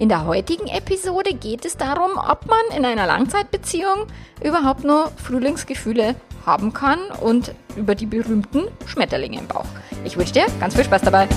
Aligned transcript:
In 0.00 0.08
der 0.08 0.24
heutigen 0.24 0.66
Episode 0.66 1.34
geht 1.34 1.66
es 1.66 1.76
darum, 1.76 2.12
ob 2.16 2.46
man 2.46 2.74
in 2.74 2.86
einer 2.86 3.06
Langzeitbeziehung 3.06 4.06
überhaupt 4.42 4.82
nur 4.82 5.12
Frühlingsgefühle 5.22 6.14
haben 6.46 6.72
kann 6.72 6.98
und 7.20 7.52
über 7.76 7.94
die 7.94 8.06
berühmten 8.06 8.62
Schmetterlinge 8.86 9.40
im 9.40 9.46
Bauch. 9.46 9.66
Ich 10.06 10.16
wünsche 10.16 10.32
dir 10.32 10.46
ganz 10.58 10.74
viel 10.74 10.84
Spaß 10.84 11.02
dabei. 11.02 11.28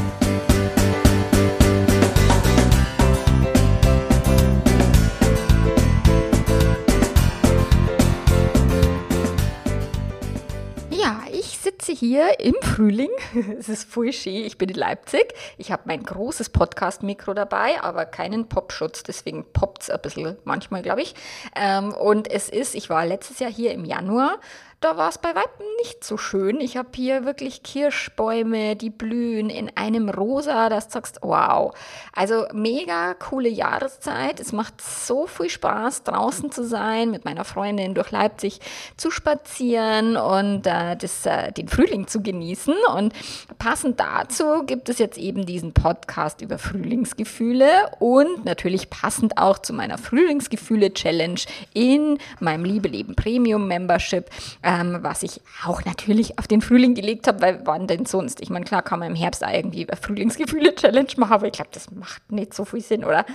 Sitze 11.83 11.99
hier 11.99 12.39
im 12.39 12.55
Frühling. 12.61 13.09
es 13.59 13.67
ist 13.67 13.89
voll 13.89 14.13
schön. 14.13 14.45
Ich 14.45 14.57
bin 14.57 14.69
in 14.69 14.75
Leipzig. 14.75 15.33
Ich 15.57 15.71
habe 15.71 15.83
mein 15.85 16.03
großes 16.03 16.49
Podcast-Mikro 16.49 17.33
dabei, 17.33 17.81
aber 17.81 18.05
keinen 18.05 18.47
Popschutz. 18.47 19.03
Deswegen 19.03 19.45
poppt 19.51 19.83
es 19.83 19.89
ein 19.89 19.99
bisschen 20.01 20.38
manchmal, 20.45 20.81
glaube 20.81 21.01
ich. 21.01 21.13
Ähm, 21.55 21.93
und 21.93 22.31
es 22.31 22.49
ist, 22.49 22.75
ich 22.75 22.89
war 22.89 23.05
letztes 23.05 23.39
Jahr 23.39 23.52
hier 23.52 23.71
im 23.71 23.85
Januar 23.85 24.38
da 24.84 24.98
war 24.98 25.09
es 25.09 25.17
bei 25.17 25.30
weitem 25.30 25.66
nicht 25.81 26.03
so 26.03 26.17
schön. 26.17 26.59
Ich 26.59 26.76
habe 26.76 26.89
hier 26.94 27.23
wirklich 27.23 27.64
Kirschbäume, 27.64 28.76
die 28.76 28.89
blühen 28.89 29.50
in 29.50 29.72
einem 29.76 30.09
Rosa, 30.09 30.67
dass 30.67 30.88
du 30.88 30.94
sagst, 30.94 31.20
wow. 31.22 31.73
Also 32.12 32.45
mega 32.53 33.14
coole 33.14 33.48
Jahreszeit. 33.48 34.42
Es 34.42 34.52
macht 34.52 34.81
so 34.81 35.26
viel 35.26 35.50
Spaß, 35.50 36.04
draußen 36.04 36.52
zu 36.52 36.66
sein, 36.66 37.11
mit 37.11 37.23
meiner 37.23 37.45
Freundin 37.45 37.94
durch 37.94 38.11
Leipzig 38.11 38.59
zu 38.98 39.09
spazieren 39.09 40.17
und 40.17 40.67
äh, 40.67 40.98
das, 40.98 41.26
äh, 41.26 41.54
den 41.54 41.70
Frühling 41.70 42.08
zu 42.08 42.22
genießen. 42.22 42.76
Und 42.94 43.14
passend 43.58 44.02
dazu 44.02 44.64
gibt 44.66 44.89
es 44.89 45.00
jetzt 45.00 45.17
eben 45.17 45.45
diesen 45.45 45.73
Podcast 45.73 46.42
über 46.42 46.58
Frühlingsgefühle 46.58 47.89
und 48.00 48.44
natürlich 48.44 48.89
passend 48.89 49.38
auch 49.38 49.59
zu 49.59 49.72
meiner 49.72 49.98
Frühlingsgefühle-Challenge 49.98 51.39
in 51.73 52.17
meinem 52.42 52.66
Liebe 52.66 52.89
Leben 52.89 53.16
Premium 53.16 53.67
Membership. 53.67 54.30
Äh, 54.61 54.72
ähm, 54.73 54.99
was 55.02 55.23
ich 55.23 55.41
auch 55.66 55.85
natürlich 55.85 56.39
auf 56.39 56.47
den 56.47 56.61
Frühling 56.61 56.95
gelegt 56.95 57.27
habe, 57.27 57.41
weil 57.41 57.61
wann 57.66 57.88
denn 57.88 58.05
sonst? 58.05 58.41
Ich 58.41 58.49
meine, 58.49 58.66
klar 58.66 58.81
kann 58.81 58.99
man 58.99 59.09
im 59.09 59.15
Herbst 59.15 59.43
irgendwie 59.43 59.85
Frühlingsgefühle-Challenge 60.02 61.09
machen, 61.17 61.33
aber 61.33 61.47
ich 61.47 61.53
glaube, 61.53 61.69
das 61.73 61.91
macht 61.91 62.31
nicht 62.31 62.53
so 62.53 62.65
viel 62.65 62.81
Sinn, 62.81 63.03
oder? 63.03 63.25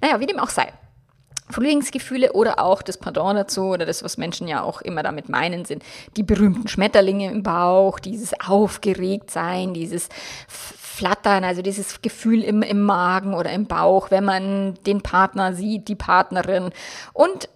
Naja, 0.00 0.20
wie 0.20 0.26
dem 0.26 0.38
auch 0.38 0.48
sei. 0.48 0.72
Frühlingsgefühle 1.50 2.32
oder 2.32 2.58
auch 2.58 2.82
das 2.82 2.98
Pardon 2.98 3.36
dazu 3.36 3.66
oder 3.66 3.86
das, 3.86 4.02
was 4.02 4.16
Menschen 4.16 4.48
ja 4.48 4.62
auch 4.62 4.80
immer 4.80 5.02
damit 5.02 5.28
meinen, 5.28 5.64
sind 5.64 5.84
die 6.16 6.24
berühmten 6.24 6.66
Schmetterlinge 6.66 7.30
im 7.30 7.42
Bauch, 7.44 8.00
dieses 8.00 8.32
Aufgeregtsein, 8.40 9.72
dieses 9.72 10.08
Flattern, 10.48 11.44
also 11.44 11.62
dieses 11.62 12.00
Gefühl 12.02 12.42
im, 12.42 12.62
im 12.62 12.82
Magen 12.82 13.34
oder 13.34 13.52
im 13.52 13.66
Bauch, 13.66 14.10
wenn 14.10 14.24
man 14.24 14.74
den 14.86 15.02
Partner 15.02 15.52
sieht, 15.52 15.86
die 15.86 15.94
Partnerin. 15.94 16.70
Und 17.12 17.48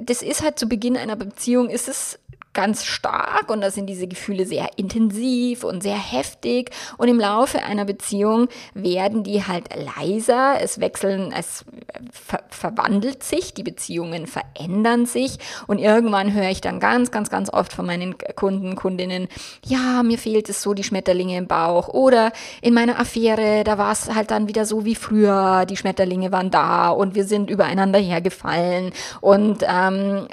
das 0.00 0.22
ist 0.22 0.42
halt 0.42 0.58
zu 0.58 0.68
Beginn 0.68 0.96
einer 0.96 1.14
Beziehung, 1.14 1.68
ist 1.68 1.86
es 1.86 2.18
ganz 2.58 2.84
stark 2.84 3.52
und 3.52 3.60
da 3.60 3.70
sind 3.70 3.86
diese 3.86 4.08
Gefühle 4.08 4.44
sehr 4.44 4.70
intensiv 4.74 5.62
und 5.62 5.80
sehr 5.80 5.96
heftig. 5.96 6.72
Und 6.96 7.06
im 7.06 7.20
Laufe 7.20 7.62
einer 7.62 7.84
Beziehung 7.84 8.48
werden 8.74 9.22
die 9.22 9.44
halt 9.44 9.68
leiser, 9.76 10.60
es 10.60 10.80
wechseln, 10.80 11.32
es 11.32 11.64
ver 12.10 12.40
verwandelt 12.48 13.22
sich, 13.22 13.54
die 13.54 13.62
Beziehungen 13.62 14.26
verändern 14.26 15.06
sich. 15.06 15.38
Und 15.68 15.78
irgendwann 15.78 16.32
höre 16.32 16.50
ich 16.50 16.60
dann 16.60 16.80
ganz, 16.80 17.12
ganz, 17.12 17.30
ganz 17.30 17.48
oft 17.48 17.72
von 17.72 17.86
meinen 17.86 18.16
Kunden, 18.34 18.74
Kundinnen, 18.74 19.28
ja, 19.64 20.02
mir 20.02 20.18
fehlt 20.18 20.48
es 20.48 20.60
so 20.60 20.74
die 20.74 20.82
Schmetterlinge 20.82 21.36
im 21.36 21.46
Bauch. 21.46 21.86
Oder 21.86 22.32
in 22.60 22.74
meiner 22.74 22.98
Affäre, 22.98 23.62
da 23.62 23.78
war 23.78 23.92
es 23.92 24.12
halt 24.12 24.32
dann 24.32 24.48
wieder 24.48 24.64
so 24.64 24.84
wie 24.84 24.96
früher, 24.96 25.64
die 25.64 25.76
Schmetterlinge 25.76 26.32
waren 26.32 26.50
da 26.50 26.88
und 26.88 27.14
wir 27.14 27.24
sind 27.24 27.50
übereinander 27.50 28.00
hergefallen. 28.00 28.90
Und 29.20 29.58
ähm, 29.62 30.26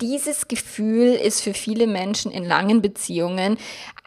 dieses 0.00 0.48
Gefühl 0.48 1.08
ist 1.14 1.42
für 1.42 1.54
viele 1.54 1.86
Menschen 1.86 2.30
in 2.30 2.44
langen 2.44 2.82
Beziehungen 2.82 3.58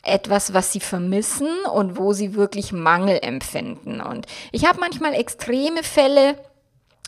etwas, 0.04 0.54
was 0.54 0.72
sie 0.72 0.80
vermissen 0.80 1.50
und 1.74 1.98
wo 1.98 2.14
sie 2.14 2.36
wirklich 2.36 2.74
Mangel 2.74 3.20
empfinden. 3.22 4.02
Und 4.02 4.26
ich 4.52 4.66
habe 4.66 4.80
manchmal 4.80 5.14
extreme 5.14 5.84
Fälle, 5.84 6.36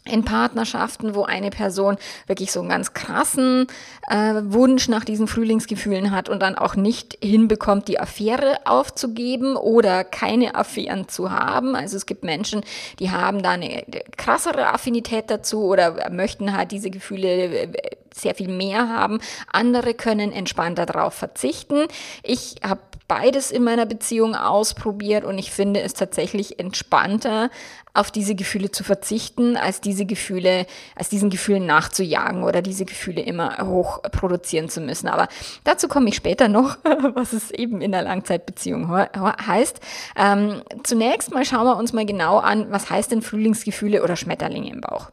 in 0.08 0.24
Partnerschaften, 0.24 1.16
wo 1.16 1.24
eine 1.24 1.50
Person 1.50 1.98
wirklich 2.28 2.52
so 2.52 2.60
einen 2.60 2.70
ganz 2.70 2.94
krassen 2.94 3.68
äh, 4.08 4.36
Wunsch 4.44 4.88
nach 4.88 5.04
diesen 5.04 5.28
Frühlingsgefühlen 5.28 6.12
hat 6.12 6.30
und 6.30 6.42
dann 6.42 6.56
auch 6.56 6.76
nicht 6.76 7.18
hinbekommt, 7.24 7.88
die 7.88 8.00
Affäre 8.00 8.60
aufzugeben 8.66 9.56
oder 9.56 10.04
keine 10.04 10.54
Affären 10.54 11.10
zu 11.10 11.32
haben. 11.32 11.76
Also 11.76 11.98
es 11.98 12.06
gibt 12.06 12.24
Menschen, 12.24 12.62
die 13.00 13.10
haben 13.10 13.42
da 13.42 13.52
eine 13.52 13.84
krassere 14.16 14.68
Affinität 14.68 15.32
dazu 15.32 15.64
oder 15.64 16.12
möchten 16.12 16.56
halt 16.56 16.72
diese 16.72 16.92
Gefühle 16.92 17.64
äh, 17.64 17.72
sehr 18.14 18.36
viel 18.36 18.48
mehr 18.48 18.88
haben. 18.90 19.20
Andere 19.52 19.94
können 19.94 20.32
entspannter 20.32 20.86
darauf 20.86 21.16
verzichten. 21.16 21.88
Ich 22.24 22.56
habe 22.64 22.80
beides 23.08 23.52
in 23.52 23.64
meiner 23.64 23.86
Beziehung 23.86 24.36
ausprobiert 24.36 25.26
und 25.26 25.38
ich 25.38 25.52
finde 25.52 25.82
es 25.82 25.94
tatsächlich 25.94 26.60
entspannter, 26.60 27.50
auf 27.96 28.12
diese 28.12 28.36
Gefühle 28.36 28.72
zu 28.72 28.84
verzichten, 28.84 29.58
als 29.58 29.82
diese 29.82 30.06
Gefühle, 30.06 30.66
als 30.96 31.10
diesen 31.10 31.30
Gefühlen 31.30 31.66
nachzujagen 31.66 32.44
oder 32.44 32.62
diese 32.62 32.86
Gefühle 32.86 33.22
immer 33.22 33.58
hoch 33.66 34.02
produzieren 34.04 34.70
zu 34.70 34.82
müssen. 34.82 35.08
Aber 35.08 35.28
dazu 35.64 35.88
komme 35.88 36.10
ich 36.10 36.16
später 36.16 36.48
noch, 36.48 36.78
was 37.14 37.34
es 37.34 37.52
eben 37.52 37.82
in 37.82 37.92
der 37.92 38.02
Langzeitbeziehung 38.02 38.90
heißt. 38.92 39.80
Ähm, 40.18 40.62
zunächst 40.84 41.34
mal 41.34 41.46
schauen 41.46 41.66
wir 41.66 41.78
uns 41.78 41.94
mal 41.94 42.06
genau 42.06 42.38
an, 42.38 42.72
was 42.72 42.90
heißt 42.90 43.12
denn 43.12 43.22
Frühlingsgefühle 43.22 44.04
oder 44.04 44.16
Schmetterlinge 44.16 44.72
im 44.72 44.82
Bauch? 44.82 45.12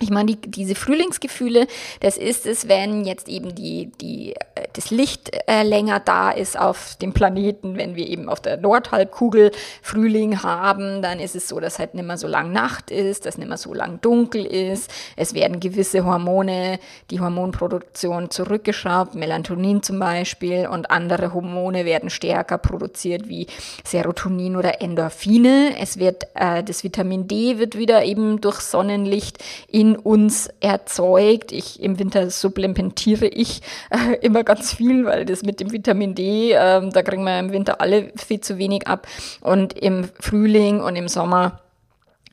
Ich 0.00 0.10
meine, 0.10 0.34
die, 0.34 0.50
diese 0.50 0.74
Frühlingsgefühle, 0.74 1.66
das 2.00 2.16
ist 2.18 2.46
es, 2.46 2.68
wenn 2.68 3.04
jetzt 3.04 3.28
eben 3.28 3.54
die, 3.54 3.90
die, 4.00 4.34
das 4.72 4.90
Licht 4.90 5.30
äh, 5.46 5.62
länger 5.62 6.00
da 6.00 6.30
ist 6.30 6.58
auf 6.58 6.96
dem 6.96 7.12
Planeten, 7.12 7.76
wenn 7.76 7.94
wir 7.96 8.08
eben 8.08 8.28
auf 8.28 8.40
der 8.40 8.56
Nordhalbkugel 8.56 9.52
Frühling 9.82 10.42
haben, 10.42 11.02
dann 11.02 11.20
ist 11.20 11.36
es 11.36 11.48
so, 11.48 11.60
dass 11.60 11.78
halt 11.78 11.94
nicht 11.94 12.06
mehr 12.06 12.18
so 12.18 12.26
lang 12.26 12.52
Nacht 12.52 12.90
ist, 12.90 13.26
dass 13.26 13.38
nicht 13.38 13.48
mehr 13.48 13.58
so 13.58 13.74
lang 13.74 14.00
dunkel 14.00 14.44
ist. 14.44 14.90
Es 15.16 15.34
werden 15.34 15.60
gewisse 15.60 16.04
Hormone, 16.04 16.78
die 17.10 17.20
Hormonproduktion 17.20 18.30
zurückgeschraubt, 18.30 19.14
Melatonin 19.14 19.82
zum 19.82 19.98
Beispiel 19.98 20.66
und 20.66 20.90
andere 20.90 21.34
Hormone 21.34 21.84
werden 21.84 22.10
stärker 22.10 22.58
produziert 22.58 23.28
wie 23.28 23.46
Serotonin 23.84 24.56
oder 24.56 24.80
Endorphine. 24.80 25.74
Es 25.78 25.98
wird, 25.98 26.24
äh, 26.34 26.62
das 26.62 26.84
Vitamin 26.84 27.28
D 27.28 27.58
wird 27.58 27.76
wieder 27.76 28.04
eben 28.04 28.40
durch 28.40 28.60
Sonnenlicht 28.60 29.42
in 29.68 29.96
uns 29.96 30.48
erzeugt. 30.60 31.52
Ich 31.52 31.82
im 31.82 31.98
Winter 31.98 32.30
supplementiere 32.30 33.26
ich 33.26 33.60
äh, 33.90 34.16
immer 34.20 34.44
ganz 34.44 34.53
viel, 34.62 35.04
weil 35.04 35.24
das 35.24 35.42
mit 35.42 35.60
dem 35.60 35.72
Vitamin 35.72 36.14
D, 36.14 36.52
äh, 36.52 36.88
da 36.90 37.02
kriegen 37.02 37.24
wir 37.24 37.38
im 37.38 37.52
Winter 37.52 37.80
alle 37.80 38.12
viel 38.16 38.40
zu 38.40 38.58
wenig 38.58 38.86
ab. 38.86 39.06
Und 39.40 39.72
im 39.72 40.08
Frühling 40.20 40.80
und 40.80 40.96
im 40.96 41.08
Sommer 41.08 41.60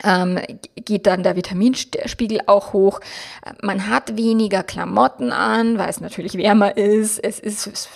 ähm, 0.04 0.40
geht 0.76 1.08
dann 1.08 1.24
der 1.24 1.36
Vitaminspiegel 1.36 2.42
auch 2.48 2.74
hoch. 2.74 3.00
Man 3.62 3.88
hat 3.88 4.18
weniger 4.18 4.64
Klamotten 4.64 5.32
an, 5.32 5.78
weil 5.78 5.90
es 5.90 6.02
natürlich 6.02 6.36
wärmer 6.38 6.78
ist. 6.78 7.20
Es 7.20 7.40
ist 7.40 7.90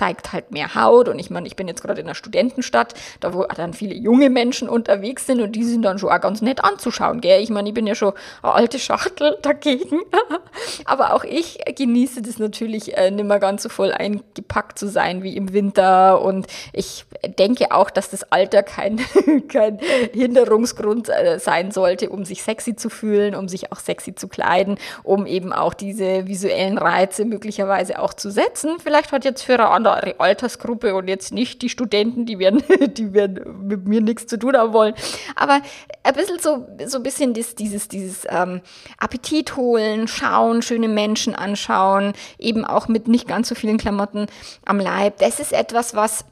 zeigt 0.00 0.32
halt 0.32 0.50
mehr 0.50 0.74
Haut. 0.74 1.08
Und 1.08 1.18
ich 1.18 1.28
meine, 1.28 1.46
ich 1.46 1.56
bin 1.56 1.68
jetzt 1.68 1.82
gerade 1.82 2.00
in 2.00 2.06
einer 2.06 2.14
Studentenstadt, 2.14 2.94
da 3.20 3.34
wo 3.34 3.44
dann 3.44 3.74
viele 3.74 3.94
junge 3.94 4.30
Menschen 4.30 4.66
unterwegs 4.66 5.26
sind 5.26 5.42
und 5.42 5.52
die 5.52 5.64
sind 5.64 5.82
dann 5.82 5.98
schon 5.98 6.08
auch 6.08 6.20
ganz 6.20 6.40
nett 6.40 6.64
anzuschauen, 6.64 7.20
gell? 7.20 7.42
Ich 7.42 7.50
meine, 7.50 7.68
ich 7.68 7.74
bin 7.74 7.86
ja 7.86 7.94
schon 7.94 8.14
eine 8.42 8.52
alte 8.52 8.78
Schachtel 8.78 9.36
dagegen. 9.42 10.00
Aber 10.84 11.14
auch 11.14 11.24
ich 11.24 11.58
genieße 11.76 12.22
das 12.22 12.38
natürlich 12.38 12.96
äh, 12.96 13.10
nicht 13.10 13.24
mehr 13.24 13.38
ganz 13.38 13.62
so 13.62 13.68
voll 13.68 13.92
eingepackt 13.92 14.78
zu 14.78 14.88
sein 14.88 15.22
wie 15.22 15.36
im 15.36 15.52
Winter. 15.52 16.20
Und 16.22 16.46
ich 16.72 17.04
denke 17.38 17.72
auch, 17.72 17.90
dass 17.90 18.10
das 18.10 18.24
Alter 18.32 18.62
kein, 18.62 19.00
kein 19.48 19.78
Hinderungsgrund 20.12 21.08
äh, 21.08 21.38
sein 21.38 21.70
sollte, 21.70 22.10
um 22.10 22.24
sich 22.24 22.42
sexy 22.42 22.76
zu 22.76 22.90
fühlen, 22.90 23.34
um 23.34 23.48
sich 23.48 23.72
auch 23.72 23.78
sexy 23.78 24.14
zu 24.14 24.28
kleiden, 24.28 24.78
um 25.02 25.26
eben 25.26 25.52
auch 25.52 25.74
diese 25.74 26.26
visuellen 26.26 26.78
Reize 26.78 27.24
möglicherweise 27.24 27.98
auch 28.00 28.14
zu 28.14 28.30
setzen. 28.30 28.76
Vielleicht 28.82 29.12
hat 29.12 29.24
jetzt 29.24 29.42
für 29.42 29.54
eine 29.54 29.68
andere 29.68 30.14
Altersgruppe 30.18 30.94
und 30.94 31.08
jetzt 31.08 31.32
nicht 31.32 31.62
die 31.62 31.68
Studenten, 31.68 32.26
die 32.26 32.38
werden, 32.38 32.62
die 32.96 33.12
werden 33.12 33.66
mit 33.66 33.86
mir 33.86 34.00
nichts 34.00 34.26
zu 34.26 34.38
tun 34.38 34.56
haben 34.56 34.72
wollen. 34.72 34.94
Aber 35.36 35.60
ein 36.02 36.14
bisschen 36.14 36.38
so, 36.38 36.66
so 36.86 36.98
ein 36.98 37.02
bisschen 37.02 37.34
das, 37.34 37.54
dieses, 37.54 37.88
dieses 37.88 38.26
ähm, 38.28 38.60
Appetit 38.98 39.56
holen, 39.56 40.08
schauen, 40.08 40.59
schöne 40.62 40.88
Menschen 40.88 41.34
anschauen, 41.34 42.12
eben 42.38 42.64
auch 42.64 42.88
mit 42.88 43.08
nicht 43.08 43.26
ganz 43.26 43.48
so 43.48 43.54
vielen 43.54 43.78
Klamotten 43.78 44.26
am 44.64 44.78
Leib. 44.78 45.18
Das 45.18 45.40
ist 45.40 45.52
etwas, 45.52 45.94
was 45.94 46.24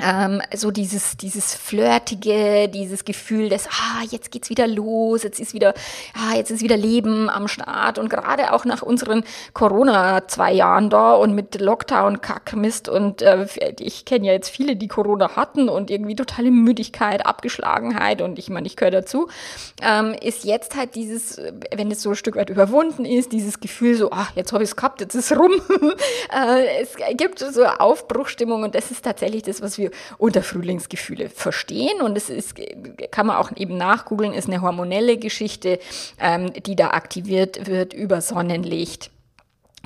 ähm, 0.00 0.40
so 0.54 0.70
dieses, 0.70 1.16
dieses 1.16 1.54
Flirtige, 1.54 2.68
dieses 2.68 3.04
Gefühl 3.04 3.48
des, 3.48 3.66
ah, 3.68 4.02
jetzt 4.10 4.30
geht's 4.30 4.50
wieder 4.50 4.66
los, 4.66 5.22
jetzt 5.22 5.40
ist 5.40 5.54
wieder, 5.54 5.74
ah, 6.14 6.36
jetzt 6.36 6.50
ist 6.50 6.62
wieder 6.62 6.76
Leben 6.76 7.28
am 7.28 7.48
Start 7.48 7.98
und 7.98 8.08
gerade 8.08 8.52
auch 8.52 8.64
nach 8.64 8.82
unseren 8.82 9.24
Corona 9.52 10.26
zwei 10.28 10.52
Jahren 10.52 10.90
da 10.90 11.14
und 11.14 11.34
mit 11.34 11.60
Lockdown, 11.60 12.20
Kackmist 12.20 12.88
und 12.88 13.22
äh, 13.22 13.46
ich 13.80 14.04
kenne 14.04 14.26
ja 14.26 14.32
jetzt 14.32 14.50
viele, 14.50 14.76
die 14.76 14.88
Corona 14.88 15.36
hatten 15.36 15.68
und 15.68 15.90
irgendwie 15.90 16.14
totale 16.14 16.50
Müdigkeit, 16.50 17.26
Abgeschlagenheit 17.26 18.22
und 18.22 18.38
ich 18.38 18.50
meine, 18.50 18.66
ich 18.66 18.76
gehöre 18.76 18.92
dazu, 18.92 19.28
ähm, 19.82 20.14
ist 20.20 20.44
jetzt 20.44 20.76
halt 20.76 20.94
dieses, 20.94 21.40
wenn 21.74 21.90
es 21.90 22.02
so 22.02 22.10
ein 22.10 22.16
Stück 22.16 22.36
weit 22.36 22.50
überwunden 22.50 23.04
ist, 23.04 23.32
dieses 23.32 23.60
Gefühl 23.60 23.94
so, 23.94 24.10
ah, 24.10 24.28
jetzt 24.34 24.52
habe 24.52 24.62
ich 24.62 24.70
es 24.70 24.76
gehabt, 24.76 25.00
jetzt 25.00 25.14
ist 25.14 25.32
rum. 25.32 25.52
äh, 26.34 26.82
es 26.82 26.96
gibt 27.16 27.38
so 27.38 27.64
Aufbruchstimmung 27.64 28.62
und 28.62 28.74
das 28.74 28.90
ist 28.90 29.04
tatsächlich 29.04 29.42
das, 29.42 29.62
was 29.62 29.78
wir 29.78 29.81
wir 29.82 29.90
unter 30.18 30.42
Frühlingsgefühle 30.42 31.28
verstehen. 31.28 32.00
Und 32.00 32.16
es 32.16 32.30
ist, 32.30 32.54
kann 33.10 33.26
man 33.26 33.36
auch 33.36 33.50
eben 33.56 33.76
nachgoogeln, 33.76 34.32
ist 34.32 34.48
eine 34.48 34.62
hormonelle 34.62 35.18
Geschichte, 35.18 35.78
ähm, 36.18 36.52
die 36.52 36.76
da 36.76 36.90
aktiviert 36.90 37.66
wird 37.66 37.92
über 37.92 38.20
Sonnenlicht 38.20 39.10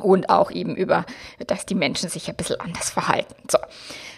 und 0.00 0.28
auch 0.28 0.50
eben 0.50 0.76
über, 0.76 1.06
dass 1.46 1.66
die 1.66 1.74
Menschen 1.74 2.08
sich 2.08 2.28
ein 2.28 2.36
bisschen 2.36 2.60
anders 2.60 2.90
verhalten. 2.90 3.34
So. 3.50 3.58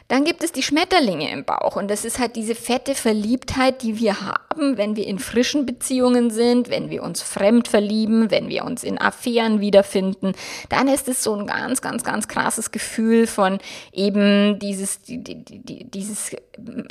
Dann 0.09 0.25
gibt 0.25 0.43
es 0.43 0.53
die 0.53 0.63
Schmetterlinge 0.63 1.31
im 1.31 1.45
Bauch 1.45 1.77
und 1.77 1.89
das 1.89 2.07
ist 2.07 2.19
halt 2.19 2.35
diese 2.35 2.55
fette 2.55 2.95
Verliebtheit, 2.95 3.83
die 3.83 3.99
wir 3.99 4.23
haben, 4.23 4.79
wenn 4.79 4.97
wir 4.97 5.07
in 5.07 5.19
frischen 5.19 5.67
Beziehungen 5.67 6.31
sind, 6.31 6.71
wenn 6.71 6.89
wir 6.89 7.03
uns 7.03 7.21
fremd 7.21 7.69
verlieben, 7.69 8.31
wenn 8.31 8.49
wir 8.49 8.65
uns 8.65 8.85
in 8.85 8.99
Affären 8.99 9.61
wiederfinden. 9.61 10.33
Dann 10.71 10.89
ist 10.89 11.09
es 11.09 11.23
so 11.23 11.35
ein 11.35 11.47
ganz, 11.47 11.83
ganz, 11.83 12.05
ganz 12.05 12.27
krasses 12.27 12.71
Gefühl 12.71 13.27
von 13.27 13.59
eben 13.93 14.59
dieses, 14.59 15.03
die, 15.03 15.23
die, 15.23 15.45
die, 15.45 15.85
dieses 15.85 16.35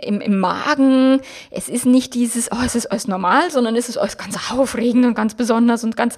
im, 0.02 0.22
im 0.22 0.40
Magen. 0.40 1.22
Es 1.50 1.70
ist 1.70 1.86
nicht 1.86 2.14
dieses, 2.14 2.52
oh, 2.52 2.64
es 2.66 2.76
ist 2.76 2.88
alles 2.88 3.08
normal, 3.08 3.50
sondern 3.52 3.76
es 3.76 3.90
ist 3.90 3.98
alles 3.98 4.18
ganz 4.18 4.52
aufregend 4.52 5.06
und 5.06 5.16
ganz 5.16 5.34
besonders 5.34 5.84
und 5.84 5.96
ganz 5.96 6.16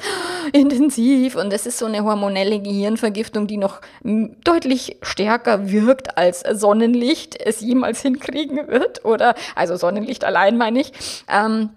intensiv. 0.54 1.36
Und 1.36 1.54
es 1.54 1.66
ist 1.66 1.78
so 1.78 1.86
eine 1.86 2.04
hormonelle 2.04 2.60
Gehirnvergiftung, 2.60 3.48
die 3.48 3.58
noch 3.58 3.82
deutlich 4.04 4.98
stärker 5.02 5.70
wirkt 5.70 6.18
als 6.18 6.42
Sonnen 6.42 6.80
Sonnenlicht 6.80 7.40
es 7.40 7.62
jemals 7.62 8.02
hinkriegen 8.02 8.68
wird. 8.68 9.06
Oder, 9.06 9.36
also 9.56 9.76
Sonnenlicht 9.76 10.24
allein 10.24 10.58
meine 10.58 10.80
ich. 10.80 10.92
Ähm, 11.28 11.70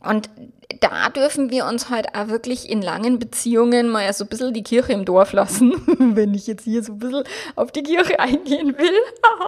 und 0.00 0.30
da 0.82 1.08
dürfen 1.10 1.50
wir 1.50 1.66
uns 1.66 1.90
halt 1.90 2.14
auch 2.14 2.26
wirklich 2.26 2.68
in 2.68 2.82
langen 2.82 3.20
Beziehungen 3.20 3.88
mal 3.88 4.12
so 4.12 4.24
ein 4.24 4.28
bisschen 4.28 4.52
die 4.52 4.64
Kirche 4.64 4.92
im 4.92 5.04
Dorf 5.04 5.32
lassen, 5.32 5.74
wenn 6.16 6.34
ich 6.34 6.48
jetzt 6.48 6.64
hier 6.64 6.82
so 6.82 6.94
ein 6.94 6.98
bisschen 6.98 7.22
auf 7.54 7.70
die 7.70 7.84
Kirche 7.84 8.18
eingehen 8.18 8.76
will. 8.76 8.98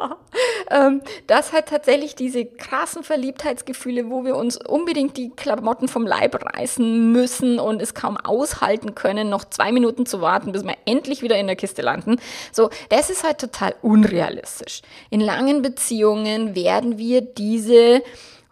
ähm, 0.71 1.03
das 1.27 1.53
hat 1.53 1.69
tatsächlich 1.69 2.15
diese 2.15 2.45
krassen 2.45 3.03
Verliebtheitsgefühle, 3.03 4.11
wo 4.11 4.25
wir 4.25 4.37
uns 4.37 4.57
unbedingt 4.57 5.17
die 5.17 5.31
Klamotten 5.31 5.89
vom 5.89 6.07
Leib 6.07 6.39
reißen 6.41 7.11
müssen 7.11 7.59
und 7.59 7.83
es 7.83 7.95
kaum 7.95 8.17
aushalten 8.17 8.95
können, 8.95 9.29
noch 9.29 9.45
zwei 9.45 9.73
Minuten 9.73 10.07
zu 10.07 10.21
warten, 10.21 10.53
bis 10.53 10.65
wir 10.65 10.77
endlich 10.85 11.23
wieder 11.23 11.37
in 11.37 11.49
der 11.49 11.57
Kiste 11.57 11.83
landen. 11.83 12.21
So, 12.53 12.71
das 12.91 13.11
ist 13.11 13.25
halt 13.25 13.39
total 13.39 13.75
unrealistisch. 13.83 14.83
In 15.11 15.21
langen 15.21 15.63
Beziehungen 15.63 16.55
werden 16.55 16.97
wir 16.97 17.23
diese 17.23 18.03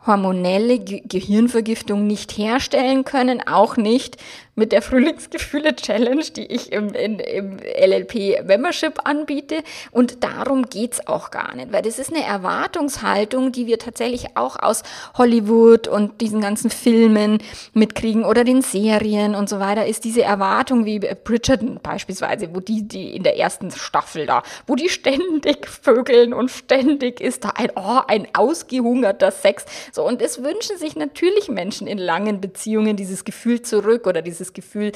hormonelle 0.06 0.78
Ge 0.78 1.02
Gehirnvergiftung 1.04 2.06
nicht 2.06 2.37
herstellen 2.37 3.04
können, 3.04 3.46
auch 3.46 3.76
nicht 3.76 4.16
mit 4.54 4.70
der 4.72 4.82
Frühlingsgefühle-Challenge, 4.82 6.25
die 6.37 6.46
ich 6.46 6.72
im, 6.72 6.93
in, 6.93 7.19
im 7.19 7.56
LLP-Membership 7.58 9.00
anbiete. 9.04 9.62
Und 9.90 10.22
darum 10.22 10.66
geht's 10.66 11.06
auch 11.06 11.31
gar 11.31 11.54
nicht, 11.54 11.72
weil 11.72 11.81
das 11.81 11.99
ist 11.99 12.12
eine 12.12 12.25
Erwartungshaltung, 12.25 13.52
die 13.52 13.66
wir 13.66 13.78
tatsächlich 13.78 14.37
auch 14.37 14.56
aus 14.62 14.82
Hollywood 15.16 15.88
und 15.88 16.20
diesen 16.20 16.43
ganzen 16.43 16.70
Filmen 16.70 17.38
mitkriegen 17.72 18.25
oder 18.25 18.44
den 18.44 18.60
Serien 18.60 19.34
und 19.34 19.49
so 19.49 19.58
weiter, 19.58 19.87
ist 19.87 20.04
diese 20.04 20.22
Erwartung 20.22 20.84
wie 20.84 20.98
Bridgerton 20.98 21.81
beispielsweise, 21.82 22.55
wo 22.55 22.60
die, 22.60 22.87
die 22.87 23.16
in 23.16 23.22
der 23.22 23.38
ersten 23.38 23.70
Staffel 23.70 24.26
da, 24.26 24.43
wo 24.66 24.76
die 24.76 24.90
ständig 24.90 25.66
vögeln 25.66 26.34
und 26.34 26.50
ständig 26.50 27.22
ist 27.22 27.44
da 27.44 27.50
ein, 27.56 27.70
oh, 27.75 28.00
ein 28.06 28.28
ausgehungerter 28.34 29.31
Sex. 29.31 29.64
So, 29.93 30.06
und 30.06 30.20
es 30.20 30.43
wünschen 30.43 30.76
sich 30.76 30.94
natürlich 30.94 31.48
Menschen 31.48 31.87
in 31.87 31.96
langen 31.96 32.43
Beziehungen 32.43 32.96
dieses 32.96 33.25
Gefühl 33.25 33.62
zurück 33.62 34.06
oder 34.06 34.20
dieses 34.20 34.42
dieses 34.43 34.53
Gefühl, 34.53 34.93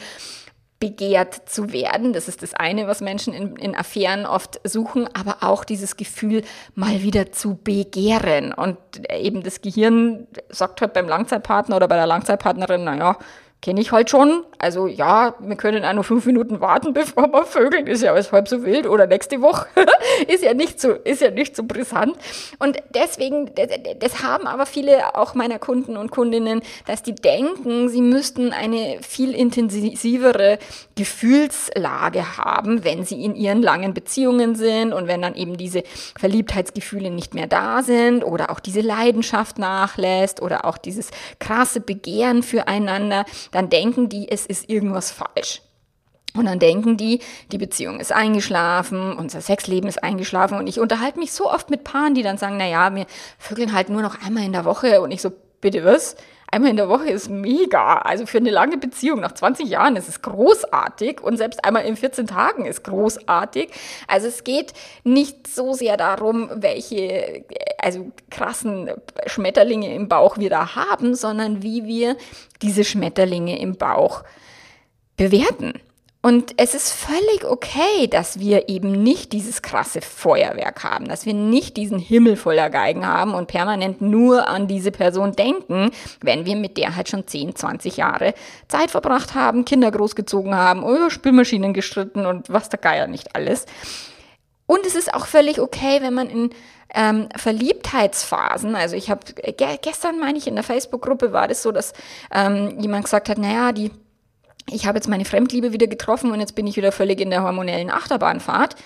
begehrt 0.78 1.48
zu 1.48 1.72
werden. 1.72 2.12
Das 2.12 2.28
ist 2.28 2.42
das 2.42 2.52
eine, 2.52 2.86
was 2.86 3.00
Menschen 3.00 3.32
in, 3.32 3.56
in 3.56 3.74
Affären 3.74 4.26
oft 4.26 4.60
suchen, 4.64 5.08
aber 5.14 5.38
auch 5.40 5.64
dieses 5.64 5.96
Gefühl, 5.96 6.42
mal 6.74 7.02
wieder 7.02 7.32
zu 7.32 7.54
begehren. 7.56 8.52
Und 8.52 8.76
eben 9.10 9.42
das 9.42 9.62
Gehirn 9.62 10.26
sagt 10.50 10.82
halt 10.82 10.92
beim 10.92 11.08
Langzeitpartner 11.08 11.76
oder 11.76 11.88
bei 11.88 11.96
der 11.96 12.06
Langzeitpartnerin, 12.06 12.84
naja, 12.84 13.16
kenne 13.66 13.80
ich 13.80 13.90
halt 13.90 14.10
schon. 14.10 14.44
Also 14.58 14.86
ja, 14.86 15.34
wir 15.40 15.56
können 15.56 15.84
auch 15.84 15.92
nur 15.92 16.04
fünf 16.04 16.24
Minuten 16.24 16.60
warten, 16.60 16.92
bevor 16.94 17.32
wir 17.32 17.44
vögeln. 17.44 17.88
Ist 17.88 18.00
ja 18.00 18.12
alles 18.12 18.30
halb 18.30 18.46
so 18.46 18.64
wild. 18.64 18.86
Oder 18.86 19.08
nächste 19.08 19.42
Woche. 19.42 19.66
ist 20.28 20.44
ja 20.44 20.54
nicht 20.54 20.80
so, 20.80 20.92
ist 20.92 21.20
ja 21.20 21.32
nicht 21.32 21.56
so 21.56 21.64
brisant. 21.64 22.16
Und 22.60 22.76
deswegen, 22.94 23.50
das, 23.98 24.22
haben 24.22 24.46
aber 24.46 24.66
viele 24.66 25.16
auch 25.16 25.34
meiner 25.34 25.58
Kunden 25.58 25.96
und 25.96 26.12
Kundinnen, 26.12 26.62
dass 26.86 27.02
die 27.02 27.16
denken, 27.16 27.88
sie 27.88 28.02
müssten 28.02 28.52
eine 28.52 28.98
viel 29.02 29.34
intensivere 29.34 30.60
Gefühlslage 30.94 32.38
haben, 32.38 32.84
wenn 32.84 33.04
sie 33.04 33.24
in 33.24 33.34
ihren 33.34 33.62
langen 33.62 33.94
Beziehungen 33.94 34.54
sind 34.54 34.92
und 34.92 35.08
wenn 35.08 35.22
dann 35.22 35.34
eben 35.34 35.56
diese 35.56 35.82
Verliebtheitsgefühle 36.16 37.10
nicht 37.10 37.34
mehr 37.34 37.48
da 37.48 37.82
sind 37.82 38.22
oder 38.22 38.50
auch 38.50 38.60
diese 38.60 38.80
Leidenschaft 38.80 39.58
nachlässt 39.58 40.40
oder 40.40 40.64
auch 40.66 40.78
dieses 40.78 41.10
krasse 41.40 41.80
Begehren 41.80 42.44
füreinander 42.44 43.24
dann 43.56 43.70
denken 43.70 44.10
die, 44.10 44.28
es 44.30 44.44
ist 44.44 44.68
irgendwas 44.68 45.10
falsch. 45.10 45.62
Und 46.34 46.44
dann 46.44 46.58
denken 46.58 46.98
die, 46.98 47.20
die 47.50 47.56
Beziehung 47.56 47.98
ist 47.98 48.12
eingeschlafen, 48.12 49.16
unser 49.16 49.40
Sexleben 49.40 49.88
ist 49.88 50.04
eingeschlafen. 50.04 50.58
Und 50.58 50.66
ich 50.66 50.78
unterhalte 50.78 51.18
mich 51.18 51.32
so 51.32 51.50
oft 51.50 51.70
mit 51.70 51.82
Paaren, 51.82 52.14
die 52.14 52.22
dann 52.22 52.36
sagen, 52.36 52.58
na 52.58 52.68
ja, 52.68 52.94
wir 52.94 53.06
vögeln 53.38 53.72
halt 53.72 53.88
nur 53.88 54.02
noch 54.02 54.22
einmal 54.22 54.44
in 54.44 54.52
der 54.52 54.66
Woche. 54.66 55.00
Und 55.00 55.10
ich 55.10 55.22
so, 55.22 55.32
bitte 55.62 55.84
was? 55.86 56.16
Einmal 56.50 56.70
in 56.70 56.76
der 56.76 56.88
Woche 56.88 57.08
ist 57.10 57.28
mega. 57.28 57.98
Also 57.98 58.24
für 58.26 58.38
eine 58.38 58.50
lange 58.50 58.78
Beziehung 58.78 59.20
nach 59.20 59.32
20 59.32 59.68
Jahren 59.68 59.96
ist 59.96 60.08
es 60.08 60.22
großartig 60.22 61.20
und 61.20 61.36
selbst 61.36 61.64
einmal 61.64 61.84
in 61.84 61.96
14 61.96 62.26
Tagen 62.26 62.66
ist 62.66 62.84
großartig. 62.84 63.70
Also 64.06 64.28
es 64.28 64.44
geht 64.44 64.72
nicht 65.02 65.48
so 65.48 65.72
sehr 65.72 65.96
darum, 65.96 66.48
welche 66.54 67.44
also 67.78 68.10
krassen 68.30 68.90
Schmetterlinge 69.26 69.92
im 69.94 70.08
Bauch 70.08 70.38
wir 70.38 70.50
da 70.50 70.76
haben, 70.76 71.14
sondern 71.14 71.62
wie 71.62 71.84
wir 71.84 72.16
diese 72.62 72.84
Schmetterlinge 72.84 73.58
im 73.58 73.76
Bauch 73.76 74.22
bewerten. 75.16 75.74
Und 76.26 76.54
es 76.56 76.74
ist 76.74 76.90
völlig 76.90 77.44
okay, 77.44 78.08
dass 78.10 78.40
wir 78.40 78.68
eben 78.68 78.90
nicht 79.04 79.32
dieses 79.32 79.62
krasse 79.62 80.00
Feuerwerk 80.00 80.82
haben, 80.82 81.06
dass 81.06 81.24
wir 81.24 81.34
nicht 81.34 81.76
diesen 81.76 82.00
Himmel 82.00 82.34
voller 82.34 82.68
Geigen 82.68 83.06
haben 83.06 83.32
und 83.32 83.46
permanent 83.46 84.00
nur 84.00 84.48
an 84.48 84.66
diese 84.66 84.90
Person 84.90 85.36
denken, 85.36 85.92
wenn 86.22 86.44
wir 86.44 86.56
mit 86.56 86.78
der 86.78 86.96
halt 86.96 87.08
schon 87.08 87.28
10, 87.28 87.54
20 87.54 87.96
Jahre 87.98 88.34
Zeit 88.66 88.90
verbracht 88.90 89.36
haben, 89.36 89.64
Kinder 89.64 89.92
großgezogen 89.92 90.52
haben, 90.56 90.80
über 90.80 91.12
Spülmaschinen 91.12 91.72
gestritten 91.72 92.26
und 92.26 92.50
was 92.50 92.70
der 92.70 92.80
Geier 92.80 93.06
nicht 93.06 93.36
alles. 93.36 93.64
Und 94.66 94.84
es 94.84 94.96
ist 94.96 95.14
auch 95.14 95.26
völlig 95.26 95.60
okay, 95.60 95.98
wenn 96.02 96.14
man 96.14 96.28
in 96.28 96.50
ähm, 96.92 97.28
Verliebtheitsphasen, 97.36 98.74
also 98.74 98.96
ich 98.96 99.10
habe 99.10 99.20
ge 99.32 99.78
gestern, 99.80 100.18
meine 100.18 100.38
ich, 100.38 100.48
in 100.48 100.56
der 100.56 100.64
Facebook-Gruppe 100.64 101.32
war 101.32 101.46
das 101.46 101.62
so, 101.62 101.70
dass 101.70 101.92
ähm, 102.34 102.80
jemand 102.80 103.04
gesagt 103.04 103.28
hat, 103.28 103.38
naja, 103.38 103.70
die 103.70 103.92
ich 104.70 104.86
habe 104.86 104.98
jetzt 104.98 105.08
meine 105.08 105.24
Fremdliebe 105.24 105.72
wieder 105.72 105.86
getroffen 105.86 106.32
und 106.32 106.40
jetzt 106.40 106.54
bin 106.54 106.66
ich 106.66 106.76
wieder 106.76 106.92
völlig 106.92 107.20
in 107.20 107.30
der 107.30 107.42
hormonellen 107.42 107.90
Achterbahnfahrt. 107.90 108.76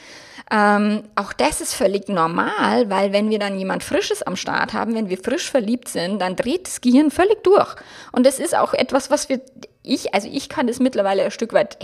Ähm, 0.52 1.04
auch 1.14 1.32
das 1.32 1.60
ist 1.60 1.74
völlig 1.74 2.08
normal, 2.08 2.90
weil 2.90 3.12
wenn 3.12 3.30
wir 3.30 3.38
dann 3.38 3.58
jemand 3.58 3.84
Frisches 3.84 4.22
am 4.22 4.34
Start 4.34 4.72
haben, 4.72 4.94
wenn 4.94 5.08
wir 5.08 5.18
frisch 5.18 5.48
verliebt 5.48 5.88
sind, 5.88 6.20
dann 6.20 6.34
dreht 6.34 6.66
das 6.66 6.80
Gehirn 6.80 7.10
völlig 7.10 7.42
durch. 7.44 7.76
Und 8.10 8.26
das 8.26 8.40
ist 8.40 8.56
auch 8.56 8.74
etwas, 8.74 9.10
was 9.10 9.28
wir 9.28 9.40
ich, 9.90 10.14
also 10.14 10.28
ich 10.30 10.48
kann 10.48 10.66
das 10.66 10.78
mittlerweile 10.78 11.24
ein 11.24 11.30
Stück 11.30 11.52
weit 11.52 11.76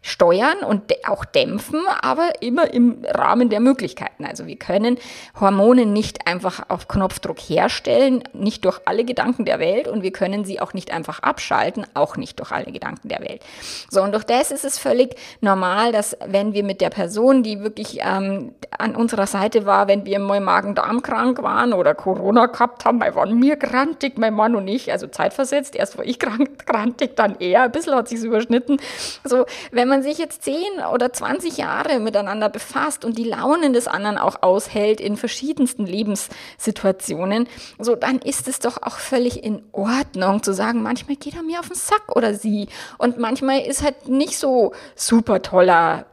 steuern 0.00 0.58
und 0.58 0.92
auch 1.06 1.24
dämpfen, 1.24 1.80
aber 2.00 2.30
immer 2.40 2.72
im 2.72 3.04
Rahmen 3.04 3.50
der 3.50 3.60
Möglichkeiten. 3.60 4.24
Also 4.24 4.46
wir 4.46 4.56
können 4.56 4.98
Hormone 5.38 5.86
nicht 5.86 6.26
einfach 6.26 6.70
auf 6.70 6.88
Knopfdruck 6.88 7.38
herstellen, 7.38 8.24
nicht 8.32 8.64
durch 8.64 8.80
alle 8.86 9.04
Gedanken 9.04 9.44
der 9.44 9.58
Welt 9.58 9.88
und 9.88 10.02
wir 10.02 10.12
können 10.12 10.44
sie 10.44 10.60
auch 10.60 10.72
nicht 10.72 10.90
einfach 10.90 11.20
abschalten, 11.20 11.86
auch 11.94 12.16
nicht 12.16 12.38
durch 12.40 12.50
alle 12.50 12.72
Gedanken 12.72 13.08
der 13.08 13.20
Welt. 13.20 13.42
So, 13.90 14.02
und 14.02 14.12
durch 14.12 14.24
das 14.24 14.50
ist 14.50 14.64
es 14.64 14.78
völlig 14.78 15.14
normal, 15.40 15.92
dass 15.92 16.16
wenn 16.26 16.54
wir 16.54 16.64
mit 16.64 16.80
der 16.80 16.90
Person, 16.90 17.42
die 17.42 17.60
wirklich 17.60 18.00
ähm, 18.02 18.54
an 18.78 18.96
unserer 18.96 19.26
Seite 19.26 19.66
war, 19.66 19.86
wenn 19.86 20.06
wir 20.06 20.18
mal 20.18 20.40
Magen-Darm 20.40 21.02
krank 21.02 21.42
waren 21.42 21.72
oder 21.72 21.94
Corona 21.94 22.46
gehabt 22.46 22.84
haben, 22.84 23.00
weil 23.00 23.14
waren 23.14 23.38
mir 23.38 23.56
grantig, 23.56 24.16
mein 24.16 24.34
Mann 24.34 24.54
und 24.54 24.68
ich, 24.68 24.92
also 24.92 25.06
zeitversetzt, 25.08 25.74
erst 25.74 25.98
war 25.98 26.04
ich 26.04 26.18
krank, 26.18 26.50
grantig, 26.66 27.16
dann 27.18 27.36
er, 27.40 27.62
ein 27.62 27.72
bisschen 27.72 27.94
hat 27.94 28.08
sich 28.08 28.22
überschnitten, 28.22 28.80
so, 29.24 29.44
wenn 29.70 29.88
man 29.88 30.02
sich 30.02 30.18
jetzt 30.18 30.42
10 30.44 30.56
oder 30.92 31.12
20 31.12 31.56
Jahre 31.56 32.00
miteinander 32.00 32.48
befasst 32.48 33.04
und 33.04 33.18
die 33.18 33.24
Launen 33.24 33.72
des 33.72 33.88
anderen 33.88 34.18
auch 34.18 34.42
aushält 34.42 35.00
in 35.00 35.16
verschiedensten 35.16 35.86
Lebenssituationen, 35.86 37.48
so 37.78 37.94
dann 37.94 38.18
ist 38.18 38.48
es 38.48 38.58
doch 38.58 38.82
auch 38.82 38.98
völlig 38.98 39.44
in 39.44 39.62
Ordnung 39.72 40.42
zu 40.42 40.52
sagen, 40.52 40.82
manchmal 40.82 41.16
geht 41.16 41.34
er 41.34 41.42
mir 41.42 41.60
auf 41.60 41.68
den 41.68 41.76
Sack 41.76 42.14
oder 42.14 42.34
sie 42.34 42.68
und 42.98 43.18
manchmal 43.18 43.60
ist 43.60 43.82
halt 43.82 44.08
nicht 44.08 44.38
so 44.38 44.72
super 44.94 45.42
toller 45.42 46.06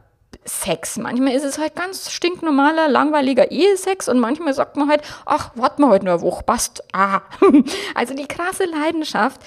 Sex. 0.44 0.96
Manchmal 0.96 1.34
ist 1.34 1.44
es 1.44 1.58
halt 1.58 1.74
ganz 1.74 2.10
stinknormaler, 2.10 2.88
langweiliger 2.88 3.50
Ehesex 3.50 4.08
und 4.08 4.20
manchmal 4.20 4.54
sagt 4.54 4.76
man 4.76 4.88
halt, 4.88 5.02
ach, 5.24 5.50
warten 5.56 5.82
wir 5.82 5.88
heute 5.88 6.04
nur 6.04 6.14
eine 6.14 6.22
Woche, 6.22 6.44
passt. 6.44 6.84
Ah. 6.92 7.22
Also 7.94 8.14
die 8.14 8.26
krasse 8.26 8.64
Leidenschaft 8.64 9.40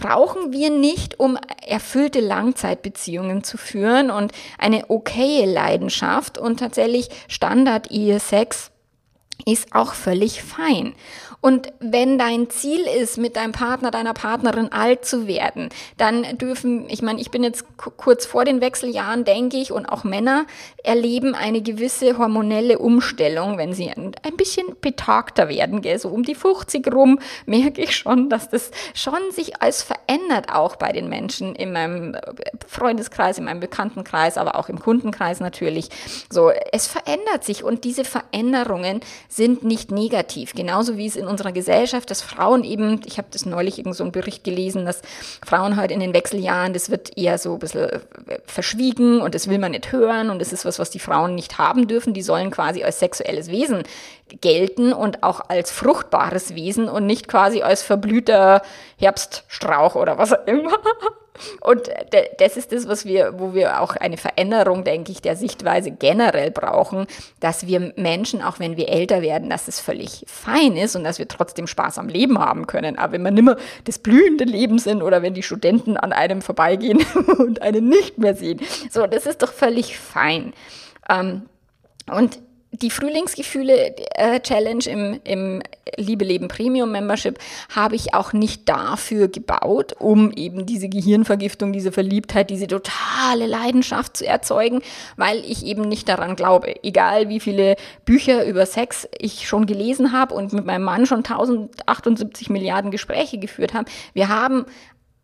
brauchen 0.00 0.52
wir 0.52 0.70
nicht, 0.70 1.20
um 1.20 1.38
erfüllte 1.66 2.20
Langzeitbeziehungen 2.20 3.44
zu 3.44 3.56
führen 3.56 4.10
und 4.10 4.32
eine 4.58 4.90
okaye 4.90 5.44
Leidenschaft 5.44 6.38
und 6.38 6.58
tatsächlich 6.58 7.08
Standard-Ehesex 7.28 8.70
ist 9.46 9.74
auch 9.74 9.94
völlig 9.94 10.42
fein. 10.42 10.94
Und 11.42 11.72
wenn 11.80 12.18
dein 12.18 12.50
Ziel 12.50 12.80
ist, 12.80 13.16
mit 13.16 13.36
deinem 13.36 13.52
Partner, 13.52 13.90
deiner 13.90 14.12
Partnerin 14.12 14.72
alt 14.72 15.06
zu 15.06 15.26
werden, 15.26 15.70
dann 15.96 16.36
dürfen, 16.36 16.86
ich 16.90 17.00
meine, 17.00 17.20
ich 17.20 17.30
bin 17.30 17.42
jetzt 17.42 17.64
kurz 17.96 18.26
vor 18.26 18.44
den 18.44 18.60
Wechseljahren, 18.60 19.24
denke 19.24 19.56
ich, 19.56 19.72
und 19.72 19.86
auch 19.86 20.04
Männer 20.04 20.44
erleben 20.84 21.34
eine 21.34 21.62
gewisse 21.62 22.18
hormonelle 22.18 22.78
Umstellung, 22.78 23.56
wenn 23.56 23.72
sie 23.72 23.88
ein, 23.88 24.12
ein 24.22 24.36
bisschen 24.36 24.76
betagter 24.82 25.48
werden, 25.48 25.80
gell? 25.80 25.98
so 25.98 26.10
um 26.10 26.24
die 26.24 26.34
50 26.34 26.92
rum, 26.92 27.18
merke 27.46 27.82
ich 27.82 27.96
schon, 27.96 28.28
dass 28.28 28.50
das 28.50 28.70
schon 28.94 29.30
sich 29.30 29.62
als 29.62 29.82
verändert 29.82 30.52
auch 30.52 30.76
bei 30.76 30.92
den 30.92 31.08
Menschen 31.08 31.54
in 31.54 31.72
meinem 31.72 32.16
Freundeskreis, 32.66 33.38
in 33.38 33.44
meinem 33.44 33.60
Bekanntenkreis, 33.60 34.36
aber 34.36 34.56
auch 34.56 34.68
im 34.68 34.78
Kundenkreis 34.78 35.40
natürlich. 35.40 35.88
So, 36.30 36.50
es 36.72 36.86
verändert 36.86 37.44
sich 37.44 37.64
und 37.64 37.84
diese 37.84 38.04
Veränderungen 38.04 39.00
sind 39.28 39.64
nicht 39.64 39.90
negativ, 39.90 40.54
genauso 40.54 40.98
wie 40.98 41.06
es 41.06 41.16
in 41.16 41.29
unserer 41.30 41.52
Gesellschaft, 41.52 42.10
dass 42.10 42.20
Frauen 42.22 42.64
eben, 42.64 43.00
ich 43.06 43.18
habe 43.18 43.28
das 43.30 43.46
neulich 43.46 43.78
irgend 43.78 43.96
so 43.96 44.04
einen 44.04 44.12
Bericht 44.12 44.44
gelesen, 44.44 44.84
dass 44.84 45.00
Frauen 45.44 45.80
heute 45.80 45.94
in 45.94 46.00
den 46.00 46.12
Wechseljahren, 46.12 46.74
das 46.74 46.90
wird 46.90 47.16
eher 47.16 47.38
so 47.38 47.54
ein 47.54 47.58
bisschen 47.58 47.88
äh, 47.88 48.00
verschwiegen 48.44 49.22
und 49.22 49.34
das 49.34 49.48
will 49.48 49.58
man 49.58 49.70
nicht 49.70 49.92
hören 49.92 50.30
und 50.30 50.40
das 50.40 50.52
ist 50.52 50.64
was, 50.64 50.78
was 50.78 50.90
die 50.90 50.98
Frauen 50.98 51.34
nicht 51.34 51.58
haben 51.58 51.88
dürfen. 51.88 52.12
Die 52.12 52.22
sollen 52.22 52.50
quasi 52.50 52.82
als 52.82 52.98
sexuelles 52.98 53.50
Wesen 53.50 53.84
gelten 54.40 54.92
und 54.92 55.22
auch 55.22 55.40
als 55.48 55.70
fruchtbares 55.70 56.54
Wesen 56.54 56.88
und 56.88 57.06
nicht 57.06 57.28
quasi 57.28 57.62
als 57.62 57.82
verblühter 57.82 58.62
Herbststrauch 58.98 59.94
oder 59.94 60.18
was 60.18 60.32
auch 60.32 60.46
immer. 60.46 60.72
Und 61.60 61.90
das 62.38 62.56
ist 62.56 62.72
das, 62.72 62.88
was 62.88 63.04
wir, 63.04 63.38
wo 63.38 63.54
wir 63.54 63.80
auch 63.80 63.96
eine 63.96 64.16
Veränderung, 64.16 64.84
denke 64.84 65.12
ich, 65.12 65.22
der 65.22 65.36
Sichtweise 65.36 65.90
generell 65.90 66.50
brauchen, 66.50 67.06
dass 67.40 67.66
wir 67.66 67.92
Menschen, 67.96 68.42
auch 68.42 68.58
wenn 68.58 68.76
wir 68.76 68.88
älter 68.88 69.22
werden, 69.22 69.50
dass 69.50 69.68
es 69.68 69.80
völlig 69.80 70.24
fein 70.26 70.76
ist 70.76 70.96
und 70.96 71.04
dass 71.04 71.18
wir 71.18 71.28
trotzdem 71.28 71.66
Spaß 71.66 71.98
am 71.98 72.08
Leben 72.08 72.38
haben 72.38 72.66
können. 72.66 72.98
Aber 72.98 73.14
wenn 73.14 73.22
wir 73.22 73.30
nimmer 73.30 73.56
das 73.84 73.98
blühende 73.98 74.44
Leben 74.44 74.78
sind 74.78 75.02
oder 75.02 75.22
wenn 75.22 75.34
die 75.34 75.42
Studenten 75.42 75.96
an 75.96 76.12
einem 76.12 76.42
vorbeigehen 76.42 77.04
und 77.38 77.62
einen 77.62 77.88
nicht 77.88 78.18
mehr 78.18 78.34
sehen, 78.34 78.60
so, 78.90 79.06
das 79.06 79.26
ist 79.26 79.42
doch 79.42 79.52
völlig 79.52 79.98
fein. 79.98 80.52
Ähm, 81.08 81.42
und 82.10 82.40
die 82.72 82.90
Frühlingsgefühle-Challenge 82.90 84.86
äh, 84.86 84.92
im, 84.92 85.20
im 85.24 85.62
Liebe 85.96 86.24
Leben 86.24 86.46
Premium 86.48 86.92
Membership 86.92 87.38
habe 87.74 87.96
ich 87.96 88.14
auch 88.14 88.32
nicht 88.32 88.68
dafür 88.68 89.26
gebaut, 89.28 89.94
um 89.98 90.30
eben 90.32 90.66
diese 90.66 90.88
Gehirnvergiftung, 90.88 91.72
diese 91.72 91.90
Verliebtheit, 91.90 92.48
diese 92.48 92.68
totale 92.68 93.46
Leidenschaft 93.46 94.16
zu 94.16 94.26
erzeugen, 94.26 94.82
weil 95.16 95.38
ich 95.38 95.66
eben 95.66 95.82
nicht 95.82 96.08
daran 96.08 96.36
glaube. 96.36 96.84
Egal 96.84 97.28
wie 97.28 97.40
viele 97.40 97.74
Bücher 98.04 98.46
über 98.46 98.64
Sex 98.66 99.08
ich 99.18 99.48
schon 99.48 99.66
gelesen 99.66 100.12
habe 100.12 100.34
und 100.34 100.52
mit 100.52 100.64
meinem 100.64 100.84
Mann 100.84 101.06
schon 101.06 101.18
1078 101.18 102.50
Milliarden 102.50 102.92
Gespräche 102.92 103.38
geführt 103.38 103.74
habe, 103.74 103.90
wir 104.14 104.28
haben 104.28 104.64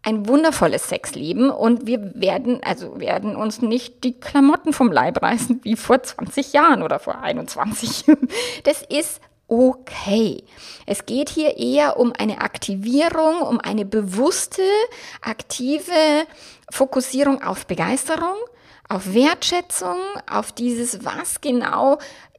ein 0.06 0.28
wundervolles 0.28 0.88
Sexleben 0.88 1.50
und 1.50 1.88
wir 1.88 2.12
werden, 2.14 2.60
also 2.62 3.00
werden 3.00 3.34
uns 3.34 3.60
nicht 3.60 4.04
die 4.04 4.18
Klamotten 4.18 4.72
vom 4.72 4.92
Leib 4.92 5.20
reißen 5.20 5.60
wie 5.64 5.75
vor 5.75 6.00
20 6.00 6.52
Jahren 6.52 6.82
oder 6.84 7.00
vor 7.00 7.20
21. 7.20 8.04
Das 8.62 8.82
ist 8.82 9.20
okay. 9.48 10.44
Es 10.86 11.06
geht 11.06 11.28
hier 11.28 11.56
eher 11.56 11.98
um 11.98 12.12
eine 12.16 12.40
Aktivierung, 12.40 13.40
um 13.40 13.60
eine 13.60 13.84
bewusste, 13.84 14.62
aktive 15.22 15.92
Fokussierung 16.70 17.42
auf 17.42 17.66
Begeisterung, 17.66 18.36
auf 18.88 19.12
Wertschätzung, 19.12 19.98
auf 20.30 20.52
dieses, 20.52 21.04
was 21.04 21.40
genau 21.40 21.98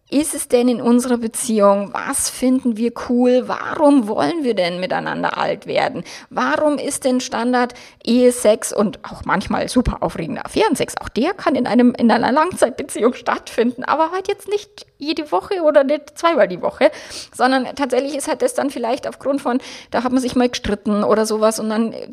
ist 0.10 0.34
es 0.34 0.48
denn 0.48 0.70
in 0.70 0.82
unserer 0.82 1.18
Beziehung? 1.18 1.94
Was 1.94 2.30
finden 2.30 2.78
wir 2.78 2.92
cool? 3.10 3.44
Warum 3.48 4.08
wollen 4.08 4.44
wir 4.44 4.56
denn 4.56 4.80
miteinander 4.80 5.38
alt 5.38 5.68
werden? 5.68 6.04
Warum 6.30 6.78
ist 6.78 7.04
denn 7.04 7.20
Standard 7.20 7.74
Ehesex 8.04 8.72
und 8.72 9.00
auch 9.04 9.26
manchmal 9.26 9.68
super 9.68 10.02
aufregender 10.02 10.46
Affärensex, 10.46 10.96
auch 11.02 11.10
der 11.10 11.34
kann 11.34 11.56
in 11.56 11.68
einem, 11.68 11.94
in 11.94 12.10
einer 12.10 12.32
Langzeitbeziehung 12.32 13.14
stattfinden, 13.14 13.84
aber 13.84 14.12
halt 14.12 14.28
jetzt 14.28 14.48
nicht 14.48 14.87
jede 14.98 15.32
Woche 15.32 15.62
oder 15.62 15.84
nicht 15.84 16.18
zweimal 16.18 16.48
die 16.48 16.62
Woche, 16.62 16.92
sondern 17.34 17.66
tatsächlich 17.76 18.16
ist 18.16 18.28
halt 18.28 18.42
das 18.42 18.54
dann 18.54 18.70
vielleicht 18.70 19.08
aufgrund 19.08 19.42
von, 19.42 19.60
da 19.92 20.04
hat 20.04 20.12
man 20.12 20.22
sich 20.22 20.36
mal 20.36 20.50
gestritten 20.50 21.04
oder 21.04 21.26
sowas 21.26 21.60
und 21.60 21.70
dann 21.70 21.94
äh, 21.94 22.08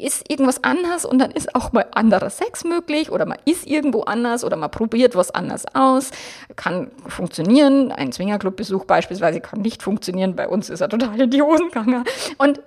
ist 0.00 0.30
irgendwas 0.30 0.62
anders 0.62 1.04
und 1.04 1.18
dann 1.18 1.30
ist 1.30 1.54
auch 1.54 1.72
mal 1.72 1.86
anderer 1.92 2.30
Sex 2.30 2.64
möglich 2.64 3.10
oder 3.10 3.26
man 3.26 3.38
ist 3.44 3.66
irgendwo 3.66 4.02
anders 4.02 4.44
oder 4.44 4.56
man 4.56 4.70
probiert 4.70 5.16
was 5.16 5.30
anders 5.30 5.64
aus, 5.74 6.10
kann 6.56 6.90
funktionieren. 7.06 7.92
Ein 7.92 8.12
Swingerclub-Besuch 8.12 8.84
beispielsweise 8.84 9.40
kann 9.40 9.62
nicht 9.62 9.82
funktionieren. 9.82 10.36
Bei 10.36 10.48
uns 10.48 10.70
ist 10.70 10.80
er 10.80 10.88
total 10.88 11.20
in 11.20 11.30
die 11.30 11.42
Hosen 11.42 11.68
gegangen. 11.68 12.04
Und 12.38 12.60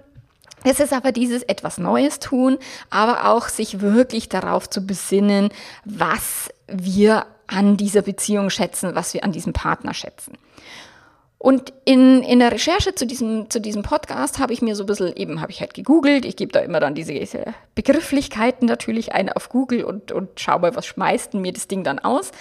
es 0.64 0.80
ist 0.80 0.94
aber 0.94 1.12
dieses 1.12 1.44
etwas 1.44 1.78
Neues 1.78 2.20
tun, 2.20 2.58
aber 2.90 3.30
auch 3.30 3.48
sich 3.48 3.82
wirklich 3.82 4.30
darauf 4.30 4.70
zu 4.70 4.86
besinnen, 4.86 5.50
was 5.86 6.50
wir 6.68 7.26
an 7.48 7.78
dieser 7.78 8.02
Beziehung 8.02 8.50
schätzen, 8.50 8.96
was 8.96 9.14
wir 9.14 9.24
an 9.24 9.32
diesem 9.32 9.54
Partner 9.54 9.94
schätzen. 9.94 10.38
Und 11.40 11.72
in, 11.86 12.24
in 12.24 12.40
der 12.40 12.52
Recherche 12.52 12.96
zu 12.96 13.06
diesem, 13.06 13.48
zu 13.52 13.62
diesem 13.62 13.84
Podcast 13.84 14.40
habe 14.40 14.54
ich 14.54 14.64
mir 14.64 14.76
so 14.76 14.84
ein 14.84 14.88
bisschen, 14.88 15.16
eben 15.16 15.40
habe 15.40 15.52
ich 15.52 15.62
halt 15.62 15.76
gegoogelt, 15.76 16.26
ich 16.26 16.36
gebe 16.36 16.52
da 16.52 16.62
immer 16.62 16.80
dann 16.80 16.96
diese, 16.96 17.14
Begrifflichkeiten 17.76 18.68
natürlich 18.68 19.14
ein 19.14 19.32
auf 19.32 19.50
Google 19.50 19.84
und, 19.84 20.12
und 20.12 20.40
schaue 20.40 20.62
mal, 20.62 20.76
was 20.76 20.88
schmeißt 20.88 21.36
mir 21.36 21.54
das 21.54 21.68
Ding 21.68 21.84
dann 21.84 22.00
aus. 22.00 22.32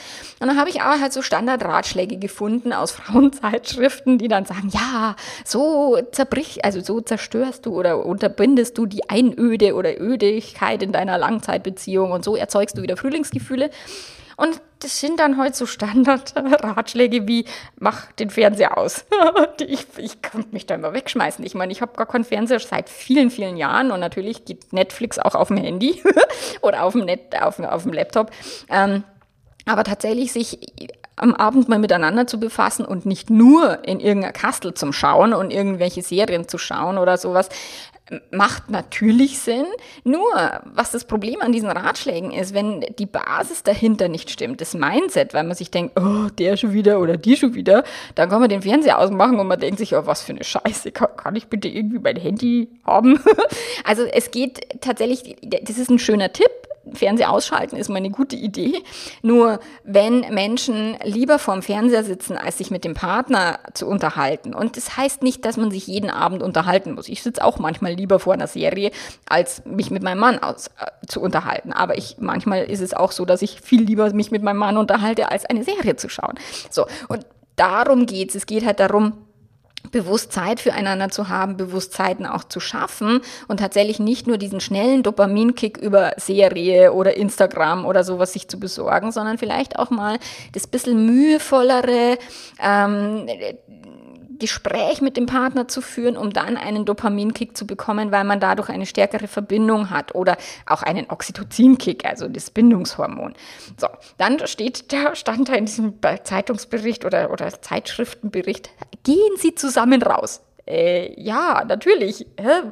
Und 0.40 0.48
dann 0.48 0.58
habe 0.58 0.70
ich 0.70 0.80
auch 0.80 0.98
halt 0.98 1.12
so 1.12 1.20
Standardratschläge 1.20 2.16
gefunden 2.16 2.72
aus 2.72 2.90
Frauenzeitschriften, 2.92 4.16
die 4.16 4.28
dann 4.28 4.46
sagen, 4.46 4.70
ja, 4.72 5.14
so 5.44 5.98
zerbrich, 6.10 6.64
also 6.64 6.80
so 6.80 7.02
zerstörst 7.02 7.66
du 7.66 7.74
oder 7.74 8.06
unterbindest 8.06 8.78
du 8.78 8.86
die 8.86 9.10
Einöde 9.10 9.74
oder 9.74 10.00
Ödigkeit 10.00 10.82
in 10.82 10.92
deiner 10.92 11.18
Langzeitbeziehung 11.18 12.12
und 12.12 12.24
so 12.24 12.34
erzeugst 12.34 12.78
du 12.78 12.82
wieder 12.82 12.96
Frühlingsgefühle. 12.96 13.68
Und 14.36 14.60
das 14.80 15.00
sind 15.00 15.18
dann 15.18 15.38
heute 15.38 15.56
so 15.56 15.64
Standardratschläge 15.64 17.26
wie, 17.26 17.46
mach 17.78 18.12
den 18.12 18.28
Fernseher 18.28 18.76
aus. 18.76 19.06
ich, 19.66 19.86
ich 19.96 20.22
konnte 20.22 20.48
mich 20.52 20.66
da 20.66 20.74
immer 20.74 20.92
wegschmeißen. 20.92 21.44
Ich 21.44 21.54
meine, 21.54 21.72
ich 21.72 21.80
habe 21.80 21.96
gar 21.96 22.06
keinen 22.06 22.24
Fernseher 22.24 22.60
seit 22.60 22.90
vielen, 22.90 23.30
vielen 23.30 23.56
Jahren 23.56 23.90
und 23.90 24.00
natürlich 24.00 24.44
geht 24.44 24.72
Netflix 24.72 25.18
auch 25.18 25.34
auf 25.34 25.48
dem 25.48 25.56
Handy 25.56 26.02
oder 26.60 26.82
auf 26.82 26.92
dem, 26.92 27.06
Net, 27.06 27.34
auf, 27.40 27.58
auf 27.58 27.84
dem 27.84 27.94
Laptop. 27.94 28.30
Ähm, 28.68 29.04
aber 29.64 29.84
tatsächlich 29.84 30.32
sich 30.32 30.58
am 31.16 31.34
Abend 31.34 31.68
mal 31.68 31.78
miteinander 31.78 32.26
zu 32.26 32.38
befassen 32.38 32.84
und 32.84 33.06
nicht 33.06 33.30
nur 33.30 33.86
in 33.88 34.00
irgendeiner 34.00 34.34
Kastel 34.34 34.74
zum 34.74 34.92
Schauen 34.92 35.32
und 35.32 35.50
irgendwelche 35.50 36.02
Serien 36.02 36.46
zu 36.46 36.58
schauen 36.58 36.98
oder 36.98 37.16
sowas, 37.16 37.48
macht 38.30 38.70
natürlich 38.70 39.38
Sinn. 39.38 39.66
Nur, 40.04 40.32
was 40.64 40.92
das 40.92 41.04
Problem 41.04 41.40
an 41.40 41.52
diesen 41.52 41.70
Ratschlägen 41.70 42.30
ist, 42.30 42.54
wenn 42.54 42.84
die 42.98 43.06
Basis 43.06 43.62
dahinter 43.62 44.08
nicht 44.08 44.30
stimmt, 44.30 44.60
das 44.60 44.74
Mindset, 44.74 45.34
weil 45.34 45.44
man 45.44 45.56
sich 45.56 45.70
denkt, 45.70 45.98
oh, 45.98 46.28
der 46.38 46.56
schon 46.56 46.72
wieder 46.72 47.00
oder 47.00 47.16
die 47.16 47.36
schon 47.36 47.54
wieder, 47.54 47.84
dann 48.14 48.28
kann 48.28 48.40
man 48.40 48.48
den 48.48 48.62
Fernseher 48.62 48.98
ausmachen 48.98 49.38
und 49.38 49.48
man 49.48 49.58
denkt 49.58 49.78
sich, 49.78 49.94
oh, 49.94 50.06
was 50.06 50.22
für 50.22 50.32
eine 50.32 50.44
Scheiße, 50.44 50.92
kann, 50.92 51.36
ich 51.36 51.48
bitte 51.48 51.68
irgendwie 51.68 51.98
mein 51.98 52.16
Handy 52.16 52.68
haben? 52.84 53.20
also 53.84 54.04
es 54.04 54.30
geht 54.30 54.80
tatsächlich, 54.80 55.36
das 55.42 55.78
ist 55.78 55.90
ein 55.90 55.98
schöner 55.98 56.32
Tipp, 56.32 56.50
Fernseher 56.92 57.30
ausschalten 57.30 57.76
ist 57.76 57.88
mal 57.88 57.96
eine 57.96 58.10
gute 58.10 58.36
Idee. 58.36 58.82
Nur 59.22 59.60
wenn 59.84 60.20
Menschen 60.32 60.96
lieber 61.02 61.38
vorm 61.38 61.62
Fernseher 61.62 62.04
sitzen, 62.04 62.36
als 62.36 62.58
sich 62.58 62.70
mit 62.70 62.84
dem 62.84 62.94
Partner 62.94 63.58
zu 63.74 63.86
unterhalten. 63.86 64.54
Und 64.54 64.76
das 64.76 64.96
heißt 64.96 65.22
nicht, 65.22 65.44
dass 65.44 65.56
man 65.56 65.70
sich 65.70 65.86
jeden 65.86 66.10
Abend 66.10 66.42
unterhalten 66.42 66.94
muss. 66.94 67.08
Ich 67.08 67.22
sitze 67.22 67.44
auch 67.44 67.58
manchmal 67.58 67.94
lieber 67.94 68.18
vor 68.18 68.34
einer 68.34 68.46
Serie, 68.46 68.90
als 69.28 69.64
mich 69.64 69.90
mit 69.90 70.02
meinem 70.02 70.20
Mann 70.20 70.38
aus, 70.38 70.68
äh, 70.78 71.06
zu 71.06 71.20
unterhalten. 71.20 71.72
Aber 71.72 71.98
ich, 71.98 72.16
manchmal 72.18 72.64
ist 72.64 72.80
es 72.80 72.94
auch 72.94 73.12
so, 73.12 73.24
dass 73.24 73.42
ich 73.42 73.60
viel 73.60 73.82
lieber 73.82 74.12
mich 74.12 74.30
mit 74.30 74.42
meinem 74.42 74.58
Mann 74.58 74.76
unterhalte, 74.76 75.30
als 75.30 75.44
eine 75.44 75.64
Serie 75.64 75.96
zu 75.96 76.08
schauen. 76.08 76.34
So. 76.70 76.86
Und 77.08 77.26
darum 77.56 78.06
geht's. 78.06 78.34
Es 78.34 78.46
geht 78.46 78.64
halt 78.64 78.80
darum, 78.80 79.25
bewusst 79.90 80.32
Zeit 80.32 80.60
füreinander 80.60 81.10
zu 81.10 81.28
haben, 81.28 81.56
bewusst 81.56 81.92
Zeiten 81.92 82.26
auch 82.26 82.44
zu 82.44 82.60
schaffen 82.60 83.20
und 83.48 83.60
tatsächlich 83.60 83.98
nicht 83.98 84.26
nur 84.26 84.38
diesen 84.38 84.60
schnellen 84.60 85.02
Dopaminkick 85.02 85.78
über 85.78 86.12
Serie 86.16 86.92
oder 86.92 87.16
Instagram 87.16 87.84
oder 87.84 88.04
sowas 88.04 88.32
sich 88.32 88.48
zu 88.48 88.58
besorgen, 88.58 89.12
sondern 89.12 89.38
vielleicht 89.38 89.78
auch 89.78 89.90
mal 89.90 90.18
das 90.52 90.66
bisschen 90.66 91.06
mühevollere, 91.06 92.18
ähm, 92.60 93.26
Gespräch 94.38 95.00
mit 95.00 95.16
dem 95.16 95.26
Partner 95.26 95.68
zu 95.68 95.80
führen, 95.80 96.16
um 96.16 96.32
dann 96.32 96.56
einen 96.56 96.84
Dopaminkick 96.84 97.56
zu 97.56 97.66
bekommen, 97.66 98.12
weil 98.12 98.24
man 98.24 98.40
dadurch 98.40 98.68
eine 98.68 98.86
stärkere 98.86 99.28
Verbindung 99.28 99.90
hat 99.90 100.14
oder 100.14 100.36
auch 100.66 100.82
einen 100.82 101.08
Oxytocinkick, 101.08 102.04
also 102.04 102.28
das 102.28 102.50
Bindungshormon. 102.50 103.34
So, 103.78 103.88
dann 104.18 104.46
steht 104.46 104.92
da, 104.92 105.14
stand 105.14 105.48
da 105.48 105.54
in 105.54 105.66
diesem 105.66 105.94
Zeitungsbericht 106.24 107.04
oder, 107.04 107.30
oder 107.30 107.60
Zeitschriftenbericht, 107.60 108.70
gehen 109.06 109.36
Sie 109.36 109.54
zusammen 109.54 110.02
raus. 110.02 110.42
Äh, 110.66 111.14
ja, 111.20 111.64
natürlich. 111.64 112.26
Hä? 112.38 112.62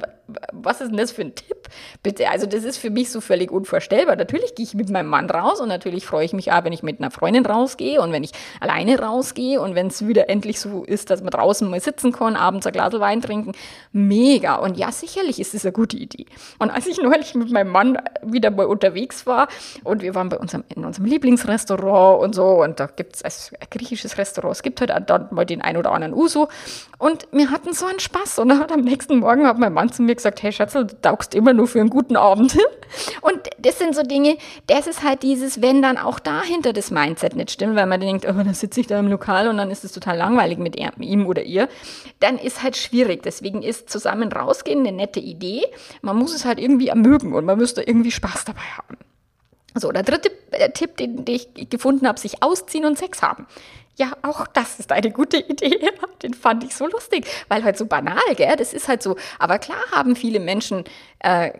Was 0.51 0.81
ist 0.81 0.89
denn 0.89 0.97
das 0.97 1.11
für 1.11 1.21
ein 1.21 1.35
Tipp? 1.35 1.67
Bitte, 2.01 2.29
also 2.29 2.47
das 2.47 2.63
ist 2.63 2.77
für 2.77 2.89
mich 2.89 3.11
so 3.11 3.21
völlig 3.21 3.51
unvorstellbar. 3.51 4.15
Natürlich 4.15 4.55
gehe 4.55 4.65
ich 4.65 4.73
mit 4.73 4.89
meinem 4.89 5.07
Mann 5.07 5.29
raus 5.29 5.59
und 5.61 5.67
natürlich 5.67 6.05
freue 6.05 6.25
ich 6.25 6.33
mich 6.33 6.51
auch, 6.51 6.63
wenn 6.63 6.73
ich 6.73 6.83
mit 6.83 6.99
einer 6.99 7.11
Freundin 7.11 7.45
rausgehe 7.45 8.01
und 8.01 8.11
wenn 8.11 8.23
ich 8.23 8.31
alleine 8.59 8.99
rausgehe 8.99 9.61
und 9.61 9.75
wenn 9.75 9.87
es 9.87 10.07
wieder 10.07 10.29
endlich 10.29 10.59
so 10.59 10.83
ist, 10.83 11.09
dass 11.09 11.21
man 11.21 11.29
draußen 11.29 11.69
mal 11.69 11.79
sitzen 11.79 12.11
kann, 12.11 12.35
abends 12.35 12.65
ein 12.65 12.73
Glas 12.73 12.93
Wein 12.93 13.21
trinken. 13.21 13.51
Mega. 13.91 14.55
Und 14.55 14.77
ja, 14.77 14.91
sicherlich 14.91 15.39
ist 15.39 15.53
es 15.53 15.65
eine 15.65 15.73
gute 15.73 15.97
Idee. 15.97 16.25
Und 16.59 16.71
als 16.71 16.87
ich 16.87 16.97
neulich 17.01 17.35
mit 17.35 17.51
meinem 17.51 17.69
Mann 17.69 17.97
wieder 18.23 18.51
mal 18.51 18.65
unterwegs 18.65 19.25
war 19.25 19.47
und 19.83 20.01
wir 20.01 20.15
waren 20.15 20.29
bei 20.29 20.37
unserem, 20.37 20.63
in 20.75 20.85
unserem 20.85 21.05
Lieblingsrestaurant 21.05 22.23
und 22.23 22.33
so 22.35 22.63
und 22.63 22.79
da 22.79 22.87
gibt 22.87 23.15
es 23.15 23.23
ein 23.23 23.57
griechisches 23.69 24.17
Restaurant, 24.17 24.55
es 24.55 24.63
gibt 24.63 24.81
halt 24.81 24.91
dann 25.07 25.27
mal 25.31 25.45
den 25.45 25.61
ein 25.61 25.77
oder 25.77 25.91
anderen 25.91 26.13
Uso 26.13 26.47
und 26.97 27.27
wir 27.31 27.51
hatten 27.51 27.73
so 27.73 27.85
einen 27.85 27.99
Spaß 27.99 28.39
und 28.39 28.51
am 28.51 28.81
nächsten 28.81 29.19
Morgen 29.19 29.45
hat 29.45 29.59
mein 29.59 29.73
Mann 29.73 29.91
zu 29.91 30.01
mir 30.01 30.14
mir 30.15 30.17
gesagt, 30.17 30.41
hey 30.41 30.51
Schatzel, 30.51 30.85
du 30.85 31.01
taugst 31.01 31.35
immer 31.35 31.53
nur 31.53 31.67
für 31.67 31.79
einen 31.79 31.89
guten 31.89 32.15
Abend. 32.15 32.57
Und 33.21 33.39
das 33.59 33.77
sind 33.79 33.95
so 33.95 34.03
Dinge, 34.03 34.37
das 34.67 34.87
ist 34.87 35.03
halt 35.03 35.23
dieses, 35.23 35.61
wenn 35.61 35.81
dann 35.81 35.97
auch 35.97 36.19
dahinter 36.19 36.71
das 36.71 36.91
Mindset 36.91 37.35
nicht 37.35 37.51
stimmt, 37.51 37.75
weil 37.75 37.85
man 37.85 37.99
denkt, 37.99 38.25
oh, 38.25 38.31
dann 38.31 38.53
sitze 38.53 38.79
ich 38.79 38.87
da 38.87 38.99
im 38.99 39.07
Lokal 39.07 39.47
und 39.47 39.57
dann 39.57 39.71
ist 39.71 39.83
es 39.83 39.91
total 39.91 40.17
langweilig 40.17 40.57
mit 40.57 40.77
ihm 40.77 41.25
oder 41.25 41.43
ihr, 41.43 41.67
dann 42.19 42.37
ist 42.37 42.63
halt 42.63 42.77
schwierig. 42.77 43.23
Deswegen 43.23 43.61
ist 43.61 43.89
zusammen 43.89 44.31
rausgehen 44.31 44.79
eine 44.79 44.91
nette 44.91 45.19
Idee. 45.19 45.63
Man 46.01 46.15
muss 46.15 46.33
es 46.33 46.45
halt 46.45 46.59
irgendwie 46.59 46.87
ermögen 46.87 47.33
und 47.33 47.45
man 47.45 47.57
müsste 47.57 47.81
irgendwie 47.81 48.11
Spaß 48.11 48.45
dabei 48.45 48.61
haben. 48.77 48.97
So, 49.77 49.91
der 49.91 50.03
dritte 50.03 50.31
äh, 50.51 50.69
Tipp, 50.71 50.95
den, 50.97 51.25
den 51.25 51.35
ich 51.35 51.69
gefunden 51.69 52.07
habe, 52.07 52.19
sich 52.19 52.41
ausziehen 52.41 52.85
und 52.85 52.97
Sex 52.97 53.21
haben. 53.21 53.45
Ja, 53.97 54.11
auch 54.23 54.45
das 54.47 54.79
ist 54.79 54.91
eine 54.91 55.09
gute 55.09 55.37
Idee. 55.37 55.79
Den 56.21 56.33
fand 56.33 56.63
ich 56.63 56.75
so 56.75 56.85
lustig, 56.87 57.27
weil 57.47 57.63
halt 57.63 57.77
so 57.77 57.85
banal, 57.85 58.17
gell? 58.35 58.55
Das 58.57 58.73
ist 58.73 58.87
halt 58.89 59.01
so. 59.01 59.15
Aber 59.39 59.57
klar 59.57 59.77
haben 59.91 60.15
viele 60.17 60.39
Menschen 60.41 60.83
äh, 61.19 61.51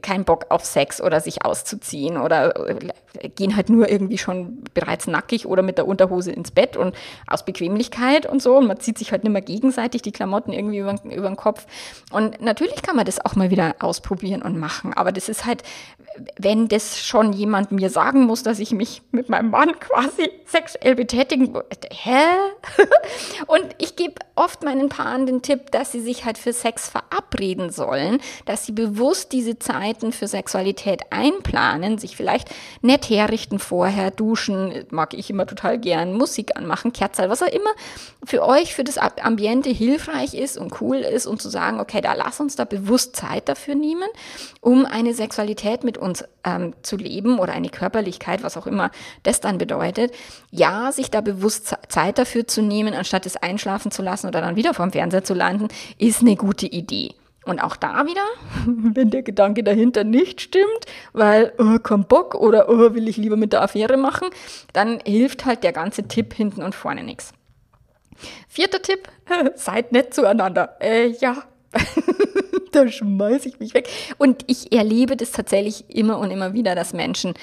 keinen 0.00 0.24
Bock 0.24 0.46
auf 0.50 0.64
Sex 0.64 1.00
oder 1.00 1.20
sich 1.20 1.44
auszuziehen 1.44 2.16
oder 2.16 2.68
äh, 2.68 3.28
gehen 3.30 3.56
halt 3.56 3.70
nur 3.70 3.90
irgendwie 3.90 4.18
schon 4.18 4.62
bereits 4.72 5.08
nackig 5.08 5.46
oder 5.46 5.62
mit 5.62 5.78
der 5.78 5.86
Unterhose 5.86 6.30
ins 6.30 6.52
Bett 6.52 6.76
und 6.76 6.94
aus 7.26 7.44
Bequemlichkeit 7.44 8.24
und 8.24 8.40
so. 8.40 8.56
Und 8.56 8.68
man 8.68 8.78
zieht 8.78 8.96
sich 8.96 9.10
halt 9.10 9.24
nicht 9.24 9.32
mehr 9.32 9.42
gegenseitig 9.42 10.02
die 10.02 10.12
Klamotten 10.12 10.52
irgendwie 10.52 10.78
über, 10.78 10.94
über 11.04 11.28
den 11.28 11.36
Kopf. 11.36 11.66
Und 12.12 12.40
natürlich 12.40 12.82
kann 12.82 12.94
man 12.94 13.04
das 13.04 13.24
auch 13.24 13.34
mal 13.34 13.50
wieder 13.50 13.74
ausprobieren 13.80 14.42
und 14.42 14.58
machen. 14.58 14.92
Aber 14.94 15.10
das 15.10 15.28
ist 15.28 15.44
halt, 15.44 15.64
wenn 16.38 16.68
das 16.68 17.00
schon 17.04 17.32
jemand 17.32 17.72
mir 17.72 17.90
sagen 17.90 18.22
muss, 18.22 18.42
dass 18.42 18.58
ich 18.58 18.72
mich 18.72 19.02
mit 19.10 19.28
meinem 19.28 19.50
Mann 19.50 19.78
quasi 19.80 20.30
sexuell 20.46 20.94
betätigen 20.94 21.54
hä? 21.90 22.24
und 23.46 23.64
ich 23.78 23.96
gebe 23.96 24.14
oft 24.34 24.64
meinen 24.64 24.88
Paaren 24.88 25.26
den 25.26 25.42
Tipp, 25.42 25.70
dass 25.70 25.92
sie 25.92 26.00
sich 26.00 26.24
halt 26.24 26.38
für 26.38 26.52
Sex 26.52 26.88
verabreden 26.88 27.70
sollen, 27.70 28.20
dass 28.46 28.66
sie 28.66 28.72
bewusst 28.72 29.32
diese 29.32 29.58
Zeiten 29.58 30.12
für 30.12 30.26
Sexualität 30.26 31.02
einplanen, 31.10 31.98
sich 31.98 32.16
vielleicht 32.16 32.48
nett 32.80 33.08
herrichten 33.10 33.58
vorher, 33.58 34.10
duschen, 34.10 34.86
mag 34.90 35.14
ich 35.14 35.30
immer 35.30 35.46
total 35.46 35.78
gern, 35.78 36.14
Musik 36.14 36.56
anmachen, 36.56 36.92
Kerzel, 36.92 37.28
was 37.28 37.42
auch 37.42 37.48
immer 37.48 37.70
für 38.24 38.44
euch, 38.44 38.74
für 38.74 38.84
das 38.84 38.98
Ambiente 38.98 39.70
hilfreich 39.70 40.34
ist 40.34 40.58
und 40.58 40.80
cool 40.80 40.98
ist 40.98 41.26
und 41.26 41.40
zu 41.40 41.48
sagen, 41.48 41.80
okay, 41.80 42.00
da 42.00 42.14
lass 42.14 42.40
uns 42.40 42.56
da 42.56 42.64
bewusst 42.64 43.16
Zeit 43.16 43.48
dafür 43.48 43.74
nehmen, 43.74 44.08
um 44.60 44.86
eine 44.86 45.14
Sexualität 45.14 45.84
mit 45.84 45.98
uns 45.98 46.24
ähm, 46.44 46.74
zu 46.82 46.96
leben 46.96 47.38
oder 47.38 47.52
eine 47.52 47.68
Körperlichkeit, 47.68 48.42
was 48.42 48.56
auch 48.56 48.66
immer 48.66 48.90
das 49.22 49.40
dann 49.40 49.58
bedeutet. 49.58 50.12
Ja, 50.50 50.92
sich 50.92 51.10
da 51.10 51.20
bewusst 51.20 51.66
Zeit 51.88 52.18
dafür 52.18 52.46
zu 52.46 52.62
nehmen, 52.62 52.94
anstatt 52.94 53.26
es 53.26 53.36
einschlafen 53.36 53.90
zu 53.90 54.02
lassen 54.02 54.28
oder 54.28 54.40
dann 54.40 54.56
wieder 54.56 54.74
vorm 54.74 54.92
Fernseher 54.92 55.24
zu 55.24 55.34
landen, 55.34 55.68
ist 55.98 56.20
eine 56.20 56.36
gute 56.36 56.66
Idee. 56.66 57.14
Und 57.44 57.58
auch 57.60 57.76
da 57.76 58.06
wieder, 58.06 58.24
wenn 58.66 59.10
der 59.10 59.22
Gedanke 59.22 59.62
dahinter 59.64 60.04
nicht 60.04 60.40
stimmt, 60.40 60.86
weil 61.12 61.52
oh, 61.58 61.78
kein 61.78 62.04
Bock 62.04 62.34
oder 62.34 62.68
oh, 62.68 62.94
will 62.94 63.08
ich 63.08 63.16
lieber 63.16 63.36
mit 63.36 63.52
der 63.52 63.62
Affäre 63.62 63.96
machen, 63.96 64.28
dann 64.72 65.00
hilft 65.06 65.46
halt 65.46 65.64
der 65.64 65.72
ganze 65.72 66.06
Tipp 66.06 66.34
hinten 66.34 66.62
und 66.62 66.74
vorne 66.74 67.02
nichts. 67.02 67.32
Vierter 68.48 68.82
Tipp, 68.82 69.08
seid 69.54 69.92
nett 69.92 70.12
zueinander. 70.12 70.76
Äh, 70.80 71.08
ja, 71.20 71.44
da 72.72 72.88
schmeiße 72.88 73.48
ich 73.48 73.58
mich 73.58 73.74
weg. 73.74 73.88
Und 74.18 74.44
ich 74.46 74.72
erlebe 74.72 75.16
das 75.16 75.32
tatsächlich 75.32 75.84
immer 75.88 76.18
und 76.18 76.30
immer 76.30 76.52
wieder, 76.52 76.74
dass 76.74 76.92
Menschen 76.92 77.34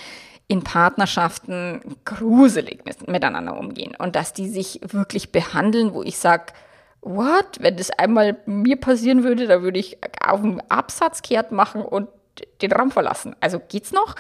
in 0.47 0.63
Partnerschaften 0.63 1.81
gruselig 2.05 2.83
miteinander 3.05 3.57
umgehen 3.57 3.95
und 3.97 4.15
dass 4.15 4.33
die 4.33 4.47
sich 4.47 4.79
wirklich 4.81 5.31
behandeln, 5.31 5.93
wo 5.93 6.03
ich 6.03 6.17
sage, 6.17 6.53
what? 7.01 7.60
Wenn 7.60 7.75
das 7.75 7.91
einmal 7.91 8.38
mir 8.45 8.77
passieren 8.77 9.23
würde, 9.23 9.47
da 9.47 9.62
würde 9.62 9.79
ich 9.79 9.97
auf 10.25 10.41
dem 10.41 10.62
Absatz 10.69 11.21
kehrt 11.21 11.51
machen 11.51 11.81
und 11.81 12.07
den 12.62 12.71
Raum 12.71 12.91
verlassen. 12.91 13.36
Also 13.39 13.60
geht's 13.60 13.91
noch? 13.91 14.15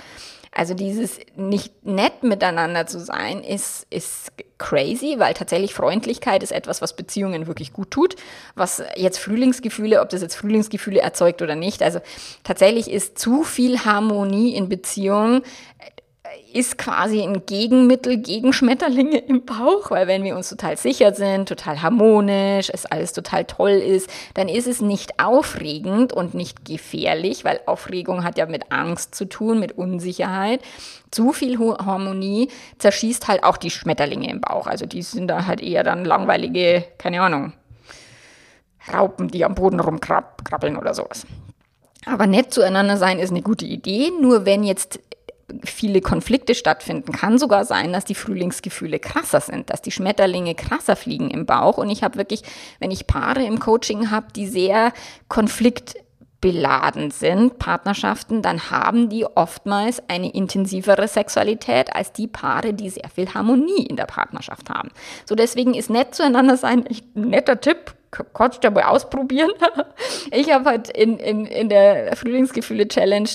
Also 0.51 0.73
dieses 0.73 1.19
nicht 1.35 1.85
nett 1.85 2.23
miteinander 2.23 2.87
zu 2.87 2.99
sein, 2.99 3.43
ist, 3.43 3.85
ist 3.91 4.31
crazy, 4.57 5.15
weil 5.17 5.33
tatsächlich 5.35 5.75
Freundlichkeit 5.75 6.41
ist 6.41 6.51
etwas, 6.51 6.81
was 6.81 6.95
Beziehungen 6.95 7.45
wirklich 7.45 7.73
gut 7.73 7.91
tut. 7.91 8.15
Was 8.55 8.81
jetzt 8.95 9.19
Frühlingsgefühle, 9.19 10.01
ob 10.01 10.09
das 10.09 10.21
jetzt 10.21 10.35
Frühlingsgefühle 10.35 10.99
erzeugt 10.99 11.41
oder 11.43 11.55
nicht. 11.55 11.83
Also 11.83 11.99
tatsächlich 12.43 12.89
ist 12.89 13.19
zu 13.19 13.43
viel 13.43 13.85
Harmonie 13.85 14.55
in 14.55 14.67
Beziehungen 14.67 15.43
ist 16.53 16.77
quasi 16.77 17.21
ein 17.21 17.45
Gegenmittel 17.45 18.17
gegen 18.17 18.53
Schmetterlinge 18.53 19.17
im 19.17 19.45
Bauch, 19.45 19.91
weil 19.91 20.07
wenn 20.07 20.23
wir 20.23 20.35
uns 20.35 20.49
total 20.49 20.77
sicher 20.77 21.13
sind, 21.13 21.49
total 21.49 21.81
harmonisch, 21.81 22.69
es 22.73 22.85
alles 22.85 23.13
total 23.13 23.45
toll 23.45 23.71
ist, 23.71 24.09
dann 24.33 24.49
ist 24.49 24.67
es 24.67 24.81
nicht 24.81 25.19
aufregend 25.23 26.13
und 26.13 26.33
nicht 26.33 26.65
gefährlich, 26.65 27.45
weil 27.45 27.59
Aufregung 27.65 28.23
hat 28.23 28.37
ja 28.37 28.45
mit 28.45 28.71
Angst 28.71 29.15
zu 29.15 29.25
tun, 29.25 29.59
mit 29.59 29.77
Unsicherheit. 29.77 30.61
Zu 31.11 31.31
viel 31.31 31.59
Harmonie 31.59 32.49
zerschießt 32.79 33.27
halt 33.27 33.43
auch 33.43 33.57
die 33.57 33.71
Schmetterlinge 33.71 34.29
im 34.29 34.41
Bauch. 34.41 34.67
Also 34.67 34.85
die 34.85 35.01
sind 35.01 35.27
da 35.27 35.45
halt 35.45 35.61
eher 35.61 35.83
dann 35.83 36.05
langweilige, 36.05 36.85
keine 36.97 37.21
Ahnung, 37.21 37.53
Raupen, 38.93 39.27
die 39.27 39.43
am 39.43 39.55
Boden 39.55 39.79
rumkrabbeln 39.79 40.77
oder 40.77 40.93
sowas. 40.93 41.25
Aber 42.05 42.25
nett 42.25 42.53
zueinander 42.53 42.95
sein 42.97 43.19
ist 43.19 43.31
eine 43.31 43.41
gute 43.41 43.65
Idee, 43.65 44.11
nur 44.21 44.45
wenn 44.45 44.63
jetzt 44.63 44.99
viele 45.63 46.01
Konflikte 46.01 46.55
stattfinden. 46.55 47.11
Kann 47.11 47.37
sogar 47.37 47.65
sein, 47.65 47.93
dass 47.93 48.05
die 48.05 48.15
Frühlingsgefühle 48.15 48.99
krasser 48.99 49.39
sind, 49.41 49.69
dass 49.69 49.81
die 49.81 49.91
Schmetterlinge 49.91 50.55
krasser 50.55 50.95
fliegen 50.95 51.29
im 51.29 51.45
Bauch. 51.45 51.77
Und 51.77 51.89
ich 51.89 52.03
habe 52.03 52.17
wirklich, 52.17 52.43
wenn 52.79 52.91
ich 52.91 53.07
Paare 53.07 53.43
im 53.43 53.59
Coaching 53.59 54.11
habe, 54.11 54.27
die 54.35 54.47
sehr 54.47 54.91
konfliktbeladen 55.29 57.11
sind, 57.11 57.59
Partnerschaften, 57.59 58.41
dann 58.41 58.69
haben 58.69 59.07
die 59.09 59.25
oftmals 59.25 60.01
eine 60.09 60.33
intensivere 60.33 61.07
Sexualität 61.07 61.95
als 61.95 62.11
die 62.11 62.27
Paare, 62.27 62.73
die 62.73 62.89
sehr 62.89 63.09
viel 63.13 63.33
Harmonie 63.33 63.85
in 63.85 63.95
der 63.95 64.05
Partnerschaft 64.05 64.69
haben. 64.69 64.89
So 65.25 65.35
deswegen 65.35 65.73
ist 65.73 65.89
nett 65.89 66.13
zueinander 66.13 66.57
sein 66.57 66.85
ein 66.85 67.29
netter 67.29 67.61
Tipp 67.61 67.96
kannst 68.11 68.63
du 68.63 68.71
mal 68.71 68.83
ausprobieren. 68.83 69.51
Ich 70.29 70.51
habe 70.51 70.65
halt 70.65 70.89
in, 70.89 71.17
in, 71.17 71.45
in 71.45 71.69
der 71.69 72.15
Frühlingsgefühle-Challenge 72.15 73.29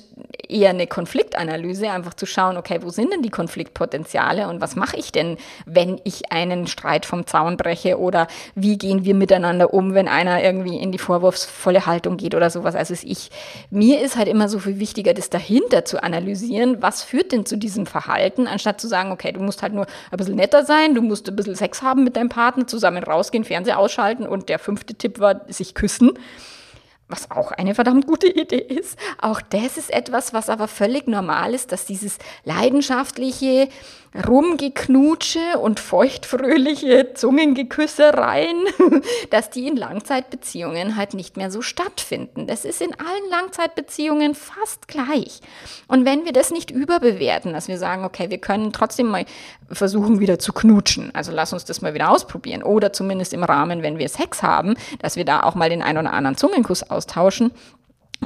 eher 0.49 0.71
eine 0.71 0.87
Konfliktanalyse, 0.87 1.91
einfach 1.91 2.15
zu 2.15 2.27
schauen, 2.27 2.57
okay, 2.57 2.81
wo 2.83 2.91
sind 2.91 3.13
denn 3.13 3.23
die 3.23 3.31
Konfliktpotenziale 3.31 4.49
und 4.49 4.61
was 4.61 4.77
mache 4.77 4.97
ich 4.97 5.13
denn, 5.13 5.39
wenn 5.67 6.01
ich 6.05 6.31
einen 6.31 6.67
Streit 6.67 7.07
vom 7.07 7.27
Zaun 7.27 7.57
breche 7.57 7.99
oder 7.99 8.27
wie 8.55 8.79
gehen 8.79 9.05
wir 9.05 9.15
miteinander 9.15 9.73
um, 9.73 9.95
wenn 9.95 10.09
einer 10.09 10.43
irgendwie 10.43 10.77
in 10.77 10.93
die 10.93 10.99
vorwurfsvolle 10.99 11.87
Haltung 11.87 12.17
geht 12.17 12.35
oder 12.35 12.51
sowas. 12.51 12.75
Also 12.75 12.95
ich, 13.03 13.31
mir 13.71 14.01
ist 14.01 14.17
halt 14.17 14.29
immer 14.29 14.49
so 14.49 14.59
viel 14.59 14.79
wichtiger, 14.79 15.15
das 15.15 15.31
dahinter 15.31 15.85
zu 15.85 16.03
analysieren, 16.03 16.83
was 16.83 17.03
führt 17.03 17.33
denn 17.33 17.47
zu 17.47 17.57
diesem 17.57 17.87
Verhalten, 17.87 18.47
anstatt 18.47 18.81
zu 18.81 18.89
sagen, 18.89 19.13
okay, 19.13 19.33
du 19.33 19.41
musst 19.41 19.63
halt 19.63 19.73
nur 19.73 19.87
ein 20.11 20.17
bisschen 20.17 20.37
netter 20.37 20.65
sein, 20.65 20.95
du 20.95 21.03
musst 21.03 21.29
ein 21.29 21.37
bisschen 21.37 21.55
Sex 21.55 21.83
haben 21.83 22.05
mit 22.05 22.17
deinem 22.17 22.29
Partner, 22.29 22.67
zusammen 22.67 23.03
rausgehen, 23.03 23.45
Fernseher 23.45 23.79
ausschalten 23.79 24.27
und 24.27 24.49
der 24.49 24.59
fünfte 24.63 24.95
Tipp 24.95 25.19
war, 25.19 25.43
sich 25.49 25.75
küssen. 25.75 26.13
was 27.09 27.31
auch 27.31 27.53
eine 27.53 27.75
verdammt 27.75 28.07
gute 28.07 28.27
Idee 28.43 28.57
ist. 28.57 28.99
Auch 29.21 29.43
das 29.43 29.77
ist 29.77 29.93
etwas, 29.93 30.33
was 30.33 30.49
aber 30.49 30.67
völlig 30.67 31.07
normal 31.07 31.55
ist, 31.55 31.71
dass 31.71 31.85
dieses 31.85 32.19
leidenschaftliche 32.45 33.69
Rumgeknutsche 34.15 35.59
und 35.59 35.81
feuchtfröhliche 35.81 37.15
Zungengeküssereien, 37.15 38.59
dass 39.31 39.49
die 39.49 39.67
in 39.67 39.77
Langzeitbeziehungen 39.77 40.97
halt 40.97 41.15
nicht 41.15 41.39
mehr 41.39 41.51
so 41.51 41.63
stattfinden. 41.63 42.47
Das 42.47 42.67
ist 42.67 42.83
in 42.83 42.93
allen 42.95 43.31
Langzeitbeziehungen 43.31 44.35
fast 44.35 44.87
gleich. 44.87 45.41
Und 45.89 46.05
wenn 46.05 46.27
wir 46.27 46.33
das 46.33 46.51
nicht 46.51 46.71
überbewerten, 46.71 47.55
dass 47.55 47.69
wir 47.69 47.79
sagen, 47.79 48.05
okay, 48.05 48.29
wir 48.29 48.39
können 48.39 48.73
trotzdem 48.73 49.07
mal 49.07 49.25
versuchen, 49.71 50.21
wieder 50.21 50.39
zu 50.39 50.53
knutschen, 50.53 51.15
also 51.15 51.33
lass 51.33 51.55
uns 51.55 51.65
das 51.65 51.81
mal 51.81 51.95
wieder 51.95 52.11
ausprobieren, 52.11 52.63
oder 52.63 52.93
zumindest 52.93 53.33
im 53.33 53.45
Rahmen, 53.45 53.83
wenn 53.83 53.99
wir 53.99 54.11
Sex 54.11 54.43
haben, 54.43 54.75
dass 54.99 55.17
wir 55.17 55.25
da 55.25 55.43
auch 55.43 55.55
mal 55.55 55.71
den 55.71 55.83
ein 55.83 55.97
oder 55.97 56.13
anderen 56.13 56.37
Zungenkuss 56.37 56.83
austauschen, 56.83 57.51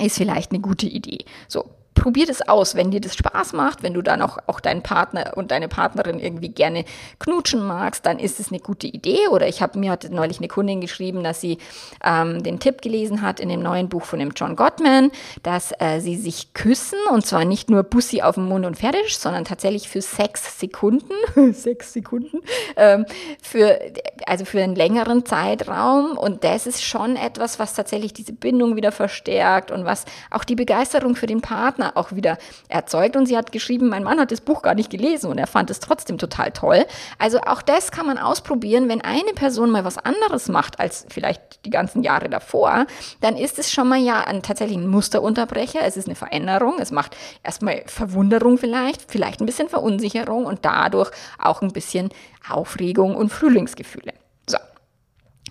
ist 0.00 0.16
vielleicht 0.16 0.50
eine 0.50 0.60
gute 0.60 0.86
Idee. 0.86 1.24
So, 1.48 1.70
probier 1.96 2.26
das 2.26 2.46
aus, 2.48 2.76
wenn 2.76 2.92
dir 2.92 3.00
das 3.00 3.16
Spaß 3.16 3.52
macht, 3.54 3.82
wenn 3.82 3.94
du 3.94 4.02
dann 4.02 4.22
auch, 4.22 4.38
auch 4.46 4.60
deinen 4.60 4.82
Partner 4.82 5.32
und 5.34 5.50
deine 5.50 5.66
Partnerin 5.66 6.20
irgendwie 6.20 6.50
gerne 6.50 6.84
knutschen 7.18 7.66
magst, 7.66 8.06
dann 8.06 8.20
ist 8.20 8.38
es 8.38 8.52
eine 8.52 8.60
gute 8.60 8.86
Idee. 8.86 9.26
Oder 9.30 9.48
ich 9.48 9.62
habe 9.62 9.78
mir 9.78 9.90
hatte 9.90 10.14
neulich 10.14 10.38
eine 10.38 10.48
Kundin 10.48 10.80
geschrieben, 10.80 11.24
dass 11.24 11.40
sie 11.40 11.58
ähm, 12.04 12.42
den 12.42 12.60
Tipp 12.60 12.82
gelesen 12.82 13.22
hat 13.22 13.40
in 13.40 13.48
dem 13.48 13.62
neuen 13.62 13.88
Buch 13.88 14.04
von 14.04 14.20
dem 14.20 14.30
John 14.36 14.54
Gottman, 14.54 15.10
dass 15.42 15.72
äh, 15.80 16.00
sie 16.00 16.16
sich 16.16 16.52
küssen 16.54 16.98
und 17.10 17.26
zwar 17.26 17.44
nicht 17.44 17.70
nur 17.70 17.82
Bussi 17.82 18.22
auf 18.22 18.36
dem 18.36 18.46
Mund 18.46 18.66
und 18.66 18.76
fertig, 18.76 19.18
sondern 19.18 19.44
tatsächlich 19.44 19.88
für 19.88 20.02
sechs 20.02 20.60
Sekunden, 20.60 21.14
sechs 21.52 21.92
Sekunden, 21.94 22.40
ähm, 22.76 23.06
für, 23.42 23.80
also 24.26 24.44
für 24.44 24.62
einen 24.62 24.76
längeren 24.76 25.24
Zeitraum. 25.24 26.18
Und 26.18 26.44
das 26.44 26.66
ist 26.66 26.84
schon 26.84 27.16
etwas, 27.16 27.58
was 27.58 27.74
tatsächlich 27.74 28.12
diese 28.12 28.34
Bindung 28.34 28.76
wieder 28.76 28.92
verstärkt 28.92 29.70
und 29.70 29.86
was 29.86 30.04
auch 30.30 30.44
die 30.44 30.56
Begeisterung 30.56 31.16
für 31.16 31.26
den 31.26 31.40
Partner 31.40 31.85
Partner 31.86 31.96
auch 31.96 32.12
wieder 32.12 32.38
erzeugt. 32.68 33.16
Und 33.16 33.26
sie 33.26 33.36
hat 33.36 33.52
geschrieben, 33.52 33.88
mein 33.88 34.02
Mann 34.02 34.20
hat 34.20 34.32
das 34.32 34.40
Buch 34.40 34.62
gar 34.62 34.74
nicht 34.74 34.90
gelesen 34.90 35.30
und 35.30 35.38
er 35.38 35.46
fand 35.46 35.70
es 35.70 35.80
trotzdem 35.80 36.18
total 36.18 36.52
toll. 36.52 36.84
Also 37.18 37.40
auch 37.40 37.62
das 37.62 37.90
kann 37.90 38.06
man 38.06 38.18
ausprobieren. 38.18 38.88
Wenn 38.88 39.00
eine 39.00 39.32
Person 39.34 39.70
mal 39.70 39.84
was 39.84 39.98
anderes 39.98 40.48
macht 40.48 40.80
als 40.80 41.06
vielleicht 41.08 41.64
die 41.64 41.70
ganzen 41.70 42.02
Jahre 42.02 42.28
davor, 42.28 42.86
dann 43.20 43.36
ist 43.36 43.58
es 43.58 43.70
schon 43.70 43.88
mal 43.88 43.98
ja 43.98 44.20
ein, 44.20 44.42
tatsächlich 44.42 44.78
ein 44.78 44.88
Musterunterbrecher. 44.88 45.80
Es 45.82 45.96
ist 45.96 46.06
eine 46.06 46.16
Veränderung. 46.16 46.78
Es 46.78 46.90
macht 46.90 47.16
erstmal 47.42 47.82
Verwunderung 47.86 48.58
vielleicht, 48.58 49.10
vielleicht 49.10 49.40
ein 49.40 49.46
bisschen 49.46 49.68
Verunsicherung 49.68 50.46
und 50.46 50.64
dadurch 50.64 51.10
auch 51.38 51.62
ein 51.62 51.72
bisschen 51.72 52.10
Aufregung 52.48 53.16
und 53.16 53.30
Frühlingsgefühle. 53.30 54.12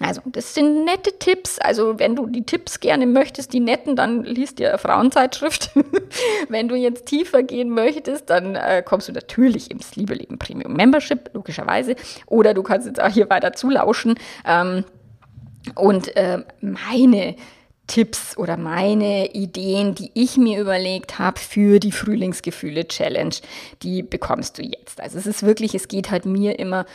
Also, 0.01 0.21
das 0.25 0.53
sind 0.53 0.83
nette 0.83 1.17
Tipps. 1.19 1.57
Also, 1.57 1.99
wenn 1.99 2.15
du 2.15 2.27
die 2.27 2.45
Tipps 2.45 2.81
gerne 2.81 3.07
möchtest, 3.07 3.53
die 3.53 3.61
netten, 3.61 3.95
dann 3.95 4.23
liest 4.23 4.59
dir 4.59 4.77
Frauenzeitschrift. 4.77 5.71
wenn 6.49 6.67
du 6.67 6.75
jetzt 6.75 7.05
tiefer 7.05 7.43
gehen 7.43 7.69
möchtest, 7.69 8.29
dann 8.29 8.55
äh, 8.55 8.83
kommst 8.85 9.07
du 9.07 9.13
natürlich 9.13 9.71
ins 9.71 9.95
Liebe 9.95 10.13
Leben 10.13 10.37
Premium 10.37 10.73
Membership, 10.73 11.29
logischerweise. 11.33 11.95
Oder 12.25 12.53
du 12.53 12.61
kannst 12.61 12.87
jetzt 12.87 13.01
auch 13.01 13.09
hier 13.09 13.29
weiter 13.29 13.53
zulauschen. 13.53 14.15
Ähm, 14.45 14.83
und 15.75 16.15
äh, 16.17 16.43
meine 16.59 17.35
Tipps 17.87 18.35
oder 18.37 18.57
meine 18.57 19.33
Ideen, 19.33 19.93
die 19.95 20.11
ich 20.13 20.37
mir 20.37 20.59
überlegt 20.59 21.19
habe 21.19 21.39
für 21.39 21.79
die 21.79 21.91
Frühlingsgefühle 21.91 22.87
Challenge, 22.87 23.35
die 23.83 24.01
bekommst 24.01 24.57
du 24.57 24.63
jetzt. 24.63 24.99
Also 24.99 25.17
es 25.19 25.27
ist 25.27 25.43
wirklich, 25.43 25.75
es 25.75 25.87
geht 25.87 26.09
halt 26.09 26.25
mir 26.25 26.57
immer 26.59 26.85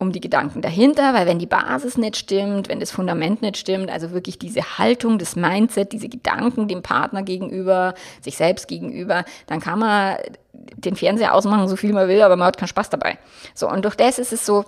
um 0.00 0.12
die 0.12 0.20
Gedanken 0.20 0.62
dahinter, 0.62 1.12
weil 1.12 1.26
wenn 1.26 1.40
die 1.40 1.46
Basis 1.46 1.98
nicht 1.98 2.16
stimmt, 2.16 2.68
wenn 2.68 2.78
das 2.78 2.92
Fundament 2.92 3.42
nicht 3.42 3.56
stimmt, 3.56 3.90
also 3.90 4.12
wirklich 4.12 4.38
diese 4.38 4.78
Haltung, 4.78 5.18
das 5.18 5.34
Mindset, 5.34 5.92
diese 5.92 6.08
Gedanken 6.08 6.68
dem 6.68 6.82
Partner 6.82 7.24
gegenüber, 7.24 7.94
sich 8.20 8.36
selbst 8.36 8.68
gegenüber, 8.68 9.24
dann 9.48 9.60
kann 9.60 9.80
man 9.80 10.16
den 10.52 10.94
Fernseher 10.94 11.34
ausmachen, 11.34 11.66
so 11.66 11.74
viel 11.74 11.92
man 11.92 12.08
will, 12.08 12.22
aber 12.22 12.36
man 12.36 12.46
hat 12.46 12.58
keinen 12.58 12.68
Spaß 12.68 12.90
dabei. 12.90 13.18
So, 13.54 13.68
und 13.68 13.84
durch 13.84 13.96
das 13.96 14.20
ist 14.20 14.32
es 14.32 14.46
so, 14.46 14.64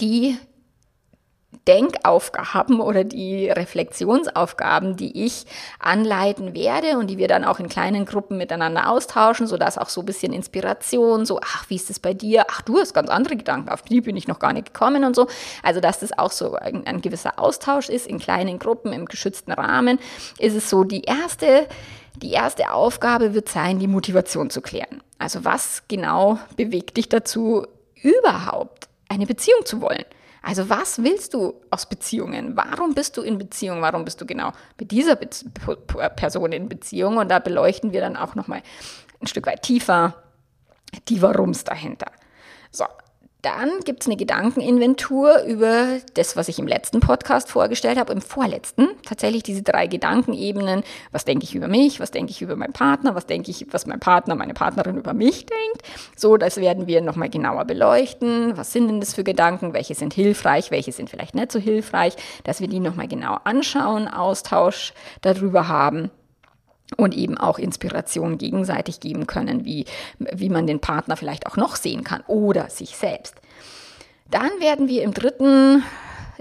die 0.00 0.36
Denkaufgaben 1.66 2.80
oder 2.80 3.02
die 3.02 3.48
Reflexionsaufgaben, 3.50 4.96
die 4.96 5.24
ich 5.24 5.46
anleiten 5.80 6.54
werde 6.54 6.96
und 6.98 7.08
die 7.08 7.18
wir 7.18 7.26
dann 7.26 7.44
auch 7.44 7.58
in 7.58 7.68
kleinen 7.68 8.06
Gruppen 8.06 8.38
miteinander 8.38 8.88
austauschen, 8.88 9.46
sodass 9.46 9.76
auch 9.76 9.88
so 9.88 10.02
ein 10.02 10.06
bisschen 10.06 10.32
Inspiration, 10.32 11.26
so, 11.26 11.40
ach, 11.42 11.68
wie 11.68 11.76
ist 11.76 11.90
es 11.90 11.98
bei 11.98 12.14
dir? 12.14 12.46
Ach, 12.50 12.62
du 12.62 12.78
hast 12.78 12.94
ganz 12.94 13.10
andere 13.10 13.36
Gedanken, 13.36 13.68
auf 13.68 13.82
die 13.82 14.00
bin 14.00 14.16
ich 14.16 14.28
noch 14.28 14.38
gar 14.38 14.52
nicht 14.52 14.72
gekommen 14.72 15.04
und 15.04 15.16
so. 15.16 15.26
Also, 15.62 15.80
dass 15.80 16.00
das 16.00 16.16
auch 16.16 16.30
so 16.30 16.54
ein, 16.54 16.86
ein 16.86 17.00
gewisser 17.00 17.38
Austausch 17.38 17.88
ist 17.88 18.06
in 18.06 18.18
kleinen 18.18 18.58
Gruppen, 18.58 18.92
im 18.92 19.06
geschützten 19.06 19.52
Rahmen, 19.52 19.98
ist 20.38 20.54
es 20.54 20.70
so, 20.70 20.84
die 20.84 21.02
erste, 21.02 21.66
die 22.16 22.30
erste 22.30 22.72
Aufgabe 22.72 23.34
wird 23.34 23.48
sein, 23.48 23.78
die 23.78 23.88
Motivation 23.88 24.50
zu 24.50 24.60
klären. 24.60 25.02
Also, 25.18 25.44
was 25.44 25.82
genau 25.88 26.38
bewegt 26.56 26.96
dich 26.96 27.08
dazu, 27.08 27.66
überhaupt 28.00 28.88
eine 29.08 29.26
Beziehung 29.26 29.64
zu 29.64 29.80
wollen? 29.80 30.04
Also 30.46 30.68
was 30.68 31.02
willst 31.02 31.34
du 31.34 31.60
aus 31.72 31.88
Beziehungen? 31.88 32.56
Warum 32.56 32.94
bist 32.94 33.16
du 33.16 33.22
in 33.22 33.36
Beziehung? 33.36 33.82
Warum 33.82 34.04
bist 34.04 34.20
du 34.20 34.26
genau 34.26 34.52
mit 34.78 34.92
dieser 34.92 35.16
Be 35.16 35.28
Person 36.14 36.52
in 36.52 36.68
Beziehung? 36.68 37.16
Und 37.16 37.32
da 37.32 37.40
beleuchten 37.40 37.92
wir 37.92 38.00
dann 38.00 38.16
auch 38.16 38.36
nochmal 38.36 38.62
ein 39.20 39.26
Stück 39.26 39.48
weit 39.48 39.62
tiefer 39.62 40.14
die 41.08 41.20
Warums 41.20 41.64
dahinter. 41.64 42.12
So, 42.70 42.84
dann 43.46 43.78
gibt 43.84 44.02
es 44.02 44.08
eine 44.08 44.16
Gedankeninventur 44.16 45.44
über 45.44 45.98
das, 46.14 46.34
was 46.34 46.48
ich 46.48 46.58
im 46.58 46.66
letzten 46.66 46.98
Podcast 46.98 47.48
vorgestellt 47.48 47.96
habe, 47.96 48.12
im 48.12 48.20
vorletzten. 48.20 48.88
Tatsächlich 49.04 49.44
diese 49.44 49.62
drei 49.62 49.86
Gedankenebenen. 49.86 50.82
Was 51.12 51.24
denke 51.24 51.44
ich 51.44 51.54
über 51.54 51.68
mich? 51.68 52.00
Was 52.00 52.10
denke 52.10 52.32
ich 52.32 52.42
über 52.42 52.56
meinen 52.56 52.72
Partner? 52.72 53.14
Was 53.14 53.26
denke 53.26 53.52
ich, 53.52 53.64
was 53.70 53.86
mein 53.86 54.00
Partner, 54.00 54.34
meine 54.34 54.52
Partnerin 54.52 54.96
über 54.96 55.14
mich 55.14 55.46
denkt? 55.46 55.82
So, 56.16 56.36
das 56.38 56.56
werden 56.56 56.88
wir 56.88 57.00
nochmal 57.02 57.30
genauer 57.30 57.66
beleuchten. 57.66 58.56
Was 58.56 58.72
sind 58.72 58.88
denn 58.88 58.98
das 58.98 59.14
für 59.14 59.22
Gedanken? 59.22 59.74
Welche 59.74 59.94
sind 59.94 60.12
hilfreich? 60.12 60.72
Welche 60.72 60.90
sind 60.90 61.08
vielleicht 61.08 61.36
nicht 61.36 61.52
so 61.52 61.60
hilfreich? 61.60 62.16
Dass 62.42 62.60
wir 62.60 62.66
die 62.66 62.80
nochmal 62.80 63.06
genau 63.06 63.36
anschauen, 63.44 64.08
Austausch 64.08 64.92
darüber 65.20 65.68
haben 65.68 66.10
und 66.96 67.14
eben 67.14 67.36
auch 67.36 67.58
Inspiration 67.58 68.38
gegenseitig 68.38 69.00
geben 69.00 69.26
können, 69.26 69.64
wie, 69.64 69.86
wie 70.18 70.48
man 70.48 70.66
den 70.66 70.80
Partner 70.80 71.16
vielleicht 71.16 71.46
auch 71.46 71.56
noch 71.56 71.76
sehen 71.76 72.04
kann 72.04 72.22
oder 72.26 72.70
sich 72.70 72.96
selbst. 72.96 73.34
Dann 74.30 74.50
werden 74.60 74.88
wir 74.88 75.02
im 75.02 75.14
dritten 75.14 75.82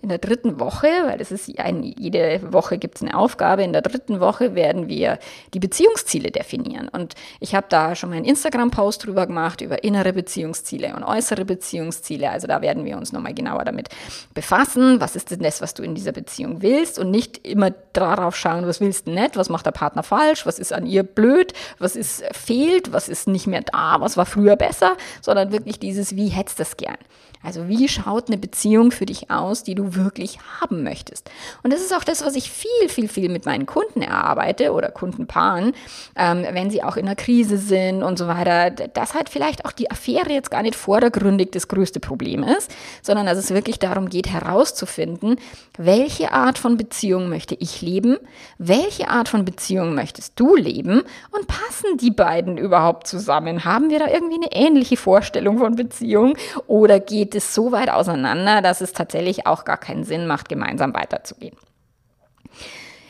in 0.02 0.10
der 0.10 0.18
dritten 0.18 0.60
Woche, 0.60 0.88
weil 1.06 1.18
das 1.18 1.32
ist 1.32 1.58
ein, 1.60 1.84
jede 1.84 2.42
Woche 2.52 2.78
gibt 2.78 2.98
es 2.98 3.02
eine 3.02 3.18
Aufgabe, 3.18 3.64
in 3.64 3.74
der 3.74 3.82
dritten 3.82 4.20
Woche 4.20 4.56
werden 4.56 4.88
wir 4.88 5.20
die 5.54 5.60
Beziehungsziele 5.60 6.32
definieren. 6.32 6.88
Und 6.90 7.16
ich 7.40 7.56
habe 7.56 7.68
da 7.70 7.96
schon 7.96 8.10
mal 8.10 8.18
einen 8.18 8.26
Instagram-Post 8.26 9.06
drüber 9.06 9.28
gemacht, 9.28 9.62
über 9.62 9.84
innere 9.84 10.14
Beziehungsziele 10.14 10.96
und 10.96 11.04
äußere 11.04 11.46
Beziehungsziele. 11.46 12.30
Also 12.30 12.48
da 12.48 12.62
werden 12.62 12.86
wir 12.86 12.98
uns 12.98 13.14
nochmal 13.14 13.34
genauer 13.34 13.66
damit 13.66 13.90
befassen. 14.34 15.00
Was 15.00 15.16
ist 15.16 15.32
denn 15.32 15.40
das, 15.40 15.62
was 15.62 15.74
du 15.74 15.84
in 15.84 15.96
dieser 15.96 16.12
Beziehung 16.12 16.62
willst? 16.62 17.00
Und 17.00 17.12
nicht 17.12 17.46
immer 17.46 17.72
darauf 17.94 18.36
schauen, 18.36 18.68
was 18.68 18.82
willst 18.82 19.08
du 19.08 19.12
nicht, 19.12 19.38
was 19.38 19.50
macht 19.50 19.66
der 19.66 19.72
Partner 19.72 20.04
falsch, 20.04 20.46
was 20.46 20.60
ist 20.60 20.74
an 20.74 20.86
ihr 20.86 21.04
blöd, 21.04 21.54
was 21.80 21.96
ist 21.96 22.24
fehlt, 22.32 22.92
was 22.92 23.10
ist 23.10 23.28
nicht 23.28 23.48
mehr 23.48 23.62
da, 23.62 23.98
was 24.00 24.18
war 24.18 24.26
früher 24.26 24.56
besser, 24.56 24.96
sondern 25.22 25.52
wirklich 25.52 25.80
dieses, 25.80 26.16
wie 26.16 26.30
hättest 26.30 26.60
du 26.60 26.64
das 26.64 26.78
gern? 26.78 26.98
Also 27.46 27.68
wie 27.68 27.88
schaut 27.88 28.28
eine 28.28 28.38
Beziehung 28.38 28.92
für 28.92 29.06
dich 29.06 29.30
aus, 29.30 29.64
die 29.64 29.76
du 29.76 29.94
wirklich 29.96 30.40
haben 30.60 30.84
möchtest? 30.84 31.30
Und 31.62 31.72
das 31.72 31.82
ist 31.82 31.96
auch 31.96 32.04
das, 32.04 32.26
was 32.26 32.36
ich 32.36 32.50
viel, 32.50 32.90
viel, 32.90 33.08
viel 33.08 33.30
mit 33.30 33.46
meinen 33.46 33.66
Kunden 33.68 34.02
erarbeite 34.02 34.72
oder 34.72 34.90
Kundenpaaren, 34.90 35.74
ähm, 36.16 36.46
wenn 36.52 36.72
sie 36.72 36.82
auch 36.82 36.98
in 36.98 37.06
einer 37.06 37.16
Krise 37.16 37.58
sind 37.58 38.02
und 38.02 38.18
so 38.18 38.28
weiter, 38.28 38.72
dass 38.72 39.14
halt 39.14 39.30
vielleicht 39.30 39.66
auch 39.66 39.72
die 39.72 39.92
Affäre 39.92 40.32
jetzt 40.32 40.50
gar 40.50 40.64
nicht 40.64 40.76
vordergründig 40.76 41.52
das 41.52 41.68
größte 41.68 42.00
Problem 42.00 42.42
ist, 42.42 42.74
sondern 43.04 43.28
dass 43.28 43.38
es 43.38 43.52
wirklich 43.52 43.78
darum 43.78 44.10
geht, 44.10 44.32
herauszufinden, 44.32 45.36
welche 45.78 46.32
Art 46.32 46.58
von 46.58 46.78
Beziehung 46.78 47.30
möchte 47.30 47.56
ich 47.60 47.82
leben, 47.82 48.18
welche 48.58 49.10
Art 49.10 49.30
von 49.30 49.46
Beziehung 49.46 49.94
möchtest 49.94 50.40
du 50.40 50.56
leben 50.56 51.04
und 51.32 51.48
passen 51.48 51.98
die 51.98 52.12
beiden 52.12 52.58
überhaupt 52.58 53.06
zusammen? 53.08 53.66
Haben 53.66 53.90
wir 53.92 54.00
da 54.00 54.08
irgendwie 54.08 54.36
eine 54.36 54.52
ähnliche 54.52 54.98
Vorstellung 54.98 55.60
von 55.60 55.76
Beziehung 55.76 56.36
oder 56.66 57.00
geht 57.00 57.35
es 57.36 57.54
so 57.54 57.72
weit 57.72 57.90
auseinander, 57.90 58.62
dass 58.62 58.82
es 58.82 58.94
tatsächlich 58.94 59.48
auch 59.48 59.66
gar 59.66 59.78
keinen 59.78 60.04
Sinn 60.04 60.28
macht, 60.28 60.50
gemeinsam 60.50 60.94
weiterzugehen. 60.94 61.56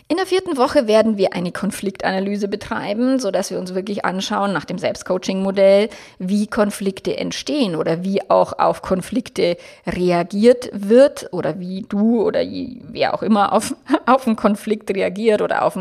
In 0.08 0.18
der 0.18 0.28
vierten 0.28 0.56
Woche 0.56 0.86
werden 0.86 1.18
wir 1.18 1.34
eine 1.34 1.52
Konfliktanalyse 1.52 2.48
betreiben, 2.48 3.18
so 3.18 3.32
dass 3.32 3.50
wir 3.50 3.58
uns 3.58 3.74
wirklich 3.74 4.06
anschauen 4.06 4.54
nach 4.54 4.66
dem 4.66 4.78
Selbstcoaching-Modell, 4.78 5.90
wie 6.20 6.46
Konflikte 6.46 7.18
entstehen 7.18 7.76
oder 7.76 8.04
wie 8.04 8.30
auch 8.30 8.60
auf 8.60 8.84
Konflikte 8.84 9.58
reagiert 9.88 10.70
wird 10.74 11.30
oder 11.32 11.60
wie 11.60 11.88
du 11.90 12.22
oder 12.22 12.42
wer 12.42 13.16
auch 13.16 13.24
immer 13.24 13.52
auf, 13.52 13.76
auf 14.06 14.28
einen 14.28 14.36
Konflikt 14.36 14.92
reagiert 14.92 15.42
oder 15.42 15.66
auf 15.66 15.76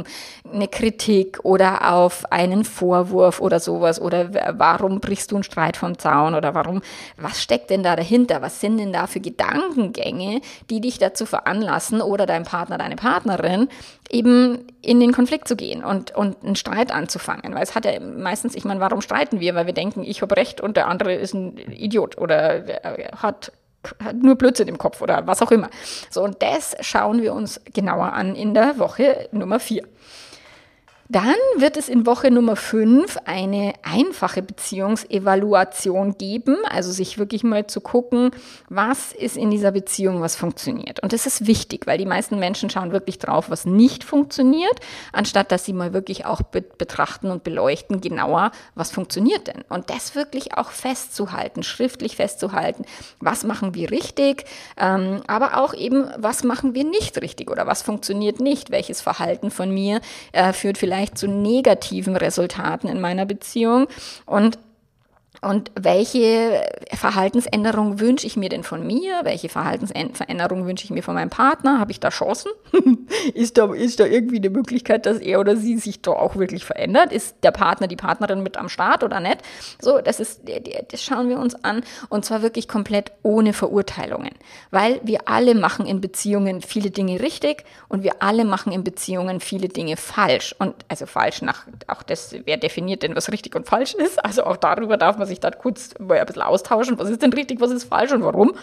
eine 0.53 0.69
Kritik 0.69 1.41
oder 1.43 1.93
auf 1.93 2.31
einen 2.31 2.65
Vorwurf 2.65 3.41
oder 3.41 3.61
sowas 3.61 4.01
oder 4.01 4.59
warum 4.59 5.01
brichst 5.01 5.33
du 5.33 5.37
einen 5.37 5.43
Streit 5.43 5.77
vom 5.77 5.99
Zaun 5.99 6.35
oder 6.35 6.55
warum, 6.55 6.83
was 7.17 7.43
steckt 7.43 7.71
denn 7.71 7.83
da 7.83 7.97
dahinter? 7.97 8.43
Was 8.43 8.61
sind 8.61 8.77
denn 8.77 8.93
da 8.93 9.07
für 9.07 9.21
Gedankengänge, 9.21 10.43
die 10.69 10.83
dich 10.83 10.99
dazu 10.99 11.25
veranlassen 11.25 12.03
oder 12.03 12.27
dein 12.27 12.45
Partner, 12.45 12.77
deine 12.77 12.97
Partnerin 12.97 13.69
eben 14.11 14.67
in 14.83 15.01
den 15.01 15.13
Konflikt 15.13 15.49
zu 15.49 15.57
gehen 15.57 15.83
und, 15.83 16.15
und 16.15 16.45
einen 16.45 16.57
Streit 16.57 16.93
anzufangen. 16.93 17.55
Weil 17.55 17.63
es 17.63 17.75
hat 17.75 17.87
ja 17.87 17.99
meistens, 17.99 18.55
ich 18.55 18.67
meine, 18.67 18.81
warum 18.81 19.01
streiten 19.01 19.41
wir? 19.41 19.55
Weil 19.55 19.67
wir 19.67 19.73
denken, 19.73 20.05
ich 20.05 20.21
habe 20.21 20.37
Recht 20.37 20.61
und 20.61 20.77
der 20.77 20.89
andere 20.89 21.15
ist 21.15 21.33
ein 21.33 21.57
Idiot 21.57 22.19
oder 22.19 22.65
hat 23.17 23.51
hat 24.03 24.17
nur 24.17 24.37
Blödsinn 24.37 24.69
im 24.69 24.79
Kopf 24.79 25.03
oder 25.03 25.27
was 25.27 25.43
auch 25.43 25.51
immer. 25.51 25.69
So, 26.11 26.23
und 26.23 26.43
das 26.43 26.75
schauen 26.81 27.21
wir 27.21 27.35
uns 27.35 27.61
genauer 27.75 28.15
an 28.15 28.35
in 28.35 28.55
der 28.55 28.79
Woche 28.79 29.29
Nummer 29.31 29.61
4. 29.61 29.83
Dann 31.11 31.37
wird 31.59 31.77
es 31.77 31.91
in 31.91 32.07
Woche 32.07 32.31
Nummer 32.31 32.57
5 32.57 33.19
eine 33.27 33.75
einfache 33.83 34.41
Beziehungsevaluation 34.41 36.17
geben, 36.17 36.57
also 36.65 36.91
sich 36.93 37.19
wirklich 37.19 37.45
mal 37.45 37.67
zu 37.67 37.83
gucken, 37.83 38.31
was 38.71 39.13
ist 39.13 39.37
in 39.37 39.51
dieser 39.51 39.73
Beziehung, 39.73 40.23
was 40.23 40.35
funktioniert. 40.35 41.01
Und 41.01 41.13
das 41.13 41.27
ist 41.27 41.47
wichtig, 41.47 41.87
weil 41.87 41.99
die 41.99 42.07
meisten 42.07 42.39
Menschen 42.39 42.71
schauen 42.71 42.91
wirklich 42.91 43.19
drauf, 43.19 43.51
was 43.51 43.67
nicht 43.67 44.03
funktioniert, 44.03 44.81
anstatt 45.13 45.53
dass 45.53 45.67
sie 45.67 45.75
mal 45.75 45.93
wirklich 45.93 46.25
auch 46.25 46.41
betrachten 46.41 47.31
und 47.31 47.45
beleuchten 47.45 48.01
genauer, 48.01 48.51
was 48.75 48.91
funktioniert 48.91 49.47
denn. 49.49 49.63
Und 49.69 49.91
das 49.91 50.15
wirklich 50.15 50.57
auch 50.57 50.71
festzuhalten, 50.71 51.63
schriftlich 51.63 52.17
festzuhalten, 52.17 52.87
was 53.21 53.45
machen 53.45 53.75
wir 53.75 53.91
richtig, 53.91 54.47
ähm, 54.79 55.21
aber 55.27 55.59
auch 55.59 55.75
eben, 55.75 56.09
was 56.17 56.45
machen 56.45 56.75
wir 56.75 56.85
nicht 56.85 57.21
richtig 57.21 57.51
oder 57.51 57.67
was 57.67 57.83
funktioniert 57.83 58.41
nicht, 58.41 58.71
welches 58.71 59.03
Verhalten 59.03 59.51
von 59.51 59.71
mir 59.71 60.01
äh, 60.33 60.55
führt 60.55 60.79
vielleicht 60.79 60.94
vielleicht 60.95 61.19
zu 61.19 61.27
negativen 61.27 62.15
Resultaten 62.15 62.87
in 62.87 63.01
meiner 63.01 63.27
Beziehung. 63.27 63.89
Und 64.27 64.59
und 65.45 65.71
welche 65.75 66.63
Verhaltensänderung 66.93 68.01
wünsche 68.01 68.27
ich 68.27 68.37
mir 68.37 68.49
denn 68.49 68.63
von 68.63 68.87
mir? 68.87 69.21
Welche 69.25 69.49
Verhaltensveränderung 69.49 70.67
wünsche 70.67 70.85
ich 70.85 70.91
mir 70.91 71.03
von 71.03 71.15
meinem 71.15 71.31
Partner? 71.31 71.79
Habe 71.79 71.93
ich 71.93 72.01
da 72.01 72.09
Chancen? 72.11 72.51
ist, 73.35 73.59
da, 73.59 73.73
ist 73.73 74.01
da 74.01 74.07
irgendwie 74.07 74.39
eine 74.39 74.51
Möglichkeit, 74.51 75.07
dass 75.07 75.19
er 75.19 75.41
oder 75.41 75.57
sie 75.57 75.79
sich 75.79 76.03
da 76.03 76.13
auch 76.13 76.37
wirklich 76.37 76.65
verändert? 76.65 77.13
Ist 77.13 77.37
der 77.43 77.51
Partner, 77.51 77.87
die 77.87 77.97
Partnerin 77.97 78.43
mit 78.43 78.57
am 78.57 78.69
Start 78.69 79.05
oder 79.05 79.21
nicht? 79.21 79.39
So, 79.81 80.01
das 80.01 80.21
ist, 80.21 80.43
das 80.91 81.03
schauen 81.03 81.29
wir 81.29 81.39
uns 81.39 81.55
an 81.65 81.83
und 82.09 82.25
zwar 82.25 82.43
wirklich 82.43 82.67
komplett 82.69 83.13
ohne 83.23 83.53
Verurteilungen. 83.53 84.33
Weil 84.71 85.01
wir 85.05 85.29
alle 85.29 85.55
machen 85.55 85.87
in 85.87 86.01
Beziehungen 86.01 86.63
viele 86.63 86.91
Dinge 86.91 87.21
richtig 87.21 87.65
und 87.89 88.03
wir 88.03 88.23
alle 88.23 88.45
machen 88.45 88.73
in 88.73 88.85
Beziehungen 88.85 89.41
viele 89.41 89.69
Dinge 89.69 89.97
falsch. 89.97 90.55
Und 90.59 90.75
also 90.89 91.07
falsch 91.07 91.43
nach, 91.43 91.67
auch 91.87 92.03
das, 92.03 92.35
wer 92.45 92.57
definiert 92.57 93.03
denn, 93.03 93.15
was 93.15 93.31
richtig 93.31 93.55
und 93.55 93.67
falsch 93.67 93.95
ist? 93.95 94.25
Also 94.25 94.45
auch 94.45 94.57
darüber 94.57 94.97
darf 94.97 95.19
man 95.19 95.27
sich 95.27 95.34
sich 95.35 95.41
da 95.41 95.51
kurz 95.51 95.95
mal 95.99 96.19
ein 96.19 96.27
bisschen 96.27 96.43
austauschen, 96.43 96.99
was 96.99 97.11
ist 97.11 97.23
denn 97.23 97.33
richtig, 97.33 97.61
was 97.61 97.71
ist 97.71 97.85
falsch 97.85 98.13
und 98.13 98.23
warum. 98.23 98.55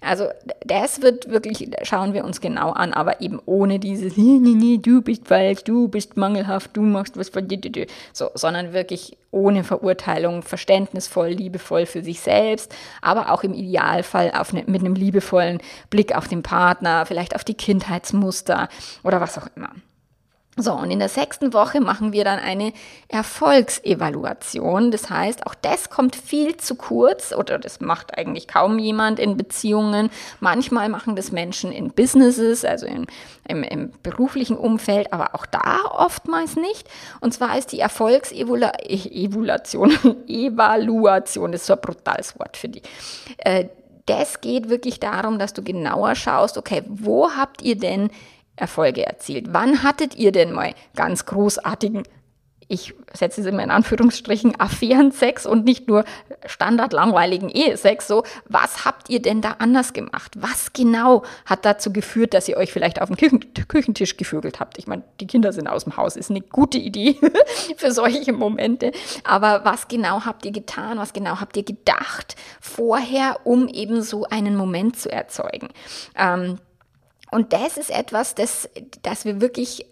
Also 0.00 0.28
das 0.64 1.02
wird 1.02 1.30
wirklich, 1.30 1.70
schauen 1.82 2.14
wir 2.14 2.24
uns 2.24 2.40
genau 2.40 2.70
an, 2.70 2.94
aber 2.94 3.20
eben 3.20 3.38
ohne 3.44 3.78
dieses, 3.78 4.16
nee, 4.16 4.38
nee, 4.40 4.54
nee, 4.54 4.78
du 4.78 5.02
bist 5.02 5.28
falsch, 5.28 5.64
du 5.64 5.88
bist 5.88 6.16
mangelhaft, 6.16 6.70
du 6.74 6.80
machst 6.82 7.18
was 7.18 7.28
von 7.28 7.46
dir, 7.46 7.86
so, 8.12 8.30
sondern 8.34 8.72
wirklich 8.72 9.18
ohne 9.30 9.62
Verurteilung, 9.62 10.42
verständnisvoll, 10.42 11.28
liebevoll 11.28 11.84
für 11.84 12.02
sich 12.02 12.20
selbst, 12.20 12.74
aber 13.02 13.30
auch 13.30 13.42
im 13.42 13.52
Idealfall 13.52 14.32
ne, 14.52 14.64
mit 14.66 14.80
einem 14.80 14.94
liebevollen 14.94 15.58
Blick 15.90 16.16
auf 16.16 16.28
den 16.28 16.42
Partner, 16.42 17.04
vielleicht 17.04 17.34
auf 17.34 17.44
die 17.44 17.54
Kindheitsmuster 17.54 18.68
oder 19.02 19.20
was 19.20 19.36
auch 19.36 19.48
immer. 19.54 19.70
So, 20.56 20.74
und 20.74 20.90
in 20.90 20.98
der 20.98 21.08
sechsten 21.08 21.52
Woche 21.52 21.80
machen 21.80 22.12
wir 22.12 22.24
dann 22.24 22.40
eine 22.40 22.72
Erfolgsevaluation. 23.06 24.90
Das 24.90 25.08
heißt, 25.08 25.46
auch 25.46 25.54
das 25.54 25.90
kommt 25.90 26.16
viel 26.16 26.56
zu 26.56 26.74
kurz 26.74 27.32
oder 27.32 27.56
das 27.58 27.80
macht 27.80 28.18
eigentlich 28.18 28.48
kaum 28.48 28.80
jemand 28.80 29.20
in 29.20 29.36
Beziehungen. 29.36 30.10
Manchmal 30.40 30.88
machen 30.88 31.14
das 31.14 31.30
Menschen 31.30 31.70
in 31.70 31.92
Businesses, 31.92 32.64
also 32.64 32.86
in, 32.86 33.06
im, 33.48 33.62
im 33.62 33.92
beruflichen 34.02 34.56
Umfeld, 34.56 35.12
aber 35.12 35.36
auch 35.36 35.46
da 35.46 35.84
oftmals 35.84 36.56
nicht. 36.56 36.88
Und 37.20 37.32
zwar 37.32 37.56
ist 37.56 37.70
die 37.70 37.78
Erfolgsevaluation, 37.78 39.92
Evaluation, 40.26 41.52
das 41.52 41.60
ist 41.62 41.68
so 41.68 41.74
ein 41.74 41.80
brutales 41.80 42.36
Wort 42.40 42.56
für 42.56 42.68
die. 42.68 42.82
Äh, 43.38 43.66
das 44.06 44.40
geht 44.40 44.68
wirklich 44.68 44.98
darum, 44.98 45.38
dass 45.38 45.52
du 45.52 45.62
genauer 45.62 46.16
schaust, 46.16 46.58
okay, 46.58 46.82
wo 46.88 47.30
habt 47.30 47.62
ihr 47.62 47.78
denn 47.78 48.10
Erfolge 48.60 49.06
erzielt. 49.06 49.46
Wann 49.50 49.82
hattet 49.82 50.14
ihr 50.14 50.32
denn 50.32 50.52
mal 50.52 50.74
ganz 50.94 51.26
großartigen, 51.26 52.04
ich 52.70 52.94
setze 53.12 53.40
es 53.40 53.48
immer 53.48 53.64
in 53.64 53.72
Anführungsstrichen, 53.72 54.60
Affärensex 54.60 55.44
und 55.44 55.64
nicht 55.64 55.88
nur 55.88 56.04
standardlangweiligen 56.46 57.48
Ehesex, 57.48 58.06
so, 58.06 58.22
was 58.48 58.84
habt 58.84 59.10
ihr 59.10 59.20
denn 59.20 59.40
da 59.40 59.56
anders 59.58 59.92
gemacht? 59.92 60.34
Was 60.38 60.72
genau 60.72 61.24
hat 61.46 61.64
dazu 61.64 61.92
geführt, 61.92 62.32
dass 62.32 62.48
ihr 62.48 62.56
euch 62.56 62.72
vielleicht 62.72 63.02
auf 63.02 63.08
dem 63.08 63.16
Küchen 63.16 63.40
Küchentisch 63.66 64.16
gevögelt 64.16 64.60
habt? 64.60 64.78
Ich 64.78 64.86
meine, 64.86 65.02
die 65.18 65.26
Kinder 65.26 65.52
sind 65.52 65.66
aus 65.66 65.82
dem 65.82 65.96
Haus, 65.96 66.14
ist 66.14 66.30
eine 66.30 66.42
gute 66.42 66.78
Idee 66.78 67.18
für 67.76 67.90
solche 67.90 68.32
Momente. 68.32 68.92
Aber 69.24 69.64
was 69.64 69.88
genau 69.88 70.24
habt 70.24 70.44
ihr 70.46 70.52
getan? 70.52 70.98
Was 70.98 71.12
genau 71.12 71.40
habt 71.40 71.56
ihr 71.56 71.64
gedacht 71.64 72.36
vorher, 72.60 73.40
um 73.42 73.66
eben 73.66 74.00
so 74.00 74.26
einen 74.26 74.54
Moment 74.54 74.96
zu 74.96 75.10
erzeugen? 75.10 75.70
Ähm, 76.14 76.60
und 77.30 77.52
das 77.52 77.76
ist 77.76 77.90
etwas, 77.90 78.34
das, 78.34 78.68
das 79.02 79.24
wir 79.24 79.40
wirklich 79.40 79.86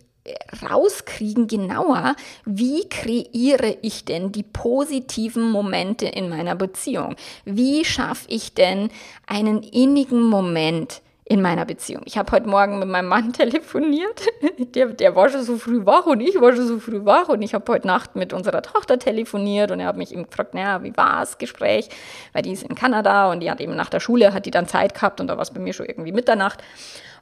rauskriegen 0.69 1.47
genauer, 1.47 2.17
wie 2.45 2.89
kreiere 2.89 3.77
ich 3.83 4.05
denn 4.05 4.33
die 4.33 4.43
positiven 4.43 5.51
Momente 5.51 6.07
in 6.07 6.29
meiner 6.29 6.55
Beziehung? 6.55 7.17
Wie 7.45 7.85
schaffe 7.85 8.27
ich 8.29 8.55
denn 8.55 8.91
einen 9.27 9.63
innigen 9.63 10.23
Moment 10.23 11.03
in 11.25 11.43
meiner 11.43 11.65
Beziehung? 11.65 12.03
Ich 12.07 12.17
habe 12.19 12.33
heute 12.33 12.49
Morgen 12.49 12.79
mit 12.79 12.89
meinem 12.89 13.09
Mann 13.09 13.33
telefoniert. 13.35 14.27
Der, 14.75 14.87
der 14.87 15.15
war 15.15 15.29
schon 15.29 15.43
so 15.43 15.57
früh 15.57 15.85
wach 15.87 16.07
und 16.07 16.21
ich 16.21 16.41
war 16.41 16.55
schon 16.55 16.67
so 16.67 16.79
früh 16.79 17.05
wach 17.05 17.29
und 17.29 17.43
ich 17.43 17.55
habe 17.55 17.71
heute 17.73 17.87
Nacht 17.87 18.17
mit 18.17 18.33
unserer 18.33 18.63
Tochter 18.63 18.99
telefoniert 18.99 19.71
und 19.71 19.81
er 19.81 19.87
hat 19.87 19.97
mich 19.97 20.13
eben 20.13 20.25
gefragt, 20.25 20.55
naja, 20.55 20.83
wie 20.83 20.97
war 20.97 21.21
das 21.21 21.39
Gespräch? 21.39 21.89
Weil 22.33 22.43
die 22.43 22.53
ist 22.53 22.65
in 22.65 22.75
Kanada 22.75 23.31
und 23.31 23.41
die 23.41 23.51
hat 23.51 23.61
eben 23.61 23.77
nach 23.77 23.91
der 23.91 24.01
Schule, 24.01 24.35
hat 24.35 24.47
die 24.47 24.51
dann 24.51 24.67
Zeit 24.67 24.95
gehabt 24.95 25.21
und 25.21 25.29
da 25.29 25.37
war 25.37 25.43
es 25.43 25.53
bei 25.53 25.61
mir 25.61 25.73
schon 25.73 25.87
irgendwie 25.87 26.13
Mitternacht. 26.13 26.63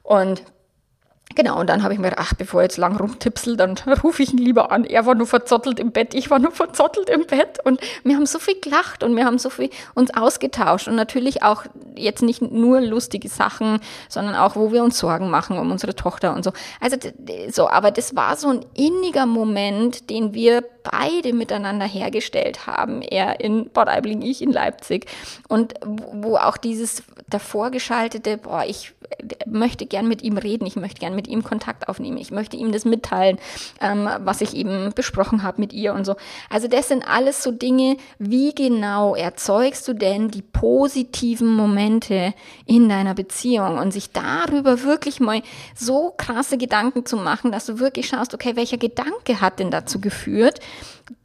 Und 0.07 0.41
Genau, 1.35 1.59
und 1.59 1.69
dann 1.69 1.83
habe 1.83 1.93
ich 1.93 1.99
mir 1.99 2.09
gedacht, 2.09 2.29
ach, 2.31 2.33
bevor 2.33 2.61
ich 2.61 2.65
jetzt 2.65 2.77
lang 2.77 2.95
rumtipsel, 2.95 3.57
dann 3.57 3.77
rufe 4.03 4.23
ich 4.23 4.31
ihn 4.31 4.39
lieber 4.39 4.71
an. 4.71 4.85
Er 4.85 5.05
war 5.05 5.13
nur 5.13 5.27
verzottelt 5.27 5.79
im 5.79 5.91
Bett, 5.91 6.13
ich 6.13 6.31
war 6.31 6.39
nur 6.39 6.51
verzottelt 6.51 7.09
im 7.09 7.27
Bett. 7.27 7.59
Und 7.63 7.79
wir 8.03 8.15
haben 8.15 8.25
so 8.25 8.39
viel 8.39 8.59
gelacht 8.59 9.03
und 9.03 9.15
wir 9.15 9.25
haben 9.25 9.37
so 9.37 9.49
viel 9.49 9.69
uns 9.93 10.11
ausgetauscht. 10.15 10.87
Und 10.87 10.95
natürlich 10.95 11.43
auch 11.43 11.65
jetzt 11.95 12.23
nicht 12.23 12.41
nur 12.41 12.81
lustige 12.81 13.27
Sachen, 13.27 13.79
sondern 14.09 14.35
auch, 14.35 14.55
wo 14.55 14.71
wir 14.71 14.83
uns 14.83 14.97
Sorgen 14.97 15.29
machen 15.29 15.59
um 15.59 15.69
unsere 15.69 15.95
Tochter 15.95 16.33
und 16.33 16.43
so. 16.43 16.53
Also 16.79 16.97
so, 17.51 17.69
aber 17.69 17.91
das 17.91 18.15
war 18.15 18.35
so 18.37 18.49
ein 18.49 18.65
inniger 18.73 19.25
Moment, 19.25 20.09
den 20.09 20.33
wir 20.33 20.63
beide 20.89 21.33
miteinander 21.33 21.85
hergestellt 21.85 22.65
haben. 22.65 23.01
Er 23.01 23.41
in 23.41 23.69
Bad 23.69 23.89
Aibling, 23.89 24.21
ich 24.21 24.41
in 24.41 24.51
Leipzig. 24.51 25.05
Und 25.49 25.73
wo 25.83 26.37
auch 26.37 26.57
dieses 26.57 27.03
davor 27.29 27.69
geschaltete, 27.69 28.37
boah, 28.37 28.63
ich 28.65 28.93
möchte 29.45 29.85
gern 29.85 30.07
mit 30.07 30.21
ihm 30.21 30.37
reden, 30.37 30.65
ich 30.65 30.75
möchte 30.75 30.99
gern 30.99 31.15
mit 31.15 31.27
ihm 31.27 31.43
Kontakt 31.43 31.87
aufnehmen, 31.87 32.17
ich 32.17 32.31
möchte 32.31 32.57
ihm 32.57 32.71
das 32.71 32.85
mitteilen, 32.85 33.37
ähm, 33.81 34.09
was 34.19 34.41
ich 34.41 34.55
eben 34.55 34.91
besprochen 34.93 35.43
habe 35.43 35.61
mit 35.61 35.73
ihr 35.73 35.93
und 35.93 36.05
so. 36.05 36.15
Also 36.49 36.67
das 36.67 36.87
sind 36.87 37.07
alles 37.07 37.43
so 37.43 37.51
Dinge, 37.51 37.97
wie 38.19 38.53
genau 38.53 39.15
erzeugst 39.15 39.87
du 39.87 39.93
denn 39.93 40.29
die 40.29 40.41
positiven 40.41 41.53
Momente 41.53 42.33
in 42.65 42.89
deiner 42.89 43.13
Beziehung 43.13 43.77
und 43.77 43.91
sich 43.91 44.11
darüber 44.11 44.83
wirklich 44.83 45.19
mal 45.19 45.41
so 45.75 46.13
krasse 46.17 46.57
Gedanken 46.57 47.05
zu 47.05 47.17
machen, 47.17 47.51
dass 47.51 47.65
du 47.65 47.79
wirklich 47.79 48.07
schaust, 48.07 48.33
okay, 48.33 48.55
welcher 48.55 48.77
Gedanke 48.77 49.41
hat 49.41 49.59
denn 49.59 49.71
dazu 49.71 49.99
geführt, 49.99 50.59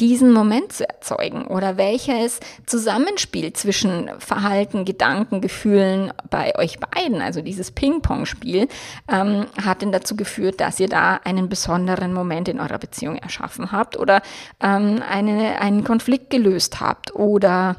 diesen 0.01 0.33
Moment 0.33 0.73
zu 0.73 0.89
erzeugen 0.89 1.47
oder 1.47 1.77
welches 1.77 2.41
Zusammenspiel 2.67 3.53
zwischen 3.53 4.11
Verhalten, 4.19 4.85
Gedanken, 4.85 5.41
Gefühlen 5.41 6.13
bei 6.31 6.57
euch 6.57 6.79
beiden, 6.79 7.21
also 7.21 7.43
dieses 7.43 7.71
Ping-Pong-Spiel, 7.71 8.69
ähm, 9.09 9.47
hat 9.63 9.83
denn 9.83 9.93
dazu 9.93 10.17
geführt, 10.17 10.61
dass 10.61 10.81
ihr 10.81 10.89
da 10.89 11.21
einen 11.25 11.49
besonderen 11.49 12.13
Moment 12.13 12.49
in 12.49 12.61
eurer 12.61 12.79
Beziehung 12.79 13.17
erschaffen 13.17 13.73
habt 13.73 13.99
oder 13.99 14.23
ähm, 14.61 15.03
eine, 15.09 15.61
einen 15.61 15.85
Konflikt 15.85 16.31
gelöst 16.31 16.81
habt 16.81 17.15
oder 17.15 17.77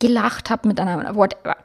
gelacht 0.00 0.50
habt 0.50 0.64
miteinander, 0.64 1.14
whatever. 1.14 1.56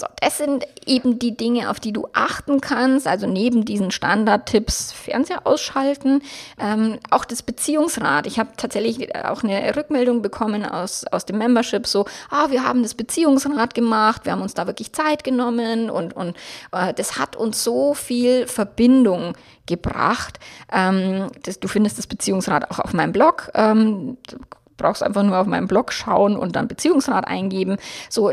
So, 0.00 0.06
das 0.20 0.38
sind 0.38 0.64
eben 0.86 1.18
die 1.18 1.36
Dinge, 1.36 1.68
auf 1.68 1.78
die 1.78 1.92
du 1.92 2.08
achten 2.14 2.62
kannst. 2.62 3.06
Also 3.06 3.26
neben 3.26 3.66
diesen 3.66 3.90
Standardtipps 3.90 4.92
Fernseher 4.92 5.46
ausschalten, 5.46 6.22
ähm, 6.58 6.98
auch 7.10 7.26
das 7.26 7.42
Beziehungsrat. 7.42 8.26
Ich 8.26 8.38
habe 8.38 8.50
tatsächlich 8.56 9.14
auch 9.14 9.42
eine 9.44 9.76
Rückmeldung 9.76 10.22
bekommen 10.22 10.64
aus, 10.64 11.04
aus 11.06 11.26
dem 11.26 11.36
Membership, 11.36 11.86
so, 11.86 12.06
ah, 12.30 12.50
wir 12.50 12.64
haben 12.64 12.82
das 12.82 12.94
Beziehungsrat 12.94 13.74
gemacht, 13.74 14.24
wir 14.24 14.32
haben 14.32 14.40
uns 14.42 14.54
da 14.54 14.66
wirklich 14.66 14.92
Zeit 14.94 15.22
genommen 15.22 15.90
und, 15.90 16.16
und 16.16 16.34
äh, 16.72 16.94
das 16.94 17.18
hat 17.18 17.36
uns 17.36 17.62
so 17.62 17.92
viel 17.92 18.46
Verbindung 18.46 19.34
gebracht. 19.66 20.40
Ähm, 20.72 21.30
das, 21.42 21.60
du 21.60 21.68
findest 21.68 21.98
das 21.98 22.06
Beziehungsrat 22.06 22.70
auch 22.70 22.78
auf 22.78 22.94
meinem 22.94 23.12
Blog. 23.12 23.50
Ähm, 23.54 24.16
brauchst 24.80 25.02
einfach 25.02 25.22
nur 25.22 25.38
auf 25.38 25.46
meinem 25.46 25.68
Blog 25.68 25.92
schauen 25.92 26.36
und 26.36 26.56
dann 26.56 26.66
Beziehungsrat 26.66 27.26
eingeben. 27.26 27.76
So, 28.08 28.32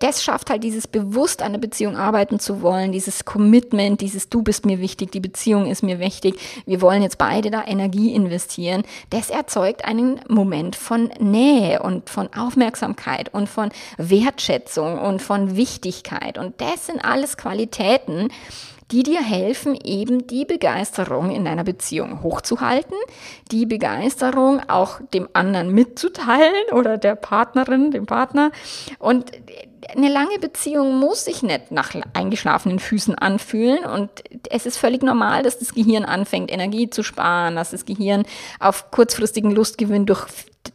das 0.00 0.22
schafft 0.22 0.50
halt 0.50 0.64
dieses 0.64 0.86
bewusst 0.86 1.42
an 1.42 1.52
der 1.52 1.60
Beziehung 1.60 1.96
arbeiten 1.96 2.38
zu 2.38 2.60
wollen, 2.60 2.92
dieses 2.92 3.24
Commitment, 3.24 4.00
dieses 4.00 4.28
du 4.28 4.42
bist 4.42 4.66
mir 4.66 4.80
wichtig, 4.80 5.12
die 5.12 5.20
Beziehung 5.20 5.66
ist 5.66 5.82
mir 5.82 5.98
wichtig, 6.00 6.38
wir 6.66 6.80
wollen 6.80 7.02
jetzt 7.02 7.18
beide 7.18 7.50
da 7.50 7.64
Energie 7.64 8.12
investieren. 8.14 8.82
Das 9.10 9.30
erzeugt 9.30 9.84
einen 9.84 10.20
Moment 10.28 10.76
von 10.76 11.10
Nähe 11.20 11.82
und 11.82 12.10
von 12.10 12.28
Aufmerksamkeit 12.34 13.32
und 13.32 13.48
von 13.48 13.70
Wertschätzung 13.96 14.98
und 14.98 15.22
von 15.22 15.56
Wichtigkeit. 15.56 16.38
Und 16.38 16.60
das 16.60 16.86
sind 16.86 17.04
alles 17.04 17.36
Qualitäten, 17.36 18.28
die 18.92 19.02
dir 19.02 19.20
helfen, 19.20 19.76
eben 19.82 20.26
die 20.26 20.44
Begeisterung 20.44 21.30
in 21.30 21.44
deiner 21.44 21.64
Beziehung 21.64 22.22
hochzuhalten, 22.22 22.96
die 23.50 23.66
Begeisterung 23.66 24.60
auch 24.68 25.00
dem 25.12 25.28
anderen 25.32 25.72
mitzuteilen 25.72 26.72
oder 26.72 26.96
der 26.96 27.16
Partnerin, 27.16 27.90
dem 27.90 28.06
Partner. 28.06 28.52
Und 28.98 29.32
eine 29.94 30.08
lange 30.08 30.38
Beziehung 30.38 30.98
muss 30.98 31.24
sich 31.24 31.42
nicht 31.42 31.70
nach 31.70 31.94
eingeschlafenen 32.12 32.78
Füßen 32.78 33.14
anfühlen 33.16 33.84
und 33.84 34.10
es 34.50 34.66
ist 34.66 34.78
völlig 34.78 35.02
normal, 35.02 35.42
dass 35.42 35.58
das 35.58 35.74
Gehirn 35.74 36.04
anfängt, 36.04 36.52
Energie 36.52 36.90
zu 36.90 37.02
sparen, 37.02 37.56
dass 37.56 37.70
das 37.70 37.84
Gehirn 37.84 38.24
auf 38.58 38.90
kurzfristigen 38.90 39.50
Lustgewinn 39.50 40.06
durch 40.06 40.26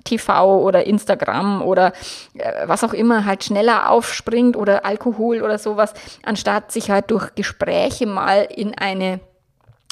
TV 0.04 0.62
oder 0.62 0.86
Instagram 0.86 1.62
oder 1.62 1.94
äh, 2.34 2.68
was 2.68 2.84
auch 2.84 2.94
immer 2.94 3.26
halt 3.26 3.44
schneller 3.44 3.90
aufspringt 3.90 4.56
oder 4.56 4.86
Alkohol 4.86 5.42
oder 5.42 5.58
sowas, 5.58 5.94
anstatt 6.24 6.72
sich 6.72 6.90
halt 6.90 7.12
durch 7.12 7.36
Gespräche 7.36 8.06
mal 8.06 8.48
in 8.50 8.78
eine 8.78 9.20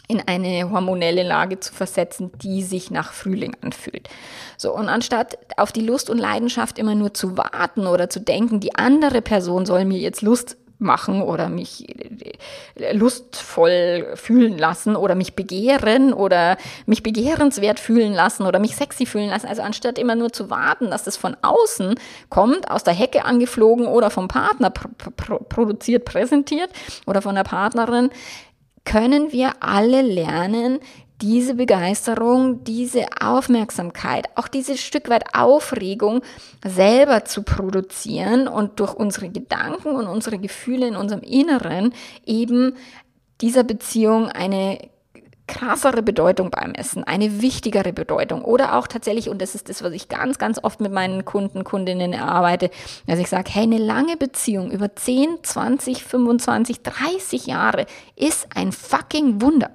in 0.10 0.24
eine 0.26 0.72
hormonelle 0.72 1.22
Lage 1.22 1.60
zu 1.60 1.72
versetzen, 1.72 2.32
die 2.42 2.64
sich 2.64 2.90
nach 2.90 3.14
Frühling 3.14 3.56
anfühlt. 3.62 4.10
So, 4.58 4.76
und 4.76 4.90
anstatt 4.90 5.38
auf 5.56 5.72
die 5.72 5.86
Lust 5.86 6.10
und 6.10 6.18
Leidenschaft 6.18 6.80
immer 6.80 6.96
nur 6.96 7.14
zu 7.14 7.38
warten 7.38 7.86
oder 7.86 8.10
zu 8.10 8.20
denken, 8.20 8.60
die 8.60 8.74
andere 8.76 9.22
Person 9.22 9.68
soll 9.68 9.86
mir 9.86 10.00
jetzt 10.00 10.24
Lust 10.24 10.58
machen 10.80 11.22
oder 11.22 11.50
mich 11.50 11.88
äh, 12.76 12.94
lustvoll 12.94 14.14
fühlen 14.16 14.58
lassen 14.58 14.96
oder 14.96 15.14
mich 15.14 15.36
begehren 15.36 16.14
oder 16.14 16.58
mich 16.86 17.04
begehrenswert 17.04 17.80
fühlen 17.80 18.14
lassen 18.14 18.46
oder 18.46 18.60
mich 18.60 18.76
sexy 18.76 19.06
fühlen 19.06 19.30
lassen. 19.30 19.48
Also 19.48 19.62
anstatt 19.62 20.00
immer 20.00 20.16
nur 20.16 20.32
zu 20.32 20.50
warten, 20.50 20.90
dass 20.90 21.04
das 21.04 21.18
von 21.18 21.36
außen 21.42 21.96
kommt, 22.30 22.72
aus 22.72 22.84
der 22.84 22.94
Hecke 22.94 23.26
angeflogen 23.26 23.88
oder 23.88 24.10
vom 24.10 24.30
Partner 24.30 24.70
pr 24.70 24.90
pr 24.98 25.36
produziert, 25.44 26.06
präsentiert 26.06 26.70
oder 27.06 27.22
von 27.22 27.36
der 27.36 27.44
Partnerin, 27.44 28.10
können 28.86 29.32
wir 29.32 29.52
alle 29.60 30.02
lernen, 30.02 30.80
diese 31.22 31.56
Begeisterung, 31.56 32.64
diese 32.64 33.06
Aufmerksamkeit, 33.22 34.28
auch 34.36 34.48
dieses 34.48 34.82
Stück 34.82 35.10
weit 35.10 35.36
Aufregung 35.36 36.22
selber 36.66 37.26
zu 37.26 37.44
produzieren 37.44 38.48
und 38.48 38.80
durch 38.80 38.94
unsere 38.94 39.30
Gedanken 39.30 39.96
und 39.96 40.08
unsere 40.08 40.40
Gefühle 40.40 40.88
in 40.88 40.96
unserem 40.96 41.22
Inneren 41.22 41.94
eben 42.26 42.76
dieser 43.42 43.64
Beziehung 43.64 44.28
eine 44.30 44.80
krassere 45.48 46.04
Bedeutung 46.04 46.52
beim 46.52 46.74
Essen, 46.74 47.04
eine 47.04 47.42
wichtigere 47.42 47.92
Bedeutung 47.92 48.44
oder 48.44 48.78
auch 48.78 48.88
tatsächlich, 48.88 49.30
und 49.30 49.42
das 49.42 49.56
ist 49.56 49.68
das, 49.68 49.84
was 49.84 49.94
ich 49.94 50.08
ganz, 50.08 50.38
ganz 50.38 50.64
oft 50.64 50.80
mit 50.80 50.92
meinen 50.92 51.26
Kunden, 51.26 51.64
Kundinnen 51.64 52.14
erarbeite, 52.14 52.70
dass 53.08 53.20
ich 53.20 53.30
sage, 53.30 53.50
hey, 53.52 53.64
eine 53.64 53.80
lange 53.80 54.16
Beziehung 54.16 54.72
über 54.72 54.96
10, 54.96 55.40
20, 55.42 56.04
25, 56.04 56.84
30 56.84 57.48
Jahre 57.48 57.88
ist 58.16 58.48
ein 58.56 58.72
fucking 58.72 59.42
Wunder. 59.42 59.72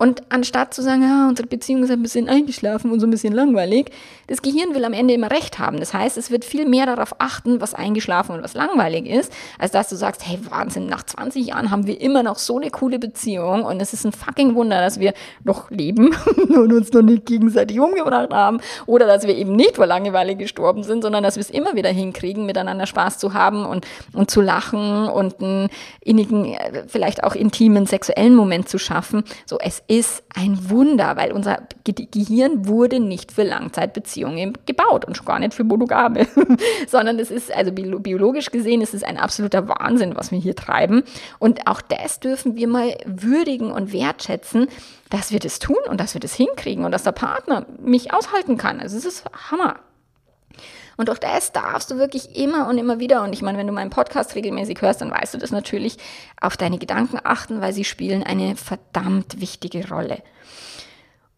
Und 0.00 0.22
anstatt 0.30 0.72
zu 0.72 0.80
sagen, 0.80 1.02
ja, 1.02 1.28
unsere 1.28 1.46
Beziehung 1.46 1.82
ist 1.82 1.90
ein 1.90 2.00
bisschen 2.00 2.26
eingeschlafen 2.26 2.90
und 2.90 3.00
so 3.00 3.06
ein 3.06 3.10
bisschen 3.10 3.34
langweilig, 3.34 3.90
das 4.28 4.40
Gehirn 4.40 4.74
will 4.74 4.86
am 4.86 4.94
Ende 4.94 5.12
immer 5.12 5.30
recht 5.30 5.58
haben. 5.58 5.78
Das 5.78 5.92
heißt, 5.92 6.16
es 6.16 6.30
wird 6.30 6.46
viel 6.46 6.66
mehr 6.66 6.86
darauf 6.86 7.16
achten, 7.18 7.60
was 7.60 7.74
eingeschlafen 7.74 8.34
und 8.34 8.42
was 8.42 8.54
langweilig 8.54 9.04
ist, 9.04 9.30
als 9.58 9.72
dass 9.72 9.90
du 9.90 9.96
sagst, 9.96 10.26
hey, 10.26 10.38
Wahnsinn, 10.48 10.86
nach 10.86 11.02
20 11.02 11.48
Jahren 11.48 11.70
haben 11.70 11.86
wir 11.86 12.00
immer 12.00 12.22
noch 12.22 12.38
so 12.38 12.56
eine 12.56 12.70
coole 12.70 12.98
Beziehung 12.98 13.62
und 13.62 13.78
es 13.82 13.92
ist 13.92 14.06
ein 14.06 14.12
fucking 14.12 14.54
Wunder, 14.54 14.80
dass 14.80 15.00
wir 15.00 15.12
noch 15.44 15.70
leben 15.70 16.16
und 16.48 16.72
uns 16.72 16.90
noch 16.94 17.02
nicht 17.02 17.26
gegenseitig 17.26 17.78
umgebracht 17.78 18.32
haben 18.32 18.60
oder 18.86 19.06
dass 19.06 19.26
wir 19.26 19.36
eben 19.36 19.54
nicht 19.54 19.76
vor 19.76 19.84
Langeweile 19.86 20.34
gestorben 20.34 20.82
sind, 20.82 21.02
sondern 21.02 21.22
dass 21.22 21.36
wir 21.36 21.42
es 21.42 21.50
immer 21.50 21.74
wieder 21.74 21.90
hinkriegen, 21.90 22.46
miteinander 22.46 22.86
Spaß 22.86 23.18
zu 23.18 23.34
haben 23.34 23.66
und, 23.66 23.86
und 24.14 24.30
zu 24.30 24.40
lachen 24.40 25.08
und 25.08 25.42
einen 25.42 25.68
innigen, 26.00 26.54
äh, 26.54 26.84
vielleicht 26.86 27.22
auch 27.22 27.34
intimen 27.34 27.84
sexuellen 27.84 28.34
Moment 28.34 28.66
zu 28.66 28.78
schaffen. 28.78 29.24
So, 29.44 29.58
es 29.58 29.82
ist 29.90 30.22
ein 30.32 30.70
Wunder, 30.70 31.16
weil 31.16 31.32
unser 31.32 31.62
Gehirn 31.84 32.68
wurde 32.68 33.00
nicht 33.00 33.32
für 33.32 33.42
Langzeitbeziehungen 33.42 34.56
gebaut 34.64 35.04
und 35.04 35.16
schon 35.16 35.26
gar 35.26 35.40
nicht 35.40 35.52
für 35.52 35.64
Monogame, 35.64 36.28
sondern 36.86 37.18
es 37.18 37.32
ist, 37.32 37.52
also 37.52 37.72
biologisch 37.72 38.52
gesehen, 38.52 38.82
es 38.82 38.94
ist 38.94 39.04
ein 39.04 39.18
absoluter 39.18 39.66
Wahnsinn, 39.66 40.14
was 40.14 40.30
wir 40.30 40.38
hier 40.38 40.54
treiben. 40.54 41.02
Und 41.40 41.66
auch 41.66 41.80
das 41.80 42.20
dürfen 42.20 42.54
wir 42.54 42.68
mal 42.68 42.96
würdigen 43.04 43.72
und 43.72 43.92
wertschätzen, 43.92 44.68
dass 45.10 45.32
wir 45.32 45.40
das 45.40 45.58
tun 45.58 45.78
und 45.88 45.98
dass 45.98 46.14
wir 46.14 46.20
das 46.20 46.34
hinkriegen 46.34 46.84
und 46.84 46.92
dass 46.92 47.02
der 47.02 47.10
Partner 47.10 47.66
mich 47.82 48.14
aushalten 48.14 48.56
kann. 48.56 48.78
Also 48.78 48.96
es 48.96 49.04
ist 49.04 49.24
Hammer. 49.50 49.80
Und 51.00 51.08
durch 51.08 51.18
das 51.18 51.50
darfst 51.52 51.90
du 51.90 51.96
wirklich 51.96 52.36
immer 52.36 52.68
und 52.68 52.76
immer 52.76 53.00
wieder, 53.00 53.22
und 53.22 53.32
ich 53.32 53.40
meine, 53.40 53.56
wenn 53.56 53.66
du 53.66 53.72
meinen 53.72 53.88
Podcast 53.88 54.34
regelmäßig 54.34 54.82
hörst, 54.82 55.00
dann 55.00 55.10
weißt 55.10 55.32
du 55.32 55.38
das 55.38 55.50
natürlich, 55.50 55.96
auf 56.38 56.58
deine 56.58 56.76
Gedanken 56.76 57.18
achten, 57.24 57.62
weil 57.62 57.72
sie 57.72 57.84
spielen 57.84 58.22
eine 58.22 58.54
verdammt 58.54 59.40
wichtige 59.40 59.88
Rolle. 59.88 60.18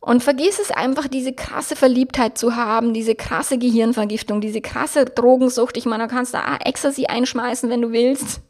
Und 0.01 0.25
vergiss 0.25 0.59
es 0.59 0.73
einfach, 0.73 1.07
diese 1.07 1.33
krasse 1.33 1.77
Verliebtheit 1.77 2.39
zu 2.39 2.57
haben, 2.57 2.93
diese 2.93 3.15
krasse 3.15 3.57
Gehirnvergiftung, 3.57 4.41
diese 4.41 4.61
krasse 4.61 5.05
Drogensucht. 5.05 5.77
Ich 5.77 5.87
meine, 5.87 6.09
du 6.09 6.13
kannst 6.13 6.35
da 6.35 6.57
Ecstasy 6.57 7.07
einschmeißen, 7.07 7.71
wenn 7.71 7.83
du 7.83 7.93
willst. 7.93 8.41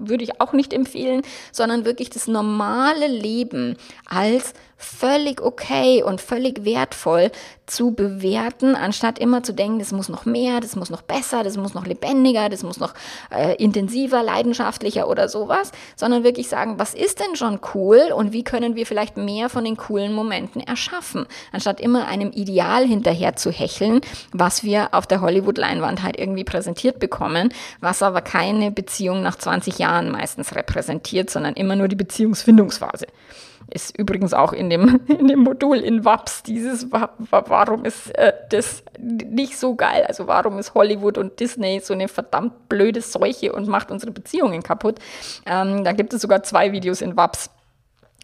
Würde 0.00 0.24
ich 0.24 0.40
auch 0.40 0.54
nicht 0.54 0.72
empfehlen, 0.72 1.22
sondern 1.52 1.84
wirklich 1.84 2.10
das 2.10 2.26
normale 2.26 3.06
Leben 3.06 3.76
als 4.06 4.54
völlig 4.82 5.40
okay 5.40 6.02
und 6.02 6.20
völlig 6.20 6.64
wertvoll 6.64 7.30
zu 7.66 7.92
bewerten, 7.92 8.74
anstatt 8.74 9.18
immer 9.18 9.42
zu 9.42 9.54
denken, 9.54 9.78
das 9.78 9.92
muss 9.92 10.08
noch 10.08 10.26
mehr, 10.26 10.60
das 10.60 10.76
muss 10.76 10.90
noch 10.90 11.02
besser, 11.02 11.42
das 11.42 11.56
muss 11.56 11.74
noch 11.74 11.86
lebendiger, 11.86 12.48
das 12.48 12.62
muss 12.62 12.78
noch 12.78 12.92
äh, 13.30 13.54
intensiver, 13.56 14.22
leidenschaftlicher 14.22 15.08
oder 15.08 15.28
sowas, 15.28 15.72
sondern 15.96 16.24
wirklich 16.24 16.48
sagen, 16.48 16.78
was 16.78 16.92
ist 16.92 17.20
denn 17.20 17.36
schon 17.36 17.60
cool 17.74 18.12
und 18.14 18.32
wie 18.32 18.44
können 18.44 18.74
wir 18.76 18.84
vielleicht 18.84 19.16
mehr 19.16 19.48
von 19.48 19.64
den 19.64 19.76
coolen 19.76 20.12
Momenten 20.12 20.60
erschaffen, 20.60 21.26
anstatt 21.52 21.80
immer 21.80 22.06
einem 22.08 22.30
Ideal 22.30 22.86
hinterher 22.86 23.36
zu 23.36 23.50
hecheln, 23.50 24.00
was 24.32 24.64
wir 24.64 24.92
auf 24.92 25.06
der 25.06 25.20
Hollywood-Leinwand 25.20 26.02
halt 26.02 26.18
irgendwie 26.18 26.44
präsentiert 26.44 26.98
bekommen, 26.98 27.54
was 27.80 28.02
aber 28.02 28.20
keine 28.20 28.70
Beziehung 28.70 29.22
nach 29.22 29.36
20 29.36 29.78
Jahren 29.78 30.10
meistens 30.10 30.54
repräsentiert, 30.54 31.30
sondern 31.30 31.54
immer 31.54 31.76
nur 31.76 31.88
die 31.88 31.96
Beziehungsfindungsphase. 31.96 33.06
Ist 33.74 33.98
übrigens 33.98 34.34
auch 34.34 34.52
in 34.52 34.68
dem, 34.68 35.00
in 35.08 35.28
dem 35.28 35.40
Modul 35.40 35.78
in 35.78 36.04
WAPS 36.04 36.42
dieses, 36.42 36.88
warum 36.90 37.84
ist 37.86 38.16
äh, 38.18 38.32
das 38.50 38.84
nicht 38.98 39.58
so 39.58 39.74
geil? 39.76 40.04
Also 40.06 40.26
warum 40.26 40.58
ist 40.58 40.74
Hollywood 40.74 41.16
und 41.16 41.40
Disney 41.40 41.80
so 41.80 41.94
eine 41.94 42.08
verdammt 42.08 42.68
blöde 42.68 43.00
Seuche 43.00 43.52
und 43.52 43.68
macht 43.68 43.90
unsere 43.90 44.12
Beziehungen 44.12 44.62
kaputt? 44.62 44.98
Ähm, 45.46 45.84
da 45.84 45.92
gibt 45.92 46.12
es 46.12 46.20
sogar 46.20 46.42
zwei 46.42 46.72
Videos 46.72 47.00
in 47.00 47.16
WAPS 47.16 47.50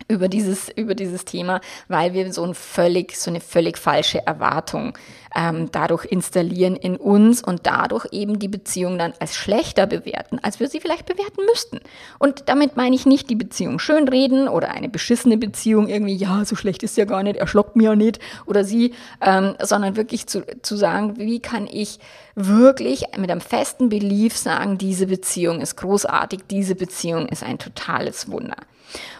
über 0.09 0.29
dieses, 0.29 0.71
über 0.71 0.95
dieses 0.95 1.25
Thema, 1.25 1.61
weil 1.89 2.15
wir 2.15 2.33
so, 2.33 2.43
ein 2.43 2.55
völlig, 2.55 3.17
so 3.17 3.31
eine 3.31 3.41
völlig 3.41 3.77
falsche 3.77 4.27
Erwartung 4.27 4.95
ähm, 5.37 5.71
dadurch 5.71 6.07
installieren 6.07 6.77
in 6.77 6.97
uns 6.97 7.43
und 7.43 7.67
dadurch 7.67 8.07
eben 8.13 8.39
die 8.39 8.49
Beziehung 8.49 8.99
dann 8.99 9.13
als 9.21 9.37
schlechter 9.37 9.87
bewerten, 9.87 10.39
als 10.43 10.61
wir 10.61 10.69
sie 10.69 10.81
vielleicht 10.81 11.07
bewerten 11.07 11.45
müssten. 11.45 11.81
Und 12.19 12.49
damit 12.49 12.77
meine 12.77 12.97
ich 12.97 13.05
nicht 13.05 13.29
die 13.29 13.37
Beziehung 13.37 13.79
schönreden 13.79 14.49
oder 14.49 14.71
eine 14.71 14.89
beschissene 14.89 15.37
Beziehung 15.37 15.89
irgendwie, 15.89 16.17
ja, 16.17 16.45
so 16.45 16.57
schlecht 16.57 16.83
ist 16.83 16.97
ja 16.97 17.05
gar 17.05 17.23
nicht, 17.23 17.37
er 17.37 17.47
schlockt 17.47 17.77
mir 17.77 17.91
ja 17.91 17.97
nicht 17.97 18.19
oder 18.47 18.65
sie, 18.65 18.95
ähm, 19.21 19.55
sondern 19.61 19.97
wirklich 19.97 20.27
zu, 20.27 20.45
zu 20.63 20.77
sagen, 20.77 21.19
wie 21.19 21.41
kann 21.41 21.67
ich 21.71 21.99
wirklich 22.35 23.05
mit 23.19 23.31
einem 23.31 23.41
festen 23.41 23.91
Belief 23.91 24.37
sagen, 24.37 24.79
diese 24.79 25.07
Beziehung 25.07 25.61
ist 25.61 25.77
großartig, 25.77 26.41
diese 26.51 26.75
Beziehung 26.75 27.29
ist 27.29 27.43
ein 27.43 27.59
totales 27.59 28.31
Wunder. 28.31 28.57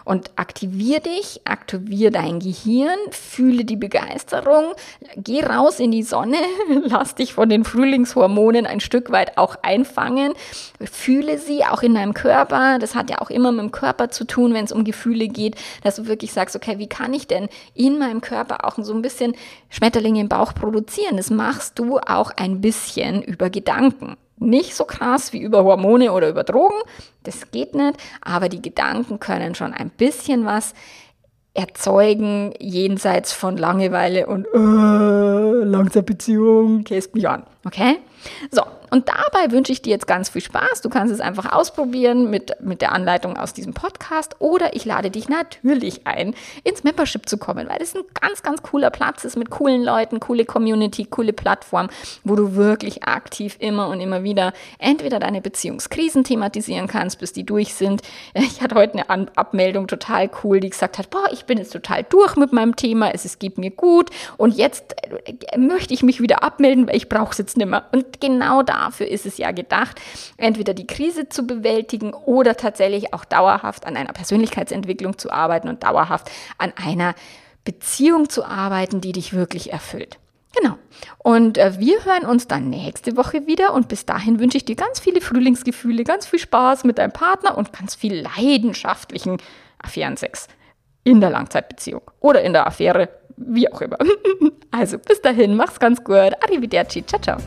Und 0.05 0.31
aktivier 0.37 1.01
dich, 1.01 1.41
aktivier 1.45 2.11
dein 2.11 2.41
Gehirn, 2.41 2.99
fühle 3.11 3.65
die 3.65 3.77
Begeisterung, 3.77 4.73
geh 5.17 5.45
raus 5.45 5.81
in 5.81 5.91
die 5.91 6.03
Sonne, 6.03 6.39
lass 6.85 7.15
dich 7.15 7.35
von 7.35 7.49
den 7.49 7.65
Frühlingshormonen 7.65 8.67
ein 8.67 8.81
Stück 8.81 9.11
weit 9.11 9.37
auch 9.37 9.57
einfangen, 9.63 10.33
fühle 10.81 11.39
sie 11.39 11.65
auch 11.65 11.83
in 11.83 11.95
deinem 11.95 12.15
Körper. 12.15 12.79
Das 12.79 12.95
hat 12.95 13.11
ja 13.11 13.21
auch 13.21 13.31
immer 13.31 13.53
mit 13.53 13.61
dem 13.61 13.73
Körper 13.73 14.11
zu 14.11 14.25
tun, 14.25 14.55
wenn 14.55 14.65
es 14.65 14.73
um 14.73 14.85
Gefühle 14.85 15.29
geht, 15.29 15.57
dass 15.83 15.97
du 15.97 16.07
wirklich 16.07 16.33
sagst, 16.33 16.57
okay, 16.57 16.79
wie 16.79 16.89
kann 16.89 17.13
ich 17.13 17.27
denn 17.27 17.49
in 17.75 17.99
meinem 17.99 18.21
Körper 18.21 18.65
auch 18.65 18.77
so 18.79 18.95
ein 18.95 19.03
bisschen 19.03 19.35
Schmetterlinge 19.69 20.21
im 20.21 20.29
Bauch 20.29 20.55
produzieren? 20.55 21.17
Das 21.17 21.31
machst 21.31 21.79
du 21.79 21.99
auch 21.99 22.31
ein 22.37 22.61
bisschen 22.61 23.23
über 23.23 23.51
Gedanken. 23.51 24.17
Nicht 24.41 24.75
so 24.75 24.85
krass 24.85 25.33
wie 25.33 25.41
über 25.41 25.65
Hormone 25.65 26.13
oder 26.13 26.29
über 26.29 26.45
Drogen, 26.45 26.79
das 27.25 27.51
geht 27.51 27.75
nicht, 27.75 27.99
aber 28.21 28.49
die 28.49 28.63
Gedanken 28.63 29.19
können 29.19 29.55
schon 29.55 29.73
ein 29.73 29.91
bisschen 29.91 30.47
was 30.47 30.75
erzeugen 31.55 32.55
jenseits 32.61 33.33
von 33.33 33.57
Langeweile 33.57 34.27
und 34.27 34.47
äh, 34.47 35.65
langsam 35.65 36.05
Beziehung, 36.05 36.85
käst 36.85 37.15
mich 37.15 37.29
an. 37.29 37.43
Okay? 37.65 37.97
So, 38.53 38.63
und 38.91 39.09
dabei 39.09 39.51
wünsche 39.51 39.73
ich 39.73 39.83
dir 39.83 39.91
jetzt 39.91 40.07
ganz 40.07 40.29
viel 40.29 40.43
Spaß. 40.43 40.83
Du 40.83 40.89
kannst 40.89 41.13
es 41.13 41.21
einfach 41.21 41.53
ausprobieren 41.53 42.31
mit, 42.31 42.53
mit 42.61 42.81
der 42.81 42.93
Anleitung 42.93 43.37
aus 43.37 43.53
diesem 43.53 43.75
Podcast 43.75 44.37
oder 44.39 44.75
ich 44.75 44.85
lade 44.85 45.11
dich 45.11 45.29
natürlich 45.29 46.07
ein, 46.07 46.35
ins 46.65 46.85
Membership 46.85 47.29
zu 47.29 47.39
kommen, 47.39 47.69
weil 47.69 47.81
es 47.81 47.95
ein 47.95 48.03
ganz, 48.21 48.43
ganz 48.43 48.63
cooler 48.63 48.91
Platz 48.91 49.25
ist 49.25 49.37
mit 49.37 49.51
coolen 49.51 49.83
Leuten, 49.83 50.21
coole 50.21 50.45
Community, 50.45 51.05
coole 51.05 51.33
Plattform, 51.33 51.89
wo 52.25 52.37
du 52.37 52.55
wirklich 52.55 53.05
aktiv 53.05 53.57
immer 53.59 53.89
und 53.89 54.01
immer 54.01 54.23
wieder 54.23 54.53
entweder 54.79 55.19
deine 55.19 55.41
Beziehungskrisen 55.41 56.25
thematisieren 56.25 56.87
kannst, 56.87 57.19
bis 57.19 57.33
die 57.33 57.45
durch 57.45 57.75
sind. 57.75 58.03
Ich 58.35 58.63
hatte 58.63 58.75
heute 58.75 59.09
eine 59.09 59.37
Abmeldung 59.37 59.87
total 59.87 60.31
cool, 60.43 60.61
die 60.61 60.71
gesagt 60.71 60.99
hat, 60.99 61.11
boah, 61.11 61.27
ich 61.33 61.45
bin 61.45 61.59
jetzt 61.59 61.73
total 61.73 62.05
durch 62.05 62.37
mit 62.37 62.53
meinem 62.53 62.77
Thema, 62.77 63.13
es, 63.13 63.25
es 63.25 63.39
geht 63.39 63.59
mir 63.59 63.71
gut 63.71 64.11
und 64.37 64.55
jetzt 64.57 64.95
äh, 65.03 65.59
möchte 65.59 65.95
ich 65.95 66.03
mich 66.03 66.21
wieder 66.21 66.43
abmelden, 66.43 66.89
weil 66.89 66.97
ich 66.97 67.09
brauche 67.09 67.33
es 67.33 67.39
jetzt 67.39 67.57
nicht 67.57 67.69
mehr. 67.69 67.85
Und 67.93 68.21
genau 68.21 68.63
da 68.63 68.78
dafür 68.79 69.09
ist 69.09 69.27
es 69.27 69.39
ja 69.39 69.51
gedacht, 69.51 70.01
entweder 70.37 70.75
die 70.75 70.87
Krise 70.87 71.29
zu 71.29 71.47
bewältigen 71.47 72.15
oder 72.15 72.57
tatsächlich 72.57 73.13
auch 73.13 73.25
dauerhaft 73.25 73.87
an 73.87 73.97
einer 73.97 74.13
Persönlichkeitsentwicklung 74.13 75.19
zu 75.19 75.31
arbeiten 75.31 75.69
und 75.69 75.83
dauerhaft 75.83 76.31
an 76.59 76.73
einer 76.77 77.15
Beziehung 77.65 78.29
zu 78.29 78.45
arbeiten, 78.45 79.01
die 79.01 79.13
dich 79.13 79.33
wirklich 79.33 79.73
erfüllt. 79.73 80.19
Genau. 80.59 80.79
Und 81.19 81.59
äh, 81.59 81.79
wir 81.79 82.05
hören 82.05 82.25
uns 82.25 82.49
dann 82.49 82.71
nächste 82.71 83.17
Woche 83.17 83.47
wieder 83.47 83.75
und 83.75 83.89
bis 83.89 84.07
dahin 84.07 84.41
wünsche 84.41 84.57
ich 84.57 84.65
dir 84.65 84.77
ganz 84.77 84.99
viele 84.99 85.21
Frühlingsgefühle, 85.21 86.05
ganz 86.05 86.27
viel 86.27 86.39
Spaß 86.39 86.85
mit 86.85 86.99
deinem 86.99 87.13
Partner 87.13 87.59
und 87.59 87.73
ganz 87.73 87.95
viel 87.95 88.27
leidenschaftlichen 88.37 89.37
Affärensex 89.79 90.49
in 91.05 91.21
der 91.21 91.31
Langzeitbeziehung 91.31 92.03
oder 92.21 92.43
in 92.43 92.53
der 92.53 92.67
Affäre, 92.67 93.09
wie 93.37 93.71
auch 93.71 93.81
immer. 93.81 93.99
Also 94.71 94.99
bis 94.99 95.23
dahin, 95.23 95.57
mach's 95.57 95.81
ganz 95.81 96.05
gut. 96.05 96.33
Arrivederci. 96.45 97.05
Ciao, 97.07 97.21
ciao. 97.23 97.39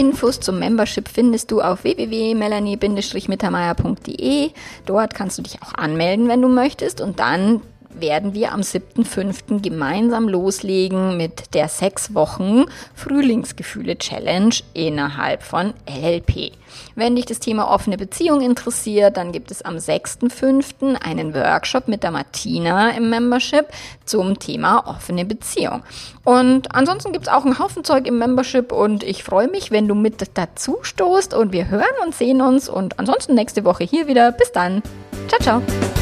Infos 0.00 0.40
zum 0.40 0.58
Membership 0.58 1.08
findest 1.08 1.50
du 1.50 1.62
auf 1.62 1.84
www.melanie-mittermeier.de. 1.84 4.50
Dort 4.84 5.14
kannst 5.14 5.38
du 5.38 5.42
dich 5.42 5.62
auch 5.62 5.72
anmelden, 5.74 6.28
wenn 6.28 6.42
du 6.42 6.48
möchtest 6.48 7.00
und 7.00 7.18
dann 7.20 7.62
werden 7.94 8.34
wir 8.34 8.52
am 8.52 8.60
7.5. 8.60 9.62
gemeinsam 9.62 10.28
loslegen 10.28 11.16
mit 11.16 11.54
der 11.54 11.68
sechs 11.68 12.14
Wochen 12.14 12.64
Frühlingsgefühle 12.94 13.98
Challenge 13.98 14.54
innerhalb 14.74 15.42
von 15.42 15.74
LLP. 15.88 16.52
Wenn 16.94 17.16
dich 17.16 17.26
das 17.26 17.40
Thema 17.40 17.68
offene 17.72 17.96
Beziehung 17.96 18.40
interessiert, 18.40 19.16
dann 19.16 19.32
gibt 19.32 19.50
es 19.50 19.62
am 19.62 19.76
6.5. 19.76 20.94
einen 21.02 21.34
Workshop 21.34 21.88
mit 21.88 22.02
der 22.02 22.10
Martina 22.10 22.90
im 22.90 23.10
Membership 23.10 23.66
zum 24.04 24.38
Thema 24.38 24.86
offene 24.86 25.24
Beziehung. 25.24 25.82
Und 26.24 26.74
ansonsten 26.74 27.12
gibt 27.12 27.26
es 27.26 27.32
auch 27.32 27.44
einen 27.44 27.58
Haufen 27.58 27.84
Zeug 27.84 28.06
im 28.06 28.18
Membership 28.18 28.72
und 28.72 29.02
ich 29.02 29.24
freue 29.24 29.48
mich, 29.48 29.70
wenn 29.70 29.88
du 29.88 29.94
mit 29.94 30.24
dazu 30.34 30.78
stoßt 30.82 31.34
und 31.34 31.52
wir 31.52 31.68
hören 31.68 31.84
und 32.04 32.14
sehen 32.14 32.40
uns 32.40 32.68
und 32.68 32.98
ansonsten 32.98 33.34
nächste 33.34 33.64
Woche 33.64 33.84
hier 33.84 34.06
wieder. 34.06 34.32
Bis 34.32 34.52
dann. 34.52 34.82
Ciao, 35.28 35.40
ciao. 35.40 35.99